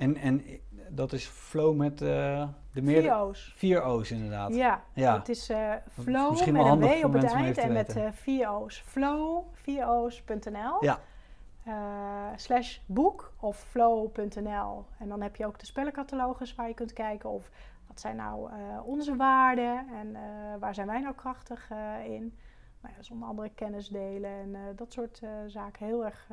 En, 0.00 0.16
en 0.16 0.42
dat 0.88 1.12
is 1.12 1.26
flow 1.26 1.76
met 1.76 2.02
uh, 2.02 2.48
de 2.72 2.82
meer... 2.82 3.00
Vier 3.00 3.14
O's. 3.14 3.52
Vier 3.56 3.82
O's, 3.82 4.10
inderdaad. 4.10 4.54
Ja, 4.54 4.82
ja. 4.92 5.18
het 5.18 5.28
is 5.28 5.50
uh, 5.50 5.72
flow 6.02 6.32
is 6.32 6.46
met 6.46 6.64
een 6.64 6.78
W 6.78 7.04
op 7.04 7.12
het 7.12 7.24
eind 7.24 7.58
en 7.58 7.72
met 7.72 7.96
uh, 7.96 8.08
vier 8.12 8.50
O's. 8.50 8.82
Flow, 8.86 9.44
4O's.nl. 9.60 10.84
Ja. 10.84 10.98
slash 12.36 12.78
boek 12.86 13.32
of 13.40 13.58
flow.nl. 13.58 14.84
En 14.98 15.08
dan 15.08 15.20
heb 15.20 15.36
je 15.36 15.46
ook 15.46 15.58
de 15.58 15.66
spellencatalogus 15.66 16.54
waar 16.54 16.68
je 16.68 16.74
kunt 16.74 16.92
kijken 16.92 17.30
of 17.30 17.50
wat 17.90 18.00
zijn 18.00 18.16
nou 18.16 18.50
onze 18.84 19.16
waarden 19.16 19.86
en 19.88 20.16
waar 20.58 20.74
zijn 20.74 20.86
wij 20.86 21.00
nou 21.00 21.14
krachtig 21.14 21.70
in. 22.04 22.38
Nou 22.80 22.94
ja, 22.96 23.02
zonder 23.02 23.28
andere 23.28 23.50
kennis 23.54 23.88
delen 23.88 24.30
en 24.30 24.76
dat 24.76 24.92
soort 24.92 25.22
zaken. 25.46 25.86
Heel 25.86 26.04
erg, 26.04 26.28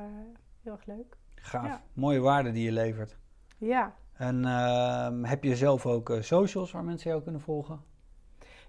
heel 0.63 0.71
erg 0.71 0.85
leuk. 0.85 1.17
Gaaf. 1.35 1.81
Mooie 1.93 2.19
waarden 2.19 2.53
die 2.53 2.63
je 2.63 2.71
levert. 2.71 3.17
Ja. 3.57 3.93
En 4.13 4.43
uh, 4.43 5.29
heb 5.29 5.43
je 5.43 5.55
zelf 5.55 5.85
ook 5.85 6.17
socials 6.19 6.71
waar 6.71 6.83
mensen 6.83 7.09
jou 7.09 7.23
kunnen 7.23 7.41
volgen? 7.41 7.81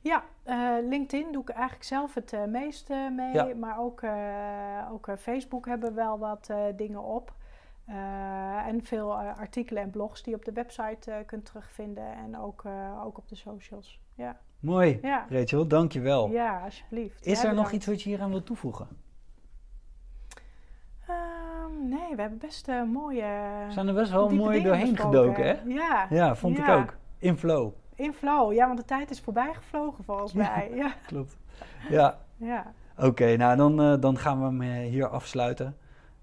Ja, 0.01 0.25
uh, 0.47 0.89
LinkedIn 0.89 1.33
doe 1.33 1.43
ik 1.43 1.49
eigenlijk 1.49 1.85
zelf 1.85 2.15
het 2.15 2.33
uh, 2.33 2.45
meeste 2.45 3.13
mee. 3.17 3.33
Ja. 3.33 3.55
Maar 3.55 3.79
ook, 3.79 4.03
ook 4.91 5.19
Facebook 5.19 5.67
hebben 5.67 5.95
wel 5.95 6.19
wat 6.19 6.51
dingen 6.77 7.03
op. 7.03 7.37
en 8.67 8.81
veel 8.83 9.15
artikelen 9.19 9.83
en 9.83 9.91
blogs 9.91 10.23
die 10.23 10.33
je 10.33 10.39
op 10.39 10.45
de 10.45 10.53
website 10.53 11.23
kunt 11.27 11.45
terugvinden. 11.45 12.13
En 12.13 12.39
ook, 12.39 12.65
ook 13.05 13.19
op 13.19 13.29
de 13.29 13.35
socials. 13.35 14.01
Ja. 14.15 14.41
Mooi, 14.61 14.99
ja. 15.03 15.27
Rachel, 15.29 15.67
dankjewel. 15.67 16.31
Ja, 16.31 16.61
alsjeblieft. 16.65 17.27
Is 17.27 17.45
er 17.45 17.55
nog 17.55 17.73
iets 17.73 17.87
wat 17.87 18.03
je 18.03 18.09
hier 18.09 18.21
aan 18.21 18.31
wilt 18.31 18.47
toevoegen? 18.47 18.89
nee, 21.83 22.15
we 22.15 22.21
hebben 22.21 22.39
best 22.39 22.71
mooie. 22.93 23.23
We 23.67 23.73
zijn 23.73 23.89
er 23.89 23.95
best 23.95 24.11
wel 24.11 24.29
mooi 24.29 24.63
doorheen 24.63 24.97
gedoken, 24.97 25.45
hè? 25.45 25.57
Ja. 25.67 26.07
Ja, 26.11 26.35
vond 26.35 26.59
ik 26.59 26.69
ook. 26.69 26.97
In 27.19 27.37
flow. 27.37 27.73
In 27.95 28.13
flow, 28.13 28.53
ja, 28.53 28.67
want 28.67 28.79
de 28.79 28.85
tijd 28.85 29.11
is 29.11 29.21
voorbij 29.21 29.55
gevlogen 29.55 30.05
volgens 30.05 30.33
mij. 30.33 30.71
Ja, 30.75 30.95
klopt. 31.07 31.39
Ja. 31.91 32.19
ja. 32.37 32.73
Oké, 32.97 33.37
nou 33.37 33.57
dan, 33.57 34.01
dan 34.01 34.19
gaan 34.19 34.39
we 34.39 34.45
hem 34.45 34.63
eh, 34.63 34.91
hier 34.91 35.09
afsluiten. 35.09 35.77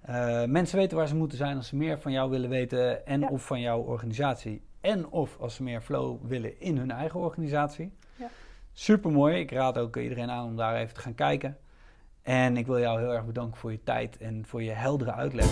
Uh, 0.10 0.44
mensen 0.44 0.78
weten 0.78 0.98
waar 0.98 1.08
ze 1.08 1.16
moeten 1.16 1.38
zijn 1.38 1.58
als 1.58 1.68
ze 1.68 1.76
meer 1.76 2.00
van 2.00 2.12
jou 2.12 2.30
willen 2.30 2.50
weten 2.50 3.06
en 3.06 3.30
of 3.30 3.46
van 3.46 3.60
jouw 3.60 3.80
organisatie. 3.80 4.62
En 4.82 5.10
of 5.10 5.38
als 5.40 5.56
ze 5.56 5.64
meer 5.64 5.82
flow 5.82 6.18
willen 6.24 6.60
in 6.60 6.78
hun 6.78 6.92
eigen 6.92 7.20
organisatie. 7.20 7.92
Ja. 8.16 8.30
Super 8.74 9.12
mooi. 9.12 9.40
Ik 9.40 9.52
raad 9.52 9.78
ook 9.78 9.98
iedereen 9.98 10.30
aan 10.30 10.46
om 10.46 10.56
daar 10.56 10.76
even 10.76 10.94
te 10.94 11.02
gaan 11.02 11.16
kijken. 11.16 11.58
En 12.22 12.58
ik 12.58 12.66
wil 12.66 12.80
jou 12.80 13.00
heel 13.00 13.14
erg 13.14 13.26
bedanken 13.26 13.58
voor 13.58 13.72
je 13.72 13.84
tijd 13.84 14.18
en 14.18 14.46
voor 14.46 14.64
je 14.64 14.72
heldere 14.72 15.12
uitleg. 15.12 15.48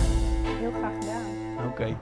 Heel 0.60 0.72
graag 0.72 0.94
gedaan. 0.94 1.68
Oké. 1.68 1.96